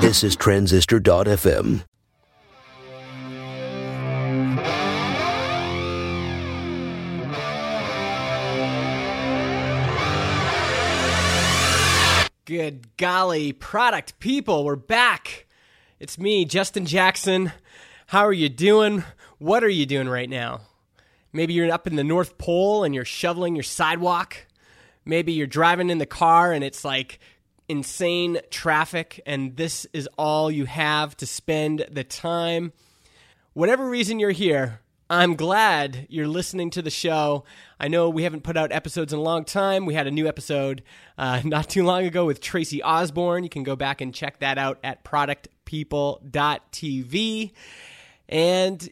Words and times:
This 0.00 0.24
is 0.24 0.34
Transistor.fm. 0.34 1.84
Good 12.44 12.96
golly, 12.96 13.52
product 13.52 14.18
people, 14.18 14.64
we're 14.64 14.74
back. 14.74 15.46
It's 16.00 16.18
me, 16.18 16.44
Justin 16.44 16.86
Jackson. 16.86 17.52
How 18.08 18.26
are 18.26 18.32
you 18.32 18.48
doing? 18.48 19.04
What 19.38 19.62
are 19.62 19.68
you 19.68 19.86
doing 19.86 20.08
right 20.08 20.28
now? 20.28 20.62
Maybe 21.32 21.52
you're 21.52 21.70
up 21.70 21.86
in 21.86 21.94
the 21.94 22.02
North 22.02 22.36
Pole 22.36 22.82
and 22.82 22.96
you're 22.96 23.04
shoveling 23.04 23.54
your 23.54 23.62
sidewalk. 23.62 24.46
Maybe 25.04 25.32
you're 25.32 25.46
driving 25.46 25.88
in 25.88 25.98
the 25.98 26.06
car 26.06 26.52
and 26.52 26.64
it's 26.64 26.84
like 26.84 27.20
insane 27.68 28.40
traffic, 28.50 29.20
and 29.26 29.56
this 29.56 29.86
is 29.92 30.08
all 30.18 30.50
you 30.50 30.64
have 30.64 31.16
to 31.18 31.26
spend 31.26 31.86
the 31.90 32.04
time. 32.04 32.72
Whatever 33.52 33.88
reason 33.88 34.18
you're 34.18 34.30
here, 34.30 34.80
I'm 35.10 35.36
glad 35.36 36.06
you're 36.10 36.28
listening 36.28 36.68
to 36.70 36.82
the 36.82 36.90
show. 36.90 37.44
I 37.80 37.88
know 37.88 38.10
we 38.10 38.24
haven't 38.24 38.42
put 38.42 38.58
out 38.58 38.72
episodes 38.72 39.12
in 39.12 39.18
a 39.18 39.22
long 39.22 39.44
time. 39.44 39.86
We 39.86 39.94
had 39.94 40.06
a 40.06 40.10
new 40.10 40.28
episode 40.28 40.82
uh, 41.16 41.40
not 41.44 41.68
too 41.68 41.84
long 41.84 42.04
ago 42.04 42.26
with 42.26 42.40
Tracy 42.40 42.82
Osborne. 42.82 43.42
You 43.42 43.50
can 43.50 43.62
go 43.62 43.74
back 43.74 44.00
and 44.00 44.14
check 44.14 44.40
that 44.40 44.58
out 44.58 44.78
at 44.84 45.04
productpeople.tv. 45.04 47.52
And 48.28 48.88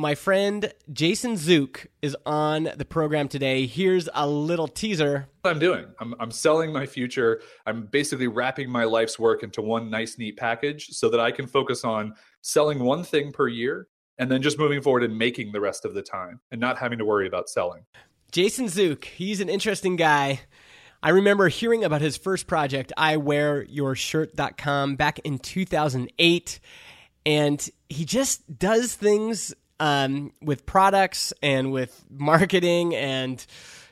my 0.00 0.14
friend 0.14 0.72
Jason 0.92 1.36
Zook 1.36 1.86
is 2.00 2.16
on 2.24 2.70
the 2.74 2.86
program 2.86 3.28
today. 3.28 3.66
Here's 3.66 4.08
a 4.14 4.26
little 4.26 4.66
teaser. 4.66 5.28
What 5.42 5.50
I'm 5.50 5.58
doing, 5.58 5.86
I'm, 6.00 6.14
I'm 6.18 6.30
selling 6.30 6.72
my 6.72 6.86
future. 6.86 7.42
I'm 7.66 7.84
basically 7.86 8.26
wrapping 8.26 8.70
my 8.70 8.84
life's 8.84 9.18
work 9.18 9.42
into 9.42 9.60
one 9.60 9.90
nice, 9.90 10.16
neat 10.16 10.38
package 10.38 10.88
so 10.88 11.10
that 11.10 11.20
I 11.20 11.30
can 11.30 11.46
focus 11.46 11.84
on 11.84 12.14
selling 12.40 12.78
one 12.78 13.04
thing 13.04 13.30
per 13.30 13.46
year 13.46 13.88
and 14.18 14.30
then 14.30 14.40
just 14.40 14.58
moving 14.58 14.80
forward 14.80 15.04
and 15.04 15.18
making 15.18 15.52
the 15.52 15.60
rest 15.60 15.84
of 15.84 15.92
the 15.92 16.02
time 16.02 16.40
and 16.50 16.60
not 16.60 16.78
having 16.78 16.98
to 16.98 17.04
worry 17.04 17.26
about 17.26 17.50
selling. 17.50 17.84
Jason 18.32 18.68
Zook, 18.68 19.04
he's 19.04 19.40
an 19.40 19.50
interesting 19.50 19.96
guy. 19.96 20.40
I 21.02 21.10
remember 21.10 21.48
hearing 21.48 21.84
about 21.84 22.00
his 22.00 22.16
first 22.16 22.46
project, 22.46 22.90
iwearyourshirt.com, 22.96 24.96
back 24.96 25.18
in 25.20 25.38
2008. 25.38 26.60
And 27.26 27.70
he 27.88 28.06
just 28.06 28.58
does 28.58 28.94
things 28.94 29.52
um, 29.80 30.32
with 30.40 30.66
products 30.66 31.32
and 31.42 31.72
with 31.72 32.04
marketing 32.08 32.94
and 32.94 33.44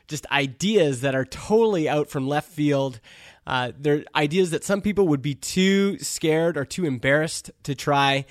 just 0.07 0.25
ideas 0.27 1.01
that 1.01 1.15
are 1.15 1.25
totally 1.25 1.89
out 1.89 2.09
from 2.09 2.27
left 2.27 2.49
field. 2.49 3.01
Uh, 3.45 3.71
they're 3.77 4.05
ideas 4.15 4.51
that 4.51 4.63
some 4.63 4.81
people 4.81 5.07
would 5.07 5.21
be 5.21 5.35
too 5.35 5.97
scared 5.99 6.55
or 6.55 6.63
too 6.63 6.85
embarrassed 6.85 7.51
to 7.63 7.73
try, 7.75 8.25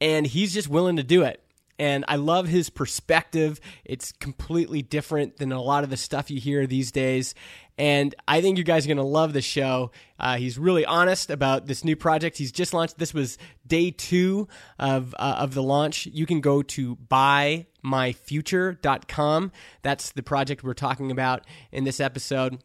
and 0.00 0.26
he's 0.26 0.54
just 0.54 0.68
willing 0.68 0.96
to 0.96 1.02
do 1.02 1.22
it. 1.22 1.42
And 1.80 2.04
I 2.08 2.16
love 2.16 2.46
his 2.46 2.68
perspective. 2.68 3.58
It's 3.86 4.12
completely 4.12 4.82
different 4.82 5.38
than 5.38 5.50
a 5.50 5.62
lot 5.62 5.82
of 5.82 5.88
the 5.88 5.96
stuff 5.96 6.30
you 6.30 6.38
hear 6.38 6.66
these 6.66 6.92
days. 6.92 7.34
And 7.78 8.14
I 8.28 8.42
think 8.42 8.58
you 8.58 8.64
guys 8.64 8.84
are 8.84 8.88
going 8.88 8.98
to 8.98 9.02
love 9.02 9.32
the 9.32 9.40
show. 9.40 9.90
Uh, 10.18 10.36
he's 10.36 10.58
really 10.58 10.84
honest 10.84 11.30
about 11.30 11.64
this 11.64 11.82
new 11.82 11.96
project 11.96 12.36
he's 12.36 12.52
just 12.52 12.74
launched. 12.74 12.98
This 12.98 13.14
was 13.14 13.38
day 13.66 13.92
two 13.92 14.46
of, 14.78 15.14
uh, 15.18 15.36
of 15.38 15.54
the 15.54 15.62
launch. 15.62 16.04
You 16.04 16.26
can 16.26 16.42
go 16.42 16.60
to 16.60 16.96
buymyfuture.com. 16.96 19.52
That's 19.80 20.12
the 20.12 20.22
project 20.22 20.62
we're 20.62 20.74
talking 20.74 21.10
about 21.10 21.46
in 21.72 21.84
this 21.84 21.98
episode. 21.98 22.62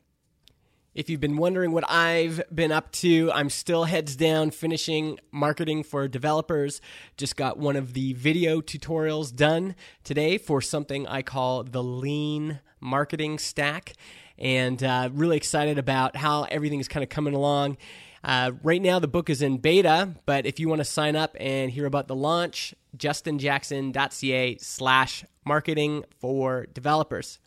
If 0.96 1.10
you've 1.10 1.20
been 1.20 1.36
wondering 1.36 1.74
what 1.74 1.84
I've 1.92 2.42
been 2.54 2.72
up 2.72 2.90
to, 2.94 3.30
I'm 3.34 3.50
still 3.50 3.84
heads 3.84 4.16
down 4.16 4.52
finishing 4.52 5.20
marketing 5.30 5.84
for 5.84 6.08
developers. 6.08 6.80
Just 7.18 7.36
got 7.36 7.58
one 7.58 7.76
of 7.76 7.92
the 7.92 8.14
video 8.14 8.62
tutorials 8.62 9.36
done 9.36 9.76
today 10.06 10.38
for 10.38 10.62
something 10.62 11.06
I 11.06 11.22
call 11.22 11.64
the 11.64 11.84
lean 11.84 12.62
marketing 12.80 13.40
stack. 13.40 13.92
And 14.38 14.82
uh, 14.82 15.10
really 15.12 15.36
excited 15.36 15.78
about 15.78 16.16
how 16.16 16.44
everything 16.44 16.80
is 16.80 16.88
kind 16.88 17.04
of 17.04 17.10
coming 17.10 17.34
along. 17.34 17.76
Uh, 18.24 18.54
right 18.64 18.82
now, 18.82 18.98
the 18.98 19.10
book 19.10 19.30
is 19.30 19.42
in 19.42 19.58
beta, 19.58 20.16
but 20.26 20.46
if 20.46 20.62
you 20.62 20.70
want 20.70 20.80
to 20.80 20.86
sign 20.86 21.18
up 21.18 21.36
and 21.42 21.72
hear 21.72 21.88
about 21.88 22.08
the 22.08 22.16
launch, 22.16 22.74
justinjackson.ca 22.96 24.58
slash 24.60 25.26
marketing 25.44 26.06
for 26.20 26.68
developers. 26.68 27.40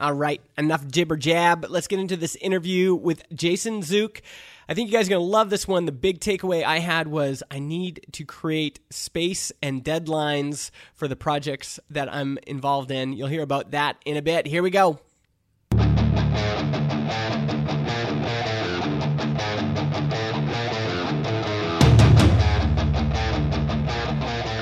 All 0.00 0.14
right, 0.14 0.40
enough 0.56 0.86
jibber 0.86 1.18
jab. 1.18 1.66
Let's 1.68 1.86
get 1.86 1.98
into 1.98 2.16
this 2.16 2.34
interview 2.36 2.94
with 2.94 3.22
Jason 3.34 3.82
Zook. 3.82 4.22
I 4.66 4.72
think 4.72 4.88
you 4.88 4.96
guys 4.96 5.08
are 5.08 5.10
going 5.10 5.20
to 5.20 5.26
love 5.26 5.50
this 5.50 5.68
one. 5.68 5.84
The 5.84 5.92
big 5.92 6.20
takeaway 6.20 6.64
I 6.64 6.78
had 6.78 7.06
was 7.06 7.42
I 7.50 7.58
need 7.58 8.06
to 8.12 8.24
create 8.24 8.80
space 8.88 9.52
and 9.62 9.84
deadlines 9.84 10.70
for 10.94 11.06
the 11.06 11.16
projects 11.16 11.78
that 11.90 12.10
I'm 12.10 12.38
involved 12.46 12.90
in. 12.90 13.12
You'll 13.12 13.28
hear 13.28 13.42
about 13.42 13.72
that 13.72 13.98
in 14.06 14.16
a 14.16 14.22
bit. 14.22 14.46
Here 14.46 14.62
we 14.62 14.70
go. 14.70 15.00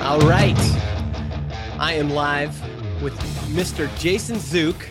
All 0.03 0.19
right. 0.22 0.59
I 1.78 1.93
am 1.93 2.10
live 2.10 2.60
with 3.00 3.16
Mr. 3.53 3.88
Jason 4.00 4.41
Zook. 4.41 4.88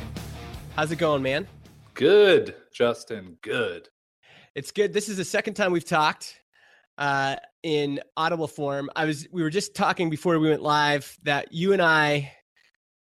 How's 0.78 0.92
it 0.92 0.98
going, 0.98 1.24
man? 1.24 1.48
Good, 1.96 2.54
Justin. 2.72 3.40
Good. 3.42 3.90
It's 4.54 4.72
good. 4.72 4.94
This 4.94 5.10
is 5.10 5.18
the 5.18 5.26
second 5.26 5.56
time 5.56 5.72
we've 5.72 5.84
talked 5.84 6.40
uh, 7.00 7.38
in 7.64 8.00
audible 8.16 8.48
form. 8.48 8.88
I 8.96 9.06
was 9.06 9.28
we 9.32 9.42
were 9.42 9.50
just 9.50 9.74
talking 9.74 10.08
before 10.12 10.38
we 10.38 10.50
went 10.50 10.62
live 10.62 11.18
that 11.24 11.52
you 11.52 11.74
and 11.74 11.82
I 11.82 12.32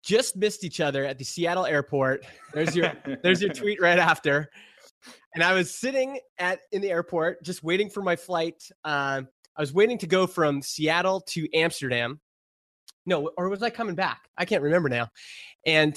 just 0.02 0.34
missed 0.34 0.64
each 0.64 0.80
other 0.80 1.04
at 1.04 1.18
the 1.18 1.24
Seattle 1.24 1.64
airport. 1.64 2.26
There's 2.52 2.74
your 2.74 2.94
there's 3.22 3.40
your 3.40 3.52
tweet 3.52 3.80
right 3.80 4.00
after. 4.00 4.50
And 5.36 5.44
I 5.44 5.52
was 5.52 5.72
sitting 5.72 6.18
at 6.38 6.62
in 6.72 6.82
the 6.82 6.90
airport 6.90 7.44
just 7.44 7.62
waiting 7.62 7.88
for 7.88 8.02
my 8.02 8.16
flight. 8.16 8.60
Uh, 8.84 9.22
I 9.56 9.60
was 9.60 9.72
waiting 9.72 9.98
to 9.98 10.08
go 10.08 10.26
from 10.26 10.62
Seattle 10.62 11.20
to 11.28 11.46
Amsterdam. 11.54 12.20
No, 13.06 13.30
or 13.36 13.48
was 13.48 13.62
I 13.62 13.70
coming 13.70 13.94
back? 13.94 14.22
I 14.36 14.46
can't 14.46 14.64
remember 14.64 14.88
now. 14.88 15.10
And 15.64 15.96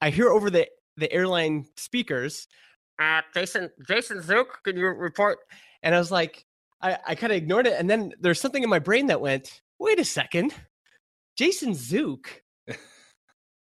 I 0.00 0.08
hear 0.08 0.30
over 0.30 0.48
the 0.48 0.66
the 0.96 1.10
airline 1.12 1.66
speakers, 1.76 2.46
uh, 3.00 3.22
Jason 3.34 3.70
Jason 3.86 4.22
Zook, 4.22 4.60
can 4.64 4.76
you 4.76 4.86
report? 4.86 5.38
And 5.82 5.94
I 5.94 5.98
was 5.98 6.10
like, 6.10 6.44
I, 6.80 6.98
I 7.06 7.14
kind 7.14 7.32
of 7.32 7.36
ignored 7.36 7.66
it. 7.66 7.74
And 7.78 7.88
then 7.88 8.12
there's 8.20 8.40
something 8.40 8.62
in 8.62 8.68
my 8.70 8.78
brain 8.78 9.06
that 9.06 9.20
went, 9.20 9.62
wait 9.78 9.98
a 9.98 10.04
second, 10.04 10.54
Jason 11.36 11.74
Zook. 11.74 12.42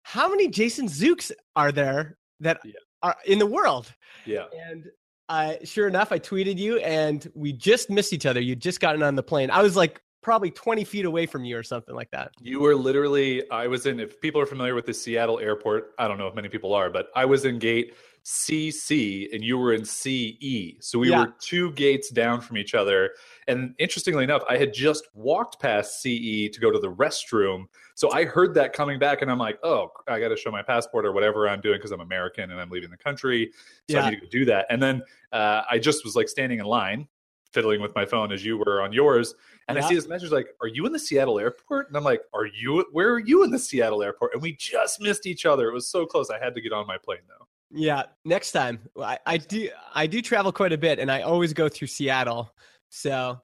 How 0.03 0.27
many 0.29 0.47
Jason 0.47 0.87
Zooks 0.87 1.31
are 1.55 1.71
there 1.71 2.17
that 2.39 2.59
Yeah. 2.63 2.73
are 3.03 3.15
in 3.25 3.37
the 3.39 3.45
world? 3.45 3.93
Yeah. 4.25 4.45
And 4.69 4.85
uh, 5.29 5.53
sure 5.63 5.87
enough, 5.87 6.11
I 6.11 6.17
tweeted 6.17 6.57
you, 6.57 6.79
and 6.79 7.29
we 7.35 7.53
just 7.53 7.91
missed 7.91 8.13
each 8.13 8.25
other. 8.25 8.39
You'd 8.39 8.61
just 8.61 8.79
gotten 8.79 9.03
on 9.03 9.15
the 9.15 9.21
plane. 9.21 9.51
I 9.51 9.61
was 9.61 9.75
like 9.75 10.01
probably 10.21 10.51
20 10.51 10.83
feet 10.83 11.05
away 11.05 11.25
from 11.25 11.45
you 11.45 11.57
or 11.57 11.63
something 11.63 11.95
like 11.95 12.11
that. 12.11 12.31
You 12.41 12.59
were 12.59 12.75
literally, 12.75 13.49
I 13.51 13.67
was 13.67 13.85
in, 13.85 13.99
if 13.99 14.19
people 14.19 14.41
are 14.41 14.45
familiar 14.45 14.75
with 14.75 14.85
the 14.85 14.93
Seattle 14.93 15.39
airport, 15.39 15.93
I 15.97 16.07
don't 16.07 16.17
know 16.17 16.27
if 16.27 16.35
many 16.35 16.49
people 16.49 16.73
are, 16.73 16.89
but 16.89 17.07
I 17.15 17.25
was 17.25 17.45
in 17.45 17.57
gate 17.59 17.93
CC 18.25 19.33
and 19.33 19.43
you 19.43 19.57
were 19.57 19.73
in 19.73 19.85
CE. 19.85 20.75
So 20.81 20.99
we 20.99 21.09
Yeah. 21.09 21.21
were 21.25 21.33
two 21.39 21.71
gates 21.71 22.09
down 22.09 22.41
from 22.41 22.57
each 22.57 22.75
other. 22.75 23.11
And 23.47 23.73
interestingly 23.79 24.23
enough, 24.25 24.43
I 24.49 24.57
had 24.57 24.73
just 24.73 25.07
walked 25.13 25.59
past 25.61 26.01
CE 26.01 26.49
to 26.49 26.59
go 26.59 26.69
to 26.69 26.79
the 26.79 26.91
restroom. 26.91 27.65
So 27.95 28.11
I 28.11 28.25
heard 28.25 28.53
that 28.55 28.73
coming 28.73 28.99
back 28.99 29.21
and 29.21 29.31
I'm 29.31 29.39
like, 29.39 29.57
oh, 29.63 29.91
I 30.07 30.19
got 30.19 30.29
to 30.29 30.37
show 30.37 30.51
my 30.51 30.61
passport 30.61 31.05
or 31.05 31.13
whatever 31.13 31.47
I'm 31.47 31.61
doing 31.61 31.77
because 31.77 31.91
I'm 31.91 32.01
American 32.01 32.51
and 32.51 32.59
I'm 32.59 32.69
leaving 32.69 32.89
the 32.89 32.97
country. 32.97 33.51
So 33.89 33.97
Yeah. 33.97 34.05
I 34.05 34.09
need 34.11 34.21
to 34.21 34.27
do 34.27 34.45
that. 34.45 34.65
And 34.69 34.83
then 34.83 35.01
uh, 35.31 35.63
I 35.69 35.79
just 35.79 36.03
was 36.03 36.15
like 36.15 36.27
standing 36.29 36.59
in 36.59 36.65
line, 36.65 37.07
fiddling 37.53 37.81
with 37.81 37.95
my 37.95 38.05
phone 38.05 38.31
as 38.31 38.43
you 38.45 38.57
were 38.57 38.81
on 38.81 38.93
yours. 38.93 39.33
And 39.67 39.77
Yeah. 39.77 39.85
I 39.85 39.87
see 39.89 39.95
this 39.95 40.07
message 40.07 40.31
like, 40.31 40.47
"Are 40.61 40.67
you 40.67 40.85
in 40.85 40.91
the 40.91 40.99
Seattle 40.99 41.39
airport?" 41.39 41.87
And 41.87 41.97
I'm 41.97 42.03
like, 42.03 42.21
"Are 42.33 42.45
you? 42.45 42.85
Where 42.91 43.11
are 43.13 43.19
you 43.19 43.43
in 43.43 43.51
the 43.51 43.59
Seattle 43.59 44.03
airport?" 44.03 44.33
And 44.33 44.41
we 44.41 44.55
just 44.55 45.01
missed 45.01 45.25
each 45.25 45.45
other. 45.45 45.69
It 45.69 45.73
was 45.73 45.87
so 45.87 46.05
close. 46.05 46.29
I 46.29 46.39
had 46.39 46.55
to 46.55 46.61
get 46.61 46.71
on 46.73 46.87
my 46.87 46.97
plane 46.97 47.19
though. 47.27 47.47
Yeah, 47.71 48.03
next 48.25 48.51
time. 48.51 48.79
I, 48.99 49.19
I 49.25 49.37
do 49.37 49.69
I 49.93 50.07
do 50.07 50.21
travel 50.21 50.51
quite 50.51 50.73
a 50.73 50.77
bit, 50.77 50.97
and 50.99 51.11
I 51.11 51.21
always 51.21 51.53
go 51.53 51.69
through 51.69 51.87
Seattle. 51.87 52.51
So, 52.89 53.39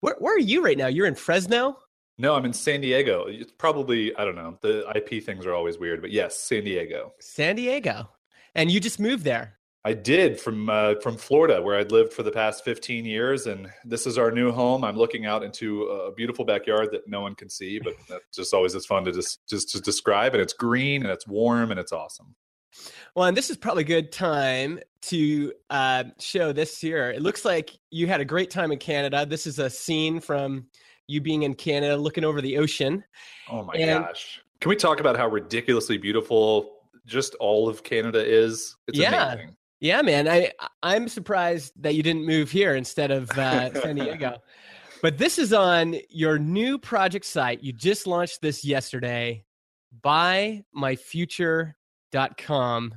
where 0.00 0.16
where 0.18 0.34
are 0.34 0.38
you 0.40 0.62
right 0.64 0.78
now? 0.78 0.86
You're 0.86 1.06
in 1.06 1.14
Fresno. 1.14 1.78
No, 2.18 2.34
I'm 2.34 2.46
in 2.46 2.54
San 2.54 2.80
Diego. 2.80 3.26
It's 3.28 3.52
probably 3.52 4.16
I 4.16 4.24
don't 4.24 4.36
know. 4.36 4.58
The 4.62 4.90
IP 4.96 5.22
things 5.22 5.44
are 5.44 5.52
always 5.52 5.76
weird, 5.78 6.00
but 6.00 6.10
yes, 6.10 6.38
San 6.38 6.64
Diego. 6.64 7.12
San 7.20 7.56
Diego, 7.56 8.08
and 8.54 8.70
you 8.70 8.80
just 8.80 8.98
moved 8.98 9.24
there. 9.24 9.55
I 9.86 9.92
did 9.92 10.40
from 10.40 10.68
uh, 10.68 10.96
from 11.00 11.16
Florida, 11.16 11.62
where 11.62 11.78
I'd 11.78 11.92
lived 11.92 12.12
for 12.12 12.24
the 12.24 12.32
past 12.32 12.64
15 12.64 13.04
years, 13.04 13.46
and 13.46 13.70
this 13.84 14.04
is 14.04 14.18
our 14.18 14.32
new 14.32 14.50
home. 14.50 14.82
I'm 14.82 14.96
looking 14.96 15.26
out 15.26 15.44
into 15.44 15.84
a 15.84 16.10
beautiful 16.10 16.44
backyard 16.44 16.88
that 16.90 17.06
no 17.06 17.20
one 17.20 17.36
can 17.36 17.48
see, 17.48 17.78
but 17.78 17.94
that's 18.08 18.24
just 18.34 18.52
always 18.52 18.74
as 18.74 18.84
fun 18.84 19.04
to 19.04 19.12
just 19.12 19.46
just 19.48 19.70
to 19.70 19.80
describe. 19.80 20.34
And 20.34 20.42
it's 20.42 20.52
green 20.52 21.02
and 21.02 21.10
it's 21.12 21.28
warm 21.28 21.70
and 21.70 21.78
it's 21.78 21.92
awesome. 21.92 22.34
Well, 23.14 23.26
and 23.28 23.36
this 23.36 23.48
is 23.48 23.56
probably 23.56 23.84
a 23.84 23.86
good 23.86 24.10
time 24.10 24.80
to 25.02 25.52
uh, 25.70 26.02
show 26.18 26.52
this 26.52 26.80
here. 26.80 27.12
It 27.12 27.22
looks 27.22 27.44
like 27.44 27.70
you 27.92 28.08
had 28.08 28.20
a 28.20 28.24
great 28.24 28.50
time 28.50 28.72
in 28.72 28.78
Canada. 28.80 29.24
This 29.24 29.46
is 29.46 29.60
a 29.60 29.70
scene 29.70 30.18
from 30.18 30.66
you 31.06 31.20
being 31.20 31.44
in 31.44 31.54
Canada, 31.54 31.96
looking 31.96 32.24
over 32.24 32.42
the 32.42 32.58
ocean. 32.58 33.04
Oh 33.48 33.62
my 33.62 33.74
And- 33.74 34.04
gosh. 34.04 34.40
Can 34.60 34.68
we 34.70 34.74
talk 34.76 34.98
about 34.98 35.16
how 35.16 35.28
ridiculously 35.28 35.96
beautiful 35.96 36.72
just 37.06 37.36
all 37.36 37.68
of 37.68 37.84
Canada 37.84 38.18
is? 38.26 38.74
It's 38.88 38.98
Yeah. 38.98 39.34
amazing. 39.34 39.56
Yeah, 39.86 40.02
man. 40.02 40.26
I 40.26 40.50
I'm 40.82 41.06
surprised 41.06 41.72
that 41.80 41.94
you 41.94 42.02
didn't 42.02 42.26
move 42.26 42.50
here 42.50 42.74
instead 42.74 43.12
of 43.12 43.30
uh, 43.30 43.72
San 43.80 43.94
Diego. 43.96 44.38
But 45.02 45.18
this 45.18 45.38
is 45.38 45.52
on 45.52 45.96
your 46.08 46.38
new 46.38 46.78
project 46.78 47.26
site. 47.26 47.62
You 47.62 47.74
just 47.74 48.06
launched 48.06 48.40
this 48.40 48.64
yesterday. 48.64 49.44
Buymyfuture.com. 50.00 52.94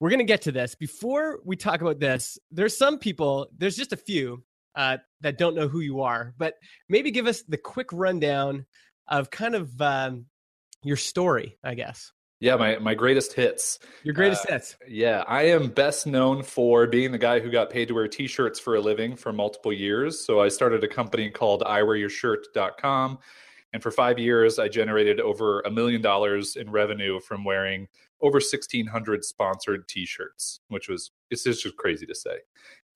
We're 0.00 0.08
going 0.08 0.18
to 0.18 0.24
get 0.24 0.40
to 0.42 0.50
this. 0.50 0.74
Before 0.74 1.38
we 1.44 1.56
talk 1.56 1.82
about 1.82 2.00
this, 2.00 2.38
there's 2.50 2.74
some 2.76 2.98
people, 2.98 3.48
there's 3.56 3.76
just 3.76 3.92
a 3.92 3.98
few 3.98 4.42
uh, 4.74 4.96
that 5.20 5.36
don't 5.36 5.54
know 5.54 5.68
who 5.68 5.80
you 5.80 6.00
are, 6.00 6.32
but 6.38 6.54
maybe 6.88 7.10
give 7.10 7.26
us 7.26 7.42
the 7.42 7.58
quick 7.58 7.92
rundown 7.92 8.64
of 9.06 9.28
kind 9.30 9.54
of 9.54 9.78
um, 9.82 10.24
your 10.82 10.96
story, 10.96 11.58
I 11.62 11.74
guess. 11.74 12.12
Yeah, 12.40 12.56
my, 12.56 12.78
my 12.78 12.94
greatest 12.94 13.34
hits. 13.34 13.78
Your 14.02 14.14
greatest 14.14 14.46
Uh, 14.48 14.54
hits. 14.54 14.76
Yeah, 14.88 15.24
I 15.28 15.42
am 15.42 15.68
best 15.68 16.06
known 16.06 16.42
for 16.42 16.86
being 16.86 17.12
the 17.12 17.18
guy 17.18 17.38
who 17.38 17.50
got 17.50 17.68
paid 17.68 17.88
to 17.88 17.94
wear 17.94 18.08
t-shirts 18.08 18.58
for 18.58 18.76
a 18.76 18.80
living 18.80 19.14
for 19.14 19.30
multiple 19.30 19.72
years. 19.74 20.24
So 20.24 20.40
I 20.40 20.48
started 20.48 20.82
a 20.82 20.88
company 20.88 21.28
called 21.30 21.62
iwearyourshirt.com 21.62 23.18
and 23.72 23.82
for 23.82 23.90
5 23.90 24.18
years 24.18 24.58
I 24.58 24.68
generated 24.68 25.20
over 25.20 25.60
a 25.60 25.70
million 25.70 26.00
dollars 26.00 26.56
in 26.56 26.70
revenue 26.70 27.20
from 27.20 27.44
wearing 27.44 27.86
over 28.22 28.36
1600 28.36 29.24
sponsored 29.24 29.86
t-shirts, 29.86 30.60
which 30.68 30.88
was 30.88 31.10
it's 31.30 31.44
just 31.44 31.62
just 31.62 31.76
crazy 31.76 32.06
to 32.06 32.14
say. 32.14 32.38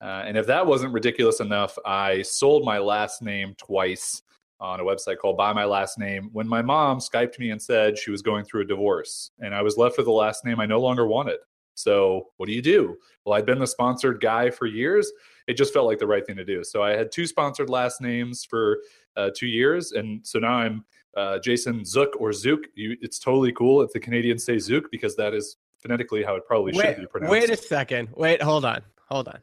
Uh, 0.01 0.23
and 0.25 0.37
if 0.37 0.47
that 0.47 0.65
wasn't 0.65 0.91
ridiculous 0.91 1.39
enough, 1.39 1.77
I 1.85 2.23
sold 2.23 2.65
my 2.65 2.79
last 2.79 3.21
name 3.21 3.55
twice 3.57 4.21
on 4.59 4.79
a 4.79 4.83
website 4.83 5.17
called 5.17 5.37
Buy 5.37 5.53
My 5.53 5.65
Last 5.65 5.97
Name 5.97 6.29
when 6.31 6.47
my 6.47 6.61
mom 6.61 6.99
Skyped 6.99 7.39
me 7.39 7.51
and 7.51 7.61
said 7.61 7.97
she 7.97 8.11
was 8.11 8.21
going 8.21 8.45
through 8.45 8.61
a 8.61 8.65
divorce. 8.65 9.31
And 9.39 9.53
I 9.53 9.61
was 9.61 9.77
left 9.77 9.97
with 9.97 10.05
the 10.05 10.11
last 10.11 10.45
name 10.45 10.59
I 10.59 10.65
no 10.65 10.79
longer 10.79 11.05
wanted. 11.05 11.37
So 11.75 12.27
what 12.37 12.47
do 12.47 12.53
you 12.53 12.61
do? 12.61 12.97
Well, 13.25 13.35
I'd 13.35 13.45
been 13.45 13.59
the 13.59 13.67
sponsored 13.67 14.21
guy 14.21 14.49
for 14.49 14.65
years. 14.65 15.11
It 15.47 15.55
just 15.57 15.73
felt 15.73 15.85
like 15.85 15.99
the 15.99 16.07
right 16.07 16.25
thing 16.25 16.37
to 16.37 16.45
do. 16.45 16.63
So 16.63 16.81
I 16.81 16.91
had 16.91 17.11
two 17.11 17.27
sponsored 17.27 17.69
last 17.69 18.01
names 18.01 18.45
for 18.45 18.79
uh, 19.17 19.29
two 19.35 19.47
years. 19.47 19.91
And 19.91 20.25
so 20.25 20.39
now 20.39 20.53
I'm 20.53 20.85
uh, 21.15 21.39
Jason 21.39 21.83
Zook 21.85 22.15
or 22.19 22.33
Zook. 22.33 22.61
You, 22.75 22.95
it's 23.01 23.19
totally 23.19 23.51
cool 23.51 23.81
if 23.81 23.91
the 23.91 23.99
Canadians 23.99 24.43
say 24.43 24.57
Zook 24.57 24.89
because 24.89 25.15
that 25.17 25.33
is 25.33 25.57
phonetically 25.79 26.23
how 26.23 26.35
it 26.35 26.45
probably 26.47 26.73
should 26.73 26.97
be 26.97 27.05
pronounced. 27.05 27.31
wait 27.31 27.49
a 27.49 27.57
second. 27.57 28.09
Wait, 28.15 28.41
hold 28.41 28.65
on. 28.65 28.81
Hold 29.09 29.27
on. 29.27 29.39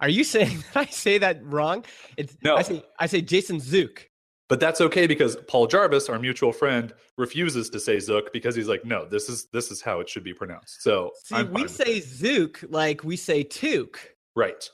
Are 0.00 0.08
you 0.08 0.24
saying 0.34 0.64
that 0.72 0.88
I 0.88 0.90
say 0.90 1.18
that 1.18 1.44
wrong? 1.44 1.84
It's 2.16 2.36
No. 2.42 2.56
I 2.56 2.62
say 2.62 2.82
I 2.98 3.06
say 3.06 3.20
Jason 3.20 3.60
Zook. 3.60 4.08
But 4.48 4.60
that's 4.60 4.80
okay 4.82 5.06
because 5.06 5.36
Paul 5.48 5.66
Jarvis, 5.66 6.08
our 6.08 6.18
mutual 6.18 6.52
friend, 6.52 6.92
refuses 7.16 7.70
to 7.70 7.80
say 7.80 7.98
Zook 7.98 8.32
because 8.32 8.54
he's 8.54 8.68
like, 8.68 8.84
no, 8.84 9.06
this 9.06 9.28
is 9.28 9.46
this 9.52 9.70
is 9.70 9.80
how 9.80 10.00
it 10.00 10.08
should 10.08 10.24
be 10.24 10.34
pronounced. 10.34 10.82
So 10.82 11.12
See, 11.24 11.42
we 11.44 11.66
say. 11.66 12.00
Zook 12.00 12.60
like 12.68 13.04
we 13.04 13.16
say 13.16 13.42
Took. 13.42 14.14
right. 14.36 14.68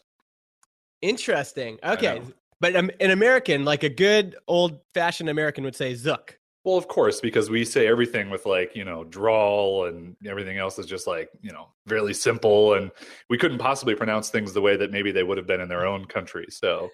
Interesting. 1.03 1.79
Okay. 1.83 2.21
But 2.61 2.77
um, 2.77 2.91
an 3.01 3.11
American, 3.11 3.65
like 3.65 3.85
a 3.85 3.89
good 3.89 4.37
old 4.47 4.81
fashioned 4.93 5.31
American 5.31 5.65
would 5.65 5.77
say 5.77 5.95
Zook. 5.95 6.39
Well, 6.63 6.77
of 6.77 6.89
course, 6.89 7.23
because 7.23 7.49
we 7.49 7.65
say 7.65 7.87
everything 7.87 8.29
with 8.29 8.45
like, 8.45 8.77
you 8.77 8.85
know, 8.85 9.05
drawl 9.05 9.87
and 9.87 10.15
everything 10.27 10.59
else 10.59 10.79
is 10.79 10.85
just 10.85 11.07
like, 11.07 11.31
you 11.41 11.53
know, 11.53 11.69
really 11.87 12.13
simple. 12.13 12.75
And 12.75 12.91
we 13.31 13.39
couldn't 13.39 13.57
possibly 13.57 13.95
pronounce 13.95 14.29
things 14.29 14.53
the 14.53 14.61
way 14.61 14.77
that 14.77 14.91
maybe 14.91 15.11
they 15.11 15.23
would 15.23 15.39
have 15.39 15.47
been 15.47 15.63
in 15.63 15.71
their 15.71 15.87
own 15.87 16.05
country. 16.05 16.47
So, 16.51 16.91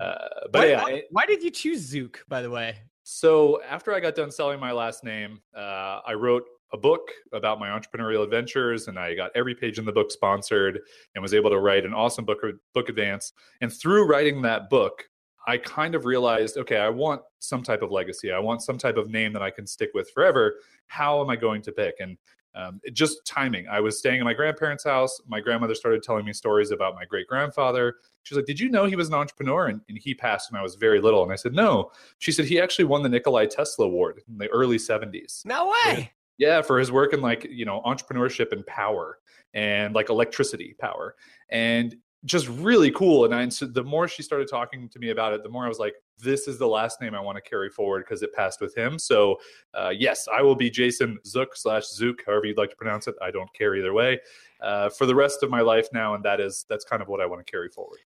uh, 0.00 0.14
but 0.52 0.60
why, 0.60 0.66
yeah. 0.66 0.82
why, 0.82 1.02
why 1.10 1.26
did 1.26 1.42
you 1.42 1.50
choose 1.50 1.80
Zook, 1.80 2.24
by 2.28 2.42
the 2.42 2.50
way? 2.50 2.76
So 3.02 3.62
after 3.62 3.94
I 3.94 4.00
got 4.00 4.14
done 4.14 4.30
selling 4.30 4.58
my 4.58 4.72
last 4.72 5.04
name, 5.04 5.40
uh, 5.56 6.00
I 6.06 6.14
wrote 6.14 6.44
a 6.72 6.76
book 6.76 7.08
about 7.32 7.60
my 7.60 7.68
entrepreneurial 7.68 8.24
adventures, 8.24 8.88
and 8.88 8.98
I 8.98 9.14
got 9.14 9.30
every 9.34 9.54
page 9.54 9.78
in 9.78 9.84
the 9.84 9.92
book 9.92 10.10
sponsored, 10.10 10.80
and 11.14 11.22
was 11.22 11.32
able 11.32 11.50
to 11.50 11.58
write 11.58 11.84
an 11.84 11.94
awesome 11.94 12.24
book 12.24 12.38
book 12.74 12.88
advance. 12.88 13.32
And 13.60 13.72
through 13.72 14.06
writing 14.06 14.42
that 14.42 14.68
book, 14.70 15.04
I 15.46 15.58
kind 15.58 15.94
of 15.94 16.04
realized, 16.04 16.56
okay, 16.56 16.78
I 16.78 16.88
want 16.88 17.22
some 17.38 17.62
type 17.62 17.82
of 17.82 17.92
legacy. 17.92 18.32
I 18.32 18.40
want 18.40 18.62
some 18.62 18.78
type 18.78 18.96
of 18.96 19.08
name 19.08 19.32
that 19.34 19.42
I 19.42 19.50
can 19.50 19.66
stick 19.66 19.90
with 19.94 20.10
forever. 20.10 20.56
How 20.88 21.22
am 21.22 21.30
I 21.30 21.36
going 21.36 21.62
to 21.62 21.72
pick? 21.72 21.94
And 22.00 22.18
um, 22.56 22.80
it- 22.82 22.94
just 22.94 23.24
timing. 23.26 23.68
I 23.68 23.80
was 23.80 23.98
staying 23.98 24.18
in 24.18 24.24
my 24.24 24.32
grandparents' 24.32 24.84
house. 24.84 25.20
My 25.26 25.40
grandmother 25.40 25.74
started 25.74 26.02
telling 26.02 26.24
me 26.24 26.32
stories 26.32 26.70
about 26.70 26.94
my 26.94 27.04
great 27.04 27.26
grandfather. 27.28 27.96
She's 28.22 28.36
like, 28.36 28.46
Did 28.46 28.58
you 28.58 28.68
know 28.70 28.86
he 28.86 28.96
was 28.96 29.08
an 29.08 29.14
entrepreneur? 29.14 29.66
And, 29.66 29.80
and 29.88 29.98
he 29.98 30.14
passed 30.14 30.50
when 30.50 30.58
I 30.58 30.62
was 30.62 30.74
very 30.74 31.00
little. 31.00 31.22
And 31.22 31.30
I 31.32 31.36
said, 31.36 31.52
No. 31.54 31.92
She 32.18 32.32
said, 32.32 32.46
He 32.46 32.60
actually 32.60 32.86
won 32.86 33.02
the 33.02 33.08
Nikolai 33.08 33.46
Tesla 33.46 33.86
Award 33.86 34.22
in 34.28 34.38
the 34.38 34.48
early 34.48 34.78
70s. 34.78 35.44
No 35.44 35.72
way. 35.84 36.10
Yeah, 36.38 36.60
for 36.62 36.78
his 36.78 36.90
work 36.92 37.12
in 37.12 37.20
like, 37.20 37.46
you 37.50 37.64
know, 37.64 37.80
entrepreneurship 37.86 38.52
and 38.52 38.66
power 38.66 39.18
and 39.54 39.94
like 39.94 40.10
electricity 40.10 40.74
power. 40.78 41.14
And 41.50 41.96
just 42.24 42.48
really 42.48 42.90
cool. 42.90 43.24
And, 43.24 43.34
I, 43.34 43.42
and 43.42 43.52
so 43.52 43.66
the 43.66 43.84
more 43.84 44.08
she 44.08 44.22
started 44.22 44.48
talking 44.48 44.88
to 44.90 44.98
me 44.98 45.10
about 45.10 45.32
it, 45.32 45.42
the 45.42 45.48
more 45.48 45.64
I 45.64 45.68
was 45.68 45.78
like, 45.78 45.94
this 46.18 46.48
is 46.48 46.58
the 46.58 46.68
last 46.68 47.00
name 47.00 47.14
I 47.14 47.20
want 47.20 47.36
to 47.36 47.42
carry 47.42 47.68
forward 47.68 48.04
because 48.04 48.22
it 48.22 48.32
passed 48.32 48.60
with 48.60 48.76
him. 48.76 48.98
So, 48.98 49.36
uh, 49.74 49.90
yes, 49.96 50.26
I 50.32 50.42
will 50.42 50.54
be 50.54 50.70
Jason 50.70 51.18
Zook 51.26 51.56
slash 51.56 51.84
Zook, 51.86 52.22
however 52.26 52.46
you'd 52.46 52.58
like 52.58 52.70
to 52.70 52.76
pronounce 52.76 53.06
it. 53.06 53.14
I 53.22 53.30
don't 53.30 53.52
care 53.54 53.74
either 53.74 53.92
way 53.92 54.20
uh, 54.60 54.88
for 54.90 55.06
the 55.06 55.14
rest 55.14 55.42
of 55.42 55.50
my 55.50 55.60
life 55.60 55.88
now. 55.92 56.14
And 56.14 56.24
that 56.24 56.40
is, 56.40 56.64
that's 56.68 56.84
kind 56.84 57.02
of 57.02 57.08
what 57.08 57.20
I 57.20 57.26
want 57.26 57.44
to 57.44 57.50
carry 57.50 57.68
forward. 57.68 57.98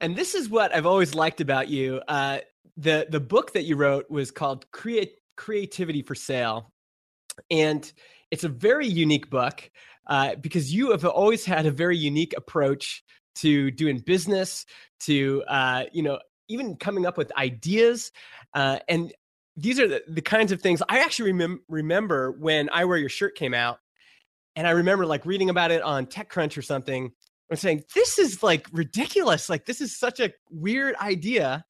And 0.00 0.16
this 0.16 0.34
is 0.34 0.48
what 0.48 0.74
I've 0.74 0.86
always 0.86 1.14
liked 1.14 1.40
about 1.40 1.68
you. 1.68 2.00
Uh, 2.08 2.38
the 2.76 3.06
the 3.08 3.20
book 3.20 3.52
that 3.52 3.64
you 3.64 3.76
wrote 3.76 4.10
was 4.10 4.30
called 4.30 4.70
Create 4.72 5.20
Creativity 5.36 6.02
for 6.02 6.14
Sale, 6.14 6.72
and 7.50 7.90
it's 8.30 8.44
a 8.44 8.48
very 8.48 8.86
unique 8.86 9.30
book 9.30 9.70
uh, 10.06 10.34
because 10.36 10.72
you 10.72 10.90
have 10.90 11.04
always 11.04 11.44
had 11.44 11.66
a 11.66 11.70
very 11.70 11.96
unique 11.96 12.34
approach 12.36 13.04
to 13.36 13.70
doing 13.70 13.98
business, 13.98 14.66
to 15.00 15.44
uh, 15.48 15.84
you 15.92 16.02
know 16.02 16.18
even 16.48 16.76
coming 16.76 17.06
up 17.06 17.16
with 17.16 17.32
ideas, 17.36 18.12
uh, 18.54 18.78
and 18.88 19.12
these 19.56 19.78
are 19.78 19.86
the, 19.86 20.02
the 20.08 20.22
kinds 20.22 20.52
of 20.52 20.60
things 20.60 20.82
I 20.88 20.98
actually 20.98 21.32
remem- 21.32 21.60
remember 21.68 22.32
when 22.32 22.68
I 22.70 22.84
Wear 22.84 22.98
Your 22.98 23.08
Shirt 23.08 23.36
came 23.36 23.54
out, 23.54 23.78
and 24.56 24.66
I 24.66 24.70
remember 24.70 25.06
like 25.06 25.26
reading 25.26 25.50
about 25.50 25.70
it 25.70 25.82
on 25.82 26.06
TechCrunch 26.06 26.56
or 26.56 26.62
something. 26.62 27.12
I'm 27.50 27.56
saying 27.56 27.84
this 27.94 28.18
is 28.18 28.42
like 28.42 28.66
ridiculous. 28.72 29.48
Like 29.48 29.66
this 29.66 29.80
is 29.80 29.98
such 29.98 30.20
a 30.20 30.32
weird 30.50 30.96
idea. 30.96 31.64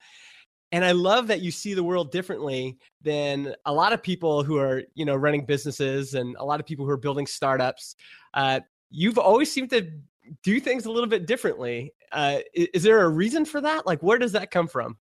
And 0.72 0.84
I 0.84 0.92
love 0.92 1.28
that 1.28 1.40
you 1.40 1.50
see 1.50 1.74
the 1.74 1.84
world 1.84 2.10
differently 2.10 2.78
than 3.00 3.54
a 3.64 3.72
lot 3.72 3.92
of 3.92 4.02
people 4.02 4.42
who 4.42 4.58
are, 4.58 4.82
you 4.94 5.04
know, 5.04 5.14
running 5.14 5.44
businesses 5.44 6.14
and 6.14 6.36
a 6.38 6.44
lot 6.44 6.58
of 6.58 6.66
people 6.66 6.84
who 6.84 6.90
are 6.90 6.96
building 6.96 7.26
startups. 7.26 7.94
Uh, 8.32 8.60
you've 8.90 9.18
always 9.18 9.52
seemed 9.52 9.70
to 9.70 9.88
do 10.42 10.60
things 10.60 10.86
a 10.86 10.90
little 10.90 11.08
bit 11.08 11.26
differently. 11.26 11.92
Uh, 12.12 12.38
i- 12.56 12.68
is 12.72 12.82
there 12.82 13.02
a 13.02 13.08
reason 13.08 13.44
for 13.44 13.60
that? 13.60 13.86
Like, 13.86 14.02
where 14.02 14.18
does 14.18 14.32
that 14.32 14.50
come 14.50 14.68
from? 14.68 14.98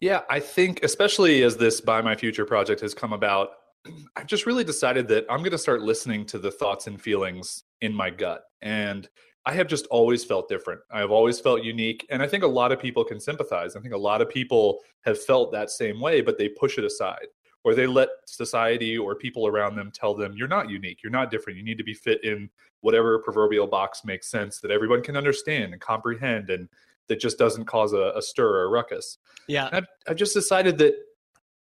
Yeah, 0.00 0.22
I 0.28 0.40
think 0.40 0.82
especially 0.82 1.42
as 1.42 1.56
this 1.56 1.80
Buy 1.80 2.02
My 2.02 2.14
Future 2.16 2.44
project 2.44 2.80
has 2.82 2.94
come 2.94 3.12
about, 3.12 3.50
I've 4.16 4.26
just 4.26 4.46
really 4.46 4.64
decided 4.64 5.08
that 5.08 5.26
I'm 5.30 5.38
going 5.38 5.52
to 5.52 5.58
start 5.58 5.82
listening 5.82 6.26
to 6.26 6.38
the 6.38 6.50
thoughts 6.50 6.86
and 6.86 7.00
feelings 7.00 7.64
in 7.80 7.94
my 7.94 8.10
gut. 8.10 8.42
And 8.62 9.08
I 9.44 9.52
have 9.52 9.68
just 9.68 9.86
always 9.86 10.24
felt 10.24 10.48
different. 10.48 10.80
I 10.90 10.98
have 10.98 11.12
always 11.12 11.38
felt 11.38 11.62
unique. 11.62 12.04
And 12.10 12.20
I 12.22 12.26
think 12.26 12.42
a 12.42 12.48
lot 12.48 12.72
of 12.72 12.80
people 12.80 13.04
can 13.04 13.20
sympathize. 13.20 13.76
I 13.76 13.80
think 13.80 13.94
a 13.94 13.98
lot 13.98 14.20
of 14.20 14.28
people 14.28 14.80
have 15.04 15.22
felt 15.22 15.52
that 15.52 15.70
same 15.70 16.00
way, 16.00 16.20
but 16.20 16.36
they 16.36 16.48
push 16.48 16.78
it 16.78 16.84
aside 16.84 17.26
or 17.66 17.74
they 17.74 17.88
let 17.88 18.10
society 18.26 18.96
or 18.96 19.16
people 19.16 19.44
around 19.44 19.74
them 19.74 19.90
tell 19.92 20.14
them, 20.14 20.34
you're 20.36 20.46
not 20.46 20.70
unique, 20.70 21.02
you're 21.02 21.10
not 21.10 21.32
different. 21.32 21.56
You 21.56 21.64
need 21.64 21.78
to 21.78 21.84
be 21.84 21.94
fit 21.94 22.22
in 22.22 22.48
whatever 22.80 23.18
proverbial 23.18 23.66
box 23.66 24.04
makes 24.04 24.30
sense 24.30 24.60
that 24.60 24.70
everyone 24.70 25.02
can 25.02 25.16
understand 25.16 25.72
and 25.72 25.82
comprehend 25.82 26.48
and 26.48 26.68
that 27.08 27.18
just 27.18 27.38
doesn't 27.38 27.64
cause 27.64 27.92
a, 27.92 28.12
a 28.14 28.22
stir 28.22 28.48
or 28.48 28.64
a 28.66 28.68
ruckus. 28.68 29.18
Yeah. 29.48 29.68
I've, 29.72 29.86
I've 30.06 30.16
just 30.16 30.32
decided 30.32 30.78
that 30.78 30.94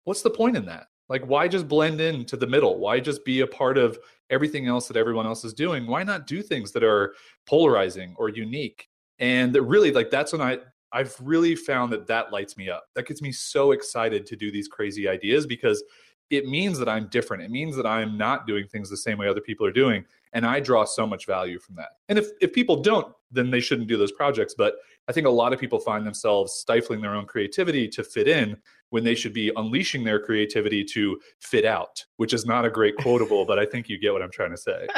what's 0.05 0.23
the 0.23 0.31
point 0.31 0.57
in 0.57 0.65
that? 0.65 0.87
Like, 1.11 1.27
why 1.27 1.47
just 1.47 1.69
blend 1.69 2.01
into 2.01 2.39
the 2.39 2.47
middle? 2.47 2.79
Why 2.79 2.99
just 2.99 3.23
be 3.23 3.41
a 3.41 3.47
part 3.47 3.77
of 3.77 3.99
everything 4.31 4.69
else 4.69 4.89
that 4.89 4.97
everyone 4.97 5.27
else 5.27 5.45
is 5.45 5.53
doing? 5.53 5.87
Why 5.87 6.05
not 6.05 6.27
do 6.27 6.41
things 6.41 6.73
that 6.73 6.83
are 6.83 7.13
polarizing 7.45 8.15
or 8.17 8.31
unique? 8.31 8.89
And 9.19 9.55
that 9.55 9.61
really, 9.61 9.93
like, 9.93 10.09
that's 10.09 10.33
when 10.33 10.41
I 10.41 10.61
I've 10.93 11.17
really 11.21 11.55
found 11.55 11.93
that 11.93 12.07
that 12.07 12.33
lights 12.33 12.57
me 12.57 12.69
up. 12.69 12.85
That 12.95 13.07
gets 13.07 13.23
me 13.23 13.33
so 13.33 13.73
excited 13.73 14.27
to 14.27 14.37
do 14.37 14.51
these 14.51 14.69
crazy 14.69 15.09
ideas 15.09 15.47
because 15.47 15.83
it 16.31 16.47
means 16.47 16.79
that 16.79 16.89
I'm 16.89 17.09
different. 17.09 17.43
It 17.43 17.51
means 17.51 17.77
that 17.77 17.87
I'm 17.87 18.17
not 18.17 18.47
doing 18.47 18.67
things 18.67 18.89
the 18.89 18.97
same 18.97 19.19
way 19.19 19.29
other 19.29 19.41
people 19.41 19.67
are 19.67 19.73
doing, 19.73 20.05
and 20.33 20.47
I 20.47 20.61
draw 20.61 20.85
so 20.85 21.07
much 21.07 21.27
value 21.27 21.59
from 21.59 21.75
that. 21.77 21.91
And 22.09 22.19
if 22.19 22.29
if 22.41 22.53
people 22.53 22.77
don't, 22.77 23.13
then 23.31 23.51
they 23.51 23.61
shouldn't 23.61 23.89
do 23.89 23.99
those 23.99 24.13
projects. 24.13 24.55
But 24.57 24.77
I 25.09 25.13
think 25.13 25.27
a 25.27 25.31
lot 25.31 25.53
of 25.53 25.61
people 25.61 25.79
find 25.79 26.07
themselves 26.07 26.55
stifling 26.55 27.03
their 27.03 27.15
own 27.15 27.27
creativity 27.27 27.87
to 27.89 28.03
fit 28.03 28.29
in 28.29 28.57
when 28.89 29.05
they 29.05 29.15
should 29.15 29.35
be 29.35 29.51
unleashing 29.57 30.05
their 30.05 30.21
creativity 30.21 30.85
to 30.85 31.21
fit 31.41 31.67
out, 31.67 32.05
which 32.17 32.33
is 32.33 32.47
not 32.47 32.65
a 32.65 32.71
great 32.71 32.97
quotable, 32.97 33.45
but 33.45 33.59
I 33.59 33.67
think 33.67 33.89
you 33.89 33.99
get 33.99 34.13
what 34.13 34.23
I'm 34.23 34.31
trying 34.31 34.51
to 34.51 34.57
say. 34.57 34.87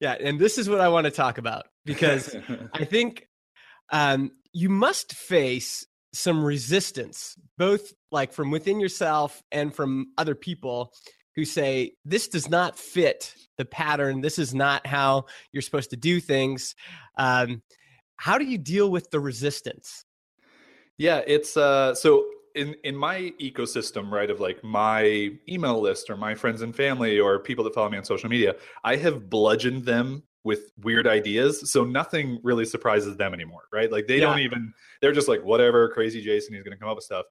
Yeah, 0.00 0.16
and 0.20 0.38
this 0.38 0.58
is 0.58 0.68
what 0.68 0.80
I 0.80 0.88
want 0.88 1.06
to 1.06 1.10
talk 1.10 1.38
about 1.38 1.66
because 1.84 2.36
I 2.72 2.84
think 2.84 3.26
um, 3.90 4.30
you 4.58 4.68
must 4.68 5.14
face 5.14 5.86
some 6.12 6.44
resistance, 6.44 7.36
both 7.58 7.92
like 8.10 8.32
from 8.32 8.50
within 8.50 8.80
yourself 8.80 9.40
and 9.52 9.72
from 9.72 10.08
other 10.18 10.34
people 10.34 10.92
who 11.36 11.44
say 11.44 11.92
this 12.04 12.26
does 12.26 12.50
not 12.50 12.76
fit 12.76 13.36
the 13.56 13.64
pattern. 13.64 14.20
This 14.20 14.36
is 14.36 14.52
not 14.52 14.84
how 14.84 15.26
you're 15.52 15.62
supposed 15.62 15.90
to 15.90 15.96
do 15.96 16.18
things. 16.18 16.74
Um, 17.16 17.62
how 18.16 18.36
do 18.36 18.44
you 18.44 18.58
deal 18.58 18.90
with 18.90 19.12
the 19.12 19.20
resistance? 19.20 20.04
Yeah, 20.96 21.22
it's 21.24 21.56
uh, 21.56 21.94
so 21.94 22.26
in 22.56 22.74
in 22.82 22.96
my 22.96 23.32
ecosystem, 23.40 24.10
right, 24.10 24.28
of 24.28 24.40
like 24.40 24.64
my 24.64 25.30
email 25.48 25.80
list 25.80 26.10
or 26.10 26.16
my 26.16 26.34
friends 26.34 26.62
and 26.62 26.74
family 26.74 27.20
or 27.20 27.38
people 27.38 27.62
that 27.62 27.74
follow 27.74 27.90
me 27.90 27.98
on 27.98 28.04
social 28.04 28.28
media, 28.28 28.56
I 28.82 28.96
have 28.96 29.30
bludgeoned 29.30 29.84
them 29.84 30.24
with 30.44 30.70
weird 30.82 31.06
ideas, 31.06 31.70
so 31.70 31.84
nothing 31.84 32.40
really 32.42 32.64
surprises 32.64 33.16
them 33.16 33.34
anymore, 33.34 33.62
right? 33.72 33.90
Like 33.90 34.06
they 34.06 34.18
yeah. 34.18 34.26
don't 34.26 34.38
even 34.40 34.72
they're 35.00 35.12
just 35.12 35.28
like 35.28 35.42
whatever, 35.42 35.88
crazy 35.88 36.22
Jason, 36.22 36.54
he's 36.54 36.62
going 36.62 36.76
to 36.76 36.78
come 36.78 36.88
up 36.88 36.96
with 36.96 37.04
stuff. 37.04 37.26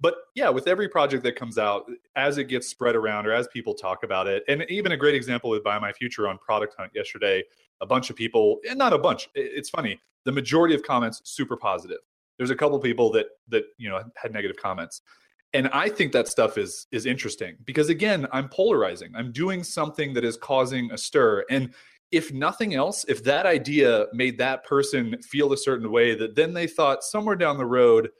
But 0.00 0.14
yeah, 0.34 0.48
with 0.48 0.68
every 0.68 0.88
project 0.88 1.24
that 1.24 1.34
comes 1.34 1.58
out, 1.58 1.90
as 2.14 2.38
it 2.38 2.44
gets 2.44 2.68
spread 2.68 2.94
around 2.94 3.26
or 3.26 3.32
as 3.32 3.48
people 3.48 3.74
talk 3.74 4.04
about 4.04 4.28
it, 4.28 4.44
and 4.48 4.64
even 4.68 4.92
a 4.92 4.96
great 4.96 5.14
example 5.14 5.50
with 5.50 5.64
Buy 5.64 5.78
My 5.78 5.92
Future 5.92 6.28
on 6.28 6.38
Product 6.38 6.74
Hunt 6.78 6.92
yesterday, 6.94 7.42
a 7.80 7.86
bunch 7.86 8.10
of 8.10 8.16
people, 8.16 8.58
and 8.68 8.78
not 8.78 8.92
a 8.92 8.98
bunch, 8.98 9.28
it's 9.34 9.70
funny, 9.70 9.98
the 10.24 10.32
majority 10.32 10.74
of 10.74 10.82
comments 10.82 11.20
super 11.24 11.56
positive 11.56 11.98
there's 12.38 12.50
a 12.50 12.56
couple 12.56 12.78
people 12.78 13.10
that 13.12 13.26
that 13.48 13.64
you 13.76 13.88
know 13.88 14.02
had 14.16 14.32
negative 14.32 14.56
comments 14.56 15.02
and 15.52 15.68
i 15.68 15.88
think 15.88 16.12
that 16.12 16.28
stuff 16.28 16.56
is 16.56 16.86
is 16.92 17.04
interesting 17.04 17.56
because 17.64 17.88
again 17.88 18.26
i'm 18.32 18.48
polarizing 18.48 19.12
i'm 19.14 19.32
doing 19.32 19.62
something 19.62 20.14
that 20.14 20.24
is 20.24 20.36
causing 20.36 20.90
a 20.92 20.98
stir 20.98 21.44
and 21.50 21.74
if 22.10 22.32
nothing 22.32 22.74
else 22.74 23.04
if 23.08 23.22
that 23.24 23.46
idea 23.46 24.06
made 24.12 24.38
that 24.38 24.64
person 24.64 25.20
feel 25.22 25.52
a 25.52 25.56
certain 25.56 25.90
way 25.90 26.14
that 26.14 26.34
then 26.34 26.54
they 26.54 26.66
thought 26.66 27.04
somewhere 27.04 27.36
down 27.36 27.58
the 27.58 27.66
road 27.66 28.10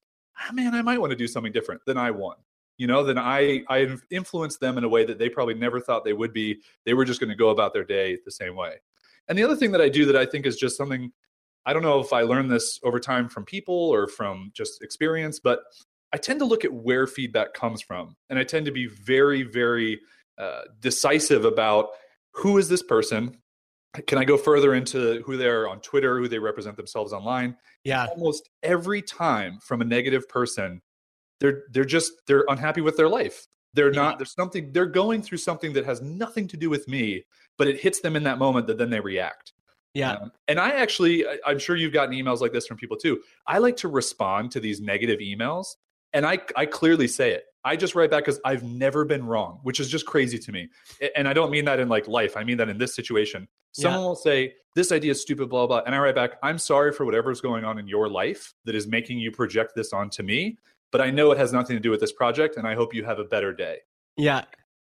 oh, 0.49 0.52
man 0.52 0.75
i 0.75 0.83
might 0.83 1.00
want 1.00 1.11
to 1.11 1.16
do 1.16 1.28
something 1.28 1.52
different 1.52 1.80
than 1.87 1.97
i 1.97 2.11
want 2.11 2.38
you 2.76 2.87
know 2.87 3.02
then 3.02 3.18
i 3.18 3.62
i 3.68 3.97
influenced 4.11 4.61
them 4.61 4.78
in 4.78 4.85
a 4.85 4.88
way 4.88 5.04
that 5.04 5.18
they 5.18 5.28
probably 5.28 5.54
never 5.54 5.80
thought 5.80 6.04
they 6.04 6.12
would 6.12 6.33
be 6.33 6.61
they 6.85 6.95
were 6.95 7.04
just 7.04 7.21
going 7.21 7.30
to 7.30 7.37
go 7.37 7.50
about 7.50 7.73
their 7.73 7.85
day 7.85 8.18
the 8.25 8.30
same 8.30 8.54
way 8.54 8.75
and 9.28 9.38
the 9.38 9.42
other 9.42 9.57
thing 9.57 9.73
that 9.73 9.80
i 9.80 9.88
do 9.88 10.04
that 10.04 10.16
i 10.16 10.26
think 10.26 10.45
is 10.47 10.57
just 10.57 10.76
something 10.76 11.11
I 11.68 11.75
don't 11.75 11.83
know 11.83 12.00
if 12.00 12.14
I 12.14 12.23
learned 12.23 12.50
this 12.50 12.80
over 12.83 12.99
time 12.99 13.28
from 13.28 13.45
people 13.45 13.75
or 13.75 14.07
from 14.07 14.50
just 14.54 14.83
experience, 14.83 15.38
but 15.38 15.61
I 16.14 16.16
tend 16.16 16.38
to 16.38 16.47
look 16.47 16.64
at 16.64 16.73
where 16.73 17.07
feedback 17.07 17.52
comes 17.52 17.83
from. 17.83 18.16
And 18.30 18.38
I 18.38 18.45
tend 18.45 18.64
to 18.64 18.73
be 18.73 18.87
very, 18.87 19.42
very 19.42 20.00
uh, 20.38 20.62
decisive 20.80 21.45
about 21.45 21.90
who 22.33 22.57
is 22.57 22.71
this 22.71 22.83
person? 22.83 23.37
Can 24.07 24.18
I 24.18 24.25
go 24.25 24.37
further 24.37 24.75
into 24.75 25.23
who 25.23 25.37
they 25.37 25.47
are 25.47 25.68
on 25.68 25.80
Twitter, 25.80 26.18
who 26.18 26.28
they 26.28 26.38
represent 26.38 26.76
themselves 26.76 27.12
online? 27.12 27.57
Yeah. 27.85 28.07
Almost 28.07 28.50
every 28.62 29.02
time 29.02 29.59
from 29.61 29.80
a 29.80 29.85
negative 29.85 30.28
person, 30.28 30.83
they're 31.40 31.64
they're 31.71 31.85
just 31.85 32.12
they're 32.26 32.45
unhappy 32.49 32.80
with 32.80 32.97
their 32.97 33.09
life. 33.09 33.47
They're 33.75 33.92
yeah. 33.92 34.02
not 34.02 34.18
there's 34.18 34.35
something 34.35 34.73
they're 34.73 34.87
going 34.87 35.23
through 35.23 35.38
something 35.38 35.73
that 35.73 35.85
has 35.85 36.02
nothing 36.02 36.49
to 36.49 36.57
do 36.57 36.68
with 36.68 36.87
me, 36.87 37.25
but 37.57 37.66
it 37.66 37.80
hits 37.80 38.00
them 38.00 38.14
in 38.14 38.25
that 38.25 38.38
moment 38.38 38.66
that 38.66 38.78
then 38.78 38.90
they 38.90 39.00
react. 39.00 39.52
Yeah. 39.95 40.12
Um, 40.12 40.33
and 40.47 40.61
I 40.61 40.71
actually, 40.71 41.25
I'm 41.45 41.59
sure 41.59 41.75
you've 41.75 41.92
gotten 41.92 42.14
emails 42.14 42.40
like 42.40 42.52
this 42.52 42.66
from 42.66 42.76
people 42.76 42.97
too. 42.97 43.21
I 43.47 43.59
like 43.59 43.76
to 43.78 43.88
respond 43.88 44.52
to 44.52 44.61
these 44.61 44.80
negative 44.80 45.18
emails 45.21 45.76
and 46.12 46.26
I, 46.26 46.38
I 46.57 46.66
clearly 46.66 47.09
say 47.09 47.33
it. 47.33 47.45
I 47.64 47.76
just 47.76 47.94
write 47.94 48.10
back 48.10 48.24
because 48.24 48.40
I've 48.44 48.62
never 48.62 49.04
been 49.04 49.24
wrong, 49.26 49.60
which 49.62 49.80
is 49.80 49.90
just 49.90 50.06
crazy 50.06 50.38
to 50.38 50.52
me. 50.52 50.68
And 51.16 51.28
I 51.28 51.32
don't 51.32 51.50
mean 51.50 51.64
that 51.64 51.80
in 51.80 51.88
like 51.88 52.06
life. 52.06 52.36
I 52.36 52.44
mean 52.44 52.56
that 52.58 52.68
in 52.68 52.78
this 52.78 52.94
situation. 52.94 53.48
Someone 53.72 54.00
yeah. 54.00 54.06
will 54.06 54.16
say, 54.16 54.54
This 54.74 54.92
idea 54.92 55.12
is 55.12 55.20
stupid, 55.20 55.50
blah, 55.50 55.66
blah. 55.66 55.82
And 55.84 55.94
I 55.94 55.98
write 55.98 56.14
back, 56.14 56.38
I'm 56.42 56.58
sorry 56.58 56.92
for 56.92 57.04
whatever's 57.04 57.40
going 57.40 57.64
on 57.64 57.78
in 57.78 57.88
your 57.88 58.08
life 58.08 58.54
that 58.64 58.74
is 58.74 58.86
making 58.86 59.18
you 59.18 59.30
project 59.30 59.72
this 59.74 59.92
onto 59.92 60.22
me. 60.22 60.58
But 60.90 61.00
I 61.00 61.10
know 61.10 61.32
it 61.32 61.38
has 61.38 61.52
nothing 61.52 61.76
to 61.76 61.80
do 61.80 61.90
with 61.90 62.00
this 62.00 62.12
project. 62.12 62.56
And 62.56 62.66
I 62.66 62.74
hope 62.74 62.94
you 62.94 63.04
have 63.04 63.18
a 63.18 63.24
better 63.24 63.52
day. 63.52 63.78
Yeah. 64.16 64.44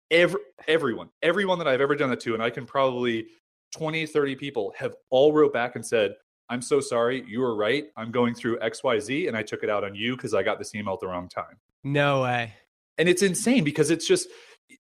Every, 0.10 0.40
everyone, 0.68 1.10
everyone 1.22 1.60
that 1.60 1.68
I've 1.68 1.82
ever 1.82 1.96
done 1.96 2.10
that 2.10 2.20
to, 2.22 2.34
and 2.34 2.42
I 2.42 2.50
can 2.50 2.66
probably 2.66 3.28
20, 3.76 4.06
30 4.06 4.36
people 4.36 4.74
have 4.78 4.96
all 5.10 5.34
wrote 5.34 5.54
back 5.54 5.76
and 5.76 5.86
said, 5.86 6.16
I'm 6.50 6.62
so 6.62 6.80
sorry. 6.80 7.24
You 7.28 7.42
were 7.42 7.56
right. 7.56 7.86
I'm 7.98 8.12
going 8.12 8.36
through 8.36 8.60
XYZ 8.60 9.28
and 9.28 9.36
I 9.36 9.44
took 9.44 9.64
it 9.64 9.70
out 9.70 9.84
on 9.84 9.96
you 9.96 10.16
because 10.16 10.34
I 10.34 10.44
got 10.44 10.60
this 10.60 10.76
email 10.76 10.94
at 10.94 11.00
the 11.00 11.08
wrong 11.08 11.28
time. 11.28 11.58
No 11.84 12.22
way. 12.22 12.54
And 12.98 13.10
it's 13.10 13.22
insane 13.22 13.64
because 13.64 13.90
it's 13.90 14.08
just, 14.08 14.28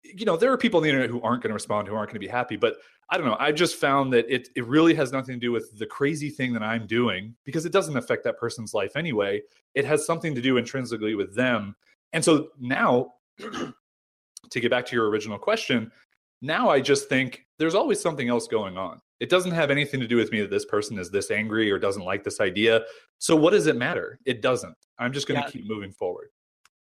you 0.05 0.25
know, 0.25 0.37
there 0.37 0.53
are 0.53 0.59
people 0.59 0.79
on 0.79 0.85
the 0.85 0.89
internet 0.91 1.11
who 1.11 1.21
aren't 1.23 1.43
going 1.43 1.51
to 1.51 1.55
respond, 1.55 1.89
who 1.89 1.95
aren't 1.95 2.09
going 2.09 2.21
to 2.21 2.27
be 2.27 2.29
happy. 2.29 2.57
But 2.57 2.77
I 3.11 3.19
don't 3.19 3.27
know. 3.27 3.37
I 3.39 3.53
just 3.53 3.77
found 3.77 4.13
that 4.13 4.27
it, 4.33 4.49
it 4.57 4.67
really 4.67 4.95
has 4.95 5.13
nothing 5.13 5.35
to 5.35 5.41
do 5.41 5.53
with 5.53 5.79
the 5.79 5.87
crazy 5.87 6.31
thing 6.31 6.53
that 6.53 6.63
I'm 6.63 6.87
doing 6.87 7.35
because 7.45 7.67
it 7.67 7.73
doesn't 7.73 7.97
affect 7.97 8.25
that 8.25 8.39
person's 8.39 8.75
life 8.75 8.97
anyway. 8.97 9.43
It 9.75 9.85
has 9.85 10.07
something 10.07 10.35
to 10.35 10.41
do 10.41 10.57
intrinsically 10.57 11.15
with 11.15 11.35
them. 11.35 11.75
And 12.13 12.25
so 12.25 12.49
now, 12.59 13.15
to 13.39 14.61
get 14.61 14.71
back 14.71 14.87
to 14.87 14.97
your 14.97 15.09
original 15.09 15.39
question, 15.39 15.91
now 16.41 16.71
I 16.71 16.81
just 16.81 17.09
think 17.09 17.47
there's 17.59 17.75
always 17.75 18.01
something 18.01 18.29
else 18.29 18.47
going 18.47 18.77
on. 18.77 19.01
It 19.21 19.31
doesn't 19.31 19.53
have 19.53 19.71
anything 19.71 20.01
to 20.01 20.09
do 20.09 20.17
with 20.17 20.33
me 20.33 20.41
that 20.41 20.51
this 20.51 20.65
person 20.65 20.99
is 20.99 21.11
this 21.11 21.31
angry 21.31 21.71
or 21.71 21.79
doesn't 21.79 22.05
like 22.05 22.25
this 22.25 22.41
idea. 22.41 22.83
So 23.19 23.37
what 23.37 23.51
does 23.51 23.67
it 23.67 23.77
matter? 23.77 24.19
It 24.27 24.43
doesn't. 24.43 24.75
I'm 24.99 25.13
just 25.13 25.29
going 25.29 25.41
to 25.41 25.47
yeah. 25.47 25.53
keep 25.53 25.69
moving 25.69 25.93
forward. 25.93 26.31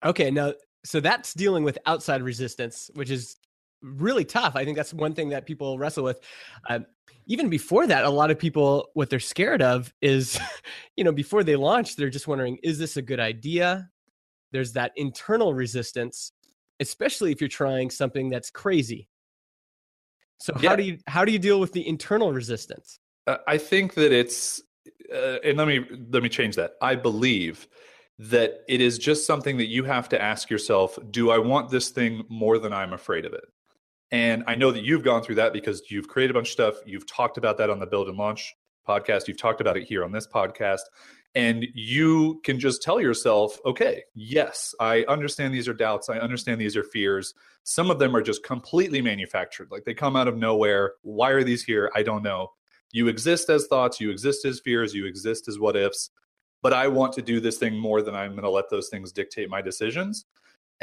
Okay, 0.04 0.32
now 0.32 0.54
so 0.84 1.00
that's 1.00 1.34
dealing 1.34 1.64
with 1.64 1.78
outside 1.86 2.22
resistance, 2.24 2.90
which 2.96 3.12
is 3.12 3.38
really 3.82 4.26
tough. 4.26 4.56
I 4.56 4.66
think 4.66 4.78
that's 4.78 4.94
one 4.94 5.14
thing 5.14 5.30
that 5.30 5.46
people 5.46 5.78
wrestle 5.78 6.04
with. 6.04 6.20
Uh, 6.68 6.80
even 7.28 7.50
before 7.50 7.86
that, 7.88 8.04
a 8.04 8.10
lot 8.10 8.32
of 8.32 8.40
people 8.40 8.90
what 8.94 9.10
they're 9.10 9.20
scared 9.20 9.62
of 9.62 9.94
is, 10.02 10.40
you 10.98 11.04
know, 11.04 11.12
before 11.12 11.44
they 11.44 11.56
launch, 11.56 11.96
they're 11.96 12.10
just 12.10 12.28
wondering, 12.28 12.58
is 12.64 12.80
this 12.80 12.98
a 12.98 13.02
good 13.02 13.20
idea? 13.20 13.90
There's 14.52 14.74
that 14.74 14.92
internal 14.96 15.54
resistance, 15.54 16.32
especially 16.80 17.32
if 17.32 17.40
you're 17.40 17.48
trying 17.48 17.90
something 17.90 18.30
that's 18.30 18.50
crazy 18.50 19.08
so 20.42 20.54
how 20.56 20.76
do 20.76 20.82
you 20.82 20.98
how 21.06 21.24
do 21.24 21.32
you 21.32 21.38
deal 21.38 21.60
with 21.60 21.72
the 21.72 21.88
internal 21.88 22.34
resistance? 22.34 23.00
Uh, 23.28 23.38
I 23.48 23.60
think 23.60 23.94
that 23.94 24.12
it's 24.12 24.60
uh, 25.14 25.38
and 25.44 25.56
let 25.56 25.68
me 25.68 25.86
let 26.10 26.24
me 26.24 26.30
change 26.30 26.56
that. 26.56 26.74
I 26.82 26.96
believe 26.96 27.68
that 28.20 28.62
it 28.68 28.82
is 28.82 28.98
just 28.98 29.26
something 29.26 29.58
that 29.58 29.68
you 29.68 29.84
have 29.84 30.08
to 30.10 30.22
ask 30.22 30.50
yourself, 30.50 30.98
do 31.10 31.32
I 31.32 31.40
want 31.40 31.70
this 31.70 31.90
thing 31.90 32.24
more 32.30 32.60
than 32.60 32.74
I'm 32.74 32.94
afraid 32.94 33.26
of 33.26 33.34
it? 33.34 33.46
And 34.12 34.44
I 34.46 34.56
know 34.56 34.72
that 34.72 34.84
you've 34.84 35.04
gone 35.04 35.24
through 35.24 35.36
that 35.36 35.54
because 35.54 35.90
you've 35.90 36.08
created 36.08 36.32
a 36.32 36.34
bunch 36.34 36.50
of 36.50 36.54
stuff. 36.54 36.76
You've 36.86 37.08
talked 37.08 37.38
about 37.38 37.58
that 37.58 37.70
on 37.70 37.80
the 37.80 37.88
Build 37.88 38.10
and 38.10 38.18
Launch 38.18 38.54
podcast. 38.88 39.28
You've 39.28 39.40
talked 39.40 39.62
about 39.62 39.78
it 39.78 39.84
here 39.84 40.04
on 40.04 40.12
this 40.12 40.28
podcast. 40.28 40.82
And 41.34 41.66
you 41.74 42.42
can 42.44 42.60
just 42.60 42.82
tell 42.84 43.00
yourself 43.00 43.58
okay 43.66 44.04
yes 44.16 44.76
i 44.82 45.06
understand 45.08 45.54
these 45.54 45.70
are 45.70 45.74
doubts. 45.74 46.10
I 46.10 46.18
understand 46.18 46.60
these 46.60 46.76
are 46.76 46.84
fears. 46.84 47.34
Some 47.64 47.90
of 47.90 48.00
them 48.00 48.16
are 48.16 48.22
just 48.22 48.44
completely 48.44 49.02
manufactured. 49.02 49.70
Like 49.72 49.86
they 49.86 49.94
come 49.94 50.18
out 50.18 50.28
of 50.28 50.36
nowhere. 50.36 50.94
Why 51.04 51.30
are 51.30 51.44
these 51.44 51.64
here? 51.64 51.90
I 51.96 52.04
don't 52.04 52.24
know. 52.24 52.52
You 52.92 53.08
exist 53.08 53.50
as 53.50 53.68
thoughts. 53.68 54.02
You 54.02 54.12
exist 54.12 54.44
as 54.44 54.60
fears. 54.60 54.94
You 54.94 55.06
exist 55.06 55.48
as 55.48 55.58
what 55.58 55.78
ifs 55.78 56.10
but 56.62 56.74
i 56.74 56.88
want 56.88 57.14
to 57.14 57.22
do 57.22 57.40
this 57.40 57.58
thing 57.58 57.78
more 57.78 58.02
than 58.02 58.16
i'm 58.16 58.32
going 58.32 58.44
to 58.44 58.50
let 58.50 58.70
those 58.70 58.90
things 58.90 59.12
dictate 59.12 59.50
my 59.50 59.62
decisions. 59.62 60.26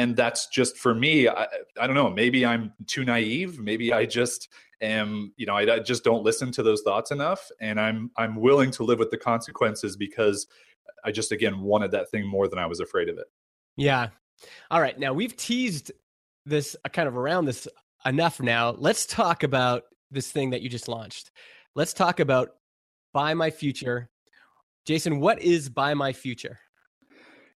And 0.01 0.15
that's 0.15 0.47
just 0.47 0.77
for 0.77 0.95
me 0.95 1.27
I, 1.27 1.49
I 1.81 1.87
don't 1.87 1.97
know 1.97 2.09
maybe 2.09 2.47
i'm 2.47 2.73
too 2.87 3.05
naive 3.05 3.59
maybe 3.59 3.93
i 3.93 4.07
just 4.07 4.49
am 4.81 5.33
you 5.37 5.45
know 5.45 5.57
I, 5.57 5.75
I, 5.75 5.79
just 5.81 6.05
don't 6.05 6.23
listen 6.23 6.53
to 6.53 6.63
those 6.63 6.83
thoughts 6.83 7.11
enough 7.11 7.51
and 7.61 7.81
i'm 7.81 8.13
i'm 8.17 8.37
willing 8.37 8.71
to 8.73 8.85
live 8.85 9.01
with 9.01 9.11
the 9.11 9.19
consequences 9.19 9.97
because 9.97 10.47
i 11.05 11.11
just 11.11 11.33
again 11.33 11.61
wanted 11.61 11.91
that 11.91 12.13
thing 12.13 12.25
more 12.25 12.47
than 12.47 12.61
i 12.61 12.67
was 12.67 12.79
afraid 12.79 13.09
of 13.09 13.19
it. 13.19 13.27
Yeah. 13.77 14.09
All 14.71 14.81
right 14.81 14.97
now 14.97 15.13
we've 15.13 15.37
teased 15.37 15.91
this 16.47 16.77
uh, 16.85 16.89
kind 16.89 17.09
of 17.09 17.17
around 17.17 17.47
this 17.47 17.67
enough 18.07 18.41
now. 18.41 18.71
Let's 18.71 19.07
talk 19.07 19.43
about 19.43 19.85
this 20.11 20.31
thing 20.31 20.51
that 20.51 20.63
you 20.63 20.69
just 20.69 20.89
launched. 20.89 21.31
Let's 21.75 21.93
talk 21.93 22.21
about 22.21 22.51
buy 23.13 23.35
my 23.35 23.51
future 23.51 24.11
jason 24.87 25.21
what 25.21 25.41
is 25.43 25.69
buy 25.69 25.95
my 25.95 26.13
future 26.13 26.59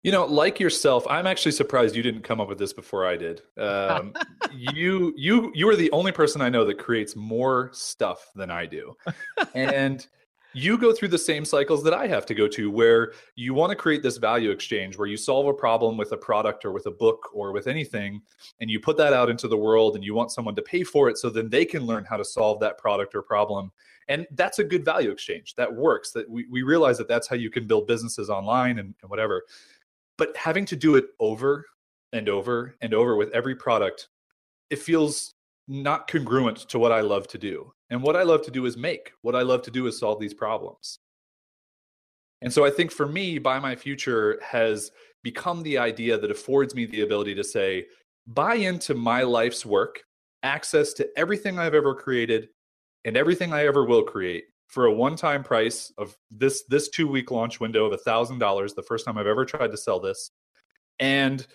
you 0.03 0.11
know, 0.11 0.25
like 0.25 0.59
yourself, 0.59 1.07
I'm 1.09 1.29
actually 1.29 1.53
surprised 1.53 1.95
you 1.95 2.03
didn't 2.03 2.23
come 2.23 2.41
up 2.41 2.49
with 2.49 2.59
this 2.59 2.73
before 2.73 3.07
I 3.07 3.17
did. 3.17 3.43
Um, 3.57 4.13
you, 4.53 5.15
you, 5.17 5.53
you 5.55 5.69
are 5.69 5.77
the 5.77 5.93
only 5.93 6.11
person 6.11 6.41
I 6.41 6.49
know 6.49 6.65
that 6.65 6.79
creates 6.79 7.15
more 7.15 7.71
stuff 7.73 8.31
than 8.35 8.51
I 8.51 8.67
do, 8.67 8.97
and 9.55 10.05
you 10.55 10.79
go 10.79 10.93
through 10.93 11.09
the 11.09 11.19
same 11.19 11.45
cycles 11.45 11.83
that 11.85 11.95
I 11.95 12.07
have 12.07 12.27
to 12.27 12.35
go 12.35 12.49
to, 12.49 12.71
where 12.71 13.13
you 13.37 13.55
want 13.55 13.71
to 13.71 13.77
create 13.77 14.03
this 14.03 14.17
value 14.17 14.51
exchange, 14.51 14.97
where 14.97 15.09
you 15.09 15.17
solve 15.17 15.47
a 15.47 15.55
problem 15.55 15.97
with 15.97 16.13
a 16.13 16.17
product 16.17 16.65
or 16.65 16.73
with 16.73 16.87
a 16.87 16.91
book 16.91 17.31
or 17.33 17.53
with 17.53 17.67
anything, 17.67 18.23
and 18.61 18.71
you 18.71 18.81
put 18.81 18.97
that 18.97 19.13
out 19.13 19.31
into 19.31 19.49
the 19.49 19.57
world, 19.57 19.95
and 19.95 20.05
you 20.05 20.15
want 20.15 20.33
someone 20.33 20.55
to 20.55 20.63
pay 20.63 20.83
for 20.83 21.09
it, 21.09 21.19
so 21.19 21.31
then 21.31 21.49
they 21.49 21.65
can 21.65 21.85
learn 21.85 22.05
how 22.05 22.17
to 22.17 22.25
solve 22.25 22.61
that 22.61 22.79
product 22.79 23.15
or 23.15 23.23
problem. 23.23 23.73
And 24.09 24.27
that's 24.33 24.59
a 24.59 24.65
good 24.65 24.85
value 24.85 25.11
exchange 25.11 25.55
that 25.55 25.73
works. 25.73 26.11
That 26.11 26.29
we, 26.29 26.47
we 26.51 26.63
realize 26.63 26.99
that 26.99 27.09
that's 27.09 27.29
how 27.29 27.37
you 27.37 27.51
can 27.51 27.67
build 27.67 27.87
businesses 27.87 28.31
online 28.31 28.79
and, 28.79 28.95
and 29.03 29.11
whatever 29.11 29.45
but 30.23 30.37
having 30.37 30.65
to 30.67 30.77
do 30.77 30.95
it 30.97 31.07
over 31.21 31.67
and 32.13 32.29
over 32.29 32.77
and 32.81 32.95
over 32.95 33.17
with 33.17 33.31
every 33.31 33.55
product 33.55 34.09
it 34.71 34.79
feels 34.79 35.35
not 35.73 36.07
congruent 36.07 36.59
to 36.69 36.79
what 36.79 36.93
I 36.93 37.01
love 37.01 37.27
to 37.29 37.39
do. 37.39 37.73
And 37.91 38.03
what 38.03 38.17
I 38.17 38.23
love 38.23 38.43
to 38.43 38.51
do 38.51 38.67
is 38.67 38.77
make. 38.77 39.13
What 39.23 39.35
I 39.35 39.43
love 39.43 39.63
to 39.63 39.71
do 39.71 39.87
is 39.87 39.99
solve 39.99 40.21
these 40.21 40.35
problems. 40.35 40.99
And 42.43 42.53
so 42.53 42.65
I 42.65 42.71
think 42.71 42.91
for 42.91 43.07
me, 43.07 43.39
Buy 43.39 43.59
My 43.59 43.75
Future 43.75 44.41
has 44.43 44.91
become 45.23 45.63
the 45.63 45.79
idea 45.79 46.19
that 46.19 46.31
affords 46.31 46.75
me 46.75 46.85
the 46.85 47.03
ability 47.03 47.35
to 47.37 47.45
say, 47.45 47.87
buy 48.27 48.55
into 48.55 48.95
my 48.95 49.23
life's 49.23 49.65
work, 49.65 50.03
access 50.43 50.93
to 50.95 51.09
everything 51.17 51.59
I've 51.59 51.75
ever 51.75 51.95
created 51.95 52.49
and 53.05 53.17
everything 53.17 53.53
I 53.53 53.67
ever 53.67 53.85
will 53.85 54.03
create 54.03 54.45
for 54.67 54.87
a 54.87 54.93
one-time 54.93 55.45
price 55.45 55.93
of 55.99 56.17
this 56.31 56.65
this 56.69 56.89
two-week 56.89 57.31
launch 57.31 57.61
window 57.61 57.85
of 57.85 57.93
a 57.93 57.99
thousand 57.99 58.39
dollars, 58.39 58.75
the 58.75 58.83
first 58.83 59.05
time 59.05 59.19
I've 59.19 59.27
ever 59.27 59.45
tried 59.45 59.71
to 59.71 59.77
sell 59.77 60.01
this. 60.01 60.31
And 60.99 61.47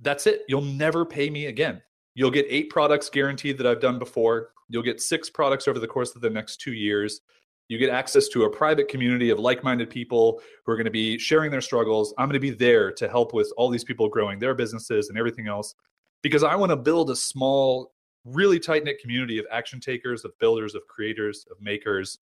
that's 0.00 0.26
it. 0.26 0.42
You'll 0.48 0.62
never 0.62 1.04
pay 1.04 1.28
me 1.28 1.46
again. 1.46 1.82
You'll 2.14 2.30
get 2.30 2.46
eight 2.48 2.70
products 2.70 3.08
guaranteed 3.08 3.58
that 3.58 3.66
I've 3.66 3.80
done 3.80 3.98
before. 3.98 4.50
You'll 4.68 4.82
get 4.82 5.00
six 5.00 5.30
products 5.30 5.66
over 5.66 5.78
the 5.78 5.86
course 5.86 6.14
of 6.14 6.20
the 6.20 6.30
next 6.30 6.58
two 6.58 6.72
years. 6.72 7.20
You 7.68 7.78
get 7.78 7.90
access 7.90 8.28
to 8.28 8.44
a 8.44 8.50
private 8.50 8.88
community 8.88 9.30
of 9.30 9.38
like 9.38 9.64
minded 9.64 9.88
people 9.88 10.42
who 10.64 10.72
are 10.72 10.76
going 10.76 10.84
to 10.84 10.90
be 10.90 11.18
sharing 11.18 11.50
their 11.50 11.60
struggles. 11.60 12.12
I'm 12.18 12.26
going 12.26 12.34
to 12.34 12.40
be 12.40 12.50
there 12.50 12.92
to 12.92 13.08
help 13.08 13.32
with 13.32 13.50
all 13.56 13.70
these 13.70 13.84
people 13.84 14.08
growing 14.08 14.38
their 14.38 14.54
businesses 14.54 15.08
and 15.08 15.18
everything 15.18 15.48
else 15.48 15.74
because 16.22 16.42
I 16.42 16.54
want 16.54 16.70
to 16.70 16.76
build 16.76 17.10
a 17.10 17.16
small, 17.16 17.92
really 18.24 18.60
tight 18.60 18.84
knit 18.84 19.00
community 19.00 19.38
of 19.38 19.46
action 19.50 19.80
takers, 19.80 20.24
of 20.24 20.38
builders, 20.38 20.74
of 20.74 20.86
creators, 20.86 21.46
of 21.50 21.60
makers 21.62 22.18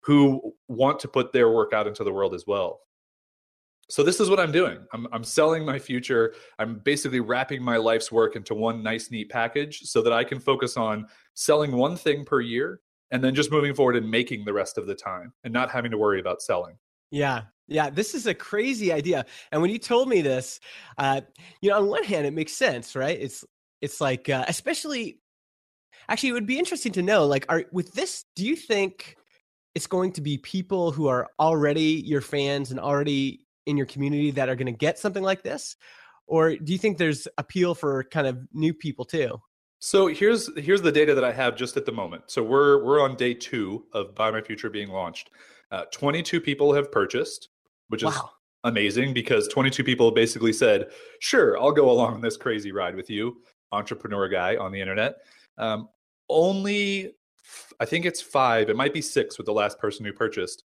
who 0.00 0.54
want 0.68 1.00
to 1.00 1.08
put 1.08 1.32
their 1.32 1.50
work 1.50 1.72
out 1.72 1.86
into 1.86 2.04
the 2.04 2.12
world 2.12 2.34
as 2.34 2.46
well 2.46 2.80
so 3.88 4.02
this 4.02 4.20
is 4.20 4.30
what 4.30 4.40
i'm 4.40 4.52
doing. 4.52 4.78
I'm, 4.92 5.06
I'm 5.12 5.24
selling 5.24 5.64
my 5.64 5.78
future. 5.78 6.34
I'm 6.58 6.78
basically 6.78 7.20
wrapping 7.20 7.62
my 7.62 7.76
life's 7.76 8.10
work 8.10 8.36
into 8.36 8.54
one 8.54 8.82
nice 8.82 9.10
neat 9.10 9.30
package 9.30 9.82
so 9.82 10.02
that 10.02 10.12
i 10.12 10.24
can 10.24 10.40
focus 10.40 10.76
on 10.76 11.06
selling 11.34 11.72
one 11.72 11.96
thing 11.96 12.24
per 12.24 12.40
year 12.40 12.80
and 13.10 13.22
then 13.22 13.34
just 13.34 13.50
moving 13.50 13.74
forward 13.74 13.96
and 13.96 14.10
making 14.10 14.44
the 14.44 14.52
rest 14.52 14.78
of 14.78 14.86
the 14.86 14.94
time 14.94 15.32
and 15.44 15.52
not 15.52 15.70
having 15.70 15.90
to 15.90 15.98
worry 15.98 16.20
about 16.20 16.42
selling. 16.42 16.76
Yeah. 17.10 17.42
Yeah 17.68 17.90
this 17.90 18.14
is 18.14 18.26
a 18.26 18.34
crazy 18.34 18.92
idea. 18.92 19.24
And 19.52 19.62
when 19.62 19.70
you 19.70 19.78
told 19.78 20.08
me 20.08 20.20
this 20.20 20.60
uh, 20.98 21.20
you 21.60 21.70
know 21.70 21.78
on 21.78 21.86
one 21.88 22.04
hand 22.04 22.26
it 22.26 22.32
makes 22.32 22.52
sense 22.52 22.96
right? 22.96 23.18
It's 23.20 23.44
it's 23.80 24.00
like 24.00 24.28
uh, 24.28 24.44
especially 24.48 25.20
actually 26.08 26.30
it 26.30 26.32
would 26.32 26.46
be 26.46 26.58
interesting 26.58 26.92
to 26.92 27.02
know 27.02 27.26
like 27.26 27.46
are 27.48 27.64
with 27.72 27.92
this 27.92 28.24
do 28.34 28.44
you 28.44 28.56
think 28.56 29.16
it's 29.74 29.86
going 29.86 30.12
to 30.12 30.20
be 30.20 30.38
people 30.38 30.92
who 30.92 31.08
are 31.08 31.28
already 31.40 32.02
your 32.04 32.20
fans 32.20 32.70
and 32.70 32.78
already 32.78 33.43
in 33.66 33.76
your 33.76 33.86
community 33.86 34.30
that 34.32 34.48
are 34.48 34.56
going 34.56 34.66
to 34.66 34.72
get 34.72 34.98
something 34.98 35.22
like 35.22 35.42
this? 35.42 35.76
Or 36.26 36.56
do 36.56 36.72
you 36.72 36.78
think 36.78 36.98
there's 36.98 37.28
appeal 37.38 37.74
for 37.74 38.04
kind 38.04 38.26
of 38.26 38.38
new 38.52 38.72
people 38.72 39.04
too? 39.04 39.40
So 39.78 40.06
here's 40.06 40.48
here's 40.58 40.80
the 40.80 40.92
data 40.92 41.14
that 41.14 41.24
i 41.24 41.32
have 41.32 41.56
just 41.56 41.76
at 41.76 41.84
the 41.84 41.92
moment. 41.92 42.24
So 42.28 42.42
we're 42.42 42.82
we're 42.82 43.02
on 43.02 43.16
day 43.16 43.34
two 43.34 43.84
of 43.92 44.14
buy 44.14 44.30
my 44.30 44.40
future 44.40 44.70
being 44.70 44.88
launched. 44.88 45.30
Uh, 45.70 45.84
22 45.92 46.40
people 46.40 46.72
have 46.72 46.92
purchased 46.92 47.48
which 47.88 48.02
is 48.02 48.14
wow. 48.14 48.30
amazing 48.64 49.12
because 49.12 49.48
22 49.48 49.82
people 49.82 50.10
basically 50.10 50.52
said 50.52 50.88
sure 51.18 51.58
i'll 51.58 51.72
go 51.72 51.90
along 51.90 52.20
this 52.20 52.36
crazy 52.36 52.70
ride 52.70 52.94
with 52.94 53.10
you 53.10 53.42
entrepreneur 53.72 54.28
guy 54.28 54.56
on 54.56 54.72
the 54.72 54.80
internet. 54.80 55.16
Um, 55.58 55.88
only 56.28 57.12
i 57.80 57.84
think 57.84 58.06
it's 58.06 58.22
five 58.22 58.70
it 58.70 58.76
might 58.76 58.94
be 58.94 59.02
six 59.02 59.36
with 59.36 59.46
the 59.46 59.52
last 59.52 59.78
person 59.78 60.04
who 60.06 60.12
purchased 60.12 60.64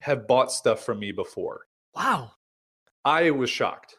have 0.00 0.26
bought 0.26 0.52
stuff 0.52 0.84
from 0.84 0.98
me 0.98 1.12
before. 1.12 1.66
Wow 1.94 2.32
I 3.04 3.30
was 3.30 3.50
shocked 3.50 3.96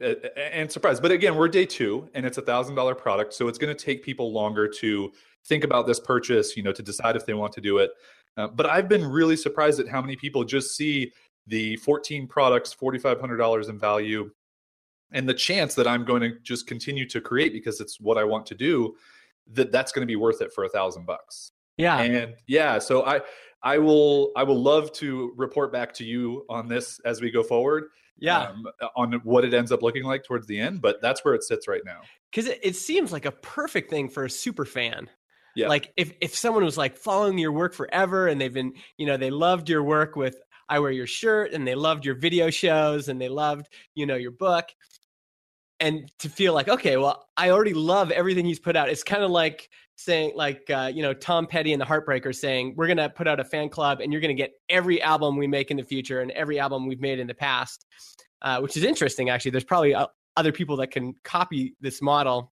and 0.00 0.70
surprised. 0.70 1.02
But 1.02 1.10
again, 1.10 1.36
we're 1.36 1.48
day 1.48 1.66
two 1.66 2.08
and 2.14 2.26
it's 2.26 2.38
a 2.38 2.42
thousand 2.42 2.74
dollar 2.74 2.94
product. 2.94 3.34
So 3.34 3.48
it's 3.48 3.58
going 3.58 3.74
to 3.74 3.84
take 3.84 4.02
people 4.02 4.32
longer 4.32 4.68
to 4.68 5.12
think 5.46 5.64
about 5.64 5.86
this 5.86 6.00
purchase, 6.00 6.56
you 6.56 6.62
know, 6.62 6.72
to 6.72 6.82
decide 6.82 7.16
if 7.16 7.24
they 7.24 7.34
want 7.34 7.52
to 7.54 7.60
do 7.60 7.78
it. 7.78 7.90
Uh, 8.36 8.48
but 8.48 8.66
I've 8.66 8.88
been 8.88 9.06
really 9.06 9.36
surprised 9.36 9.80
at 9.80 9.88
how 9.88 10.00
many 10.00 10.16
people 10.16 10.44
just 10.44 10.76
see 10.76 11.12
the 11.46 11.76
14 11.76 12.26
products, 12.26 12.74
$4,500 12.74 13.70
in 13.70 13.78
value, 13.78 14.30
and 15.12 15.28
the 15.28 15.34
chance 15.34 15.74
that 15.76 15.86
I'm 15.86 16.04
going 16.04 16.22
to 16.22 16.38
just 16.42 16.66
continue 16.66 17.08
to 17.08 17.20
create 17.20 17.52
because 17.52 17.80
it's 17.80 18.00
what 18.00 18.18
I 18.18 18.24
want 18.24 18.44
to 18.46 18.54
do, 18.54 18.96
that 19.52 19.72
that's 19.72 19.92
going 19.92 20.02
to 20.02 20.06
be 20.06 20.16
worth 20.16 20.42
it 20.42 20.52
for 20.52 20.64
a 20.64 20.68
thousand 20.68 21.06
bucks. 21.06 21.52
Yeah. 21.78 22.00
And 22.00 22.34
yeah, 22.46 22.78
so 22.78 23.06
I, 23.06 23.20
I 23.62 23.78
will, 23.78 24.32
I 24.36 24.42
will 24.42 24.60
love 24.60 24.92
to 24.94 25.32
report 25.36 25.72
back 25.72 25.94
to 25.94 26.04
you 26.04 26.44
on 26.50 26.68
this 26.68 27.00
as 27.04 27.20
we 27.20 27.30
go 27.30 27.42
forward 27.42 27.84
yeah. 28.18 28.48
um, 28.48 28.66
on 28.96 29.12
what 29.24 29.44
it 29.44 29.54
ends 29.54 29.72
up 29.72 29.82
looking 29.82 30.04
like 30.04 30.24
towards 30.24 30.46
the 30.46 30.58
end 30.58 30.80
but 30.80 31.00
that's 31.02 31.24
where 31.24 31.34
it 31.34 31.42
sits 31.42 31.68
right 31.68 31.82
now. 31.84 32.00
Because 32.30 32.48
it, 32.48 32.60
it 32.62 32.76
seems 32.76 33.12
like 33.12 33.24
a 33.24 33.32
perfect 33.32 33.90
thing 33.90 34.08
for 34.08 34.24
a 34.24 34.30
super 34.30 34.64
fan. 34.64 35.08
Yeah. 35.54 35.68
like 35.68 35.90
if 35.96 36.12
if 36.20 36.34
someone 36.34 36.64
was 36.64 36.76
like 36.76 36.98
following 36.98 37.38
your 37.38 37.50
work 37.50 37.72
forever 37.72 38.28
and 38.28 38.38
they've 38.38 38.52
been 38.52 38.74
you 38.98 39.06
know 39.06 39.16
they 39.16 39.30
loved 39.30 39.70
your 39.70 39.82
work 39.82 40.14
with 40.14 40.36
i 40.68 40.78
wear 40.78 40.90
your 40.90 41.06
shirt 41.06 41.54
and 41.54 41.66
they 41.66 41.74
loved 41.74 42.04
your 42.04 42.14
video 42.14 42.50
shows 42.50 43.08
and 43.08 43.18
they 43.18 43.30
loved 43.30 43.66
you 43.94 44.04
know 44.04 44.16
your 44.16 44.32
book 44.32 44.66
and 45.80 46.12
to 46.18 46.28
feel 46.28 46.52
like 46.52 46.68
okay 46.68 46.98
well 46.98 47.26
i 47.38 47.48
already 47.48 47.72
love 47.72 48.10
everything 48.10 48.44
he's 48.44 48.58
put 48.58 48.76
out 48.76 48.90
it's 48.90 49.02
kind 49.02 49.22
of 49.22 49.30
like 49.30 49.70
saying 49.96 50.32
like 50.34 50.68
uh, 50.70 50.90
you 50.92 51.02
know 51.02 51.12
tom 51.12 51.46
petty 51.46 51.72
and 51.72 51.80
the 51.80 51.86
heartbreakers 51.86 52.36
saying 52.36 52.74
we're 52.76 52.86
going 52.86 52.96
to 52.96 53.08
put 53.08 53.26
out 53.26 53.40
a 53.40 53.44
fan 53.44 53.68
club 53.68 54.00
and 54.00 54.12
you're 54.12 54.20
going 54.20 54.34
to 54.34 54.40
get 54.40 54.52
every 54.68 55.00
album 55.02 55.36
we 55.36 55.46
make 55.46 55.70
in 55.70 55.76
the 55.76 55.82
future 55.82 56.20
and 56.20 56.30
every 56.32 56.58
album 56.58 56.86
we've 56.86 57.00
made 57.00 57.18
in 57.18 57.26
the 57.26 57.34
past 57.34 57.86
uh, 58.42 58.60
which 58.60 58.76
is 58.76 58.84
interesting 58.84 59.30
actually 59.30 59.50
there's 59.50 59.64
probably 59.64 59.94
uh, 59.94 60.06
other 60.36 60.52
people 60.52 60.76
that 60.76 60.90
can 60.90 61.14
copy 61.24 61.74
this 61.80 62.00
model 62.02 62.52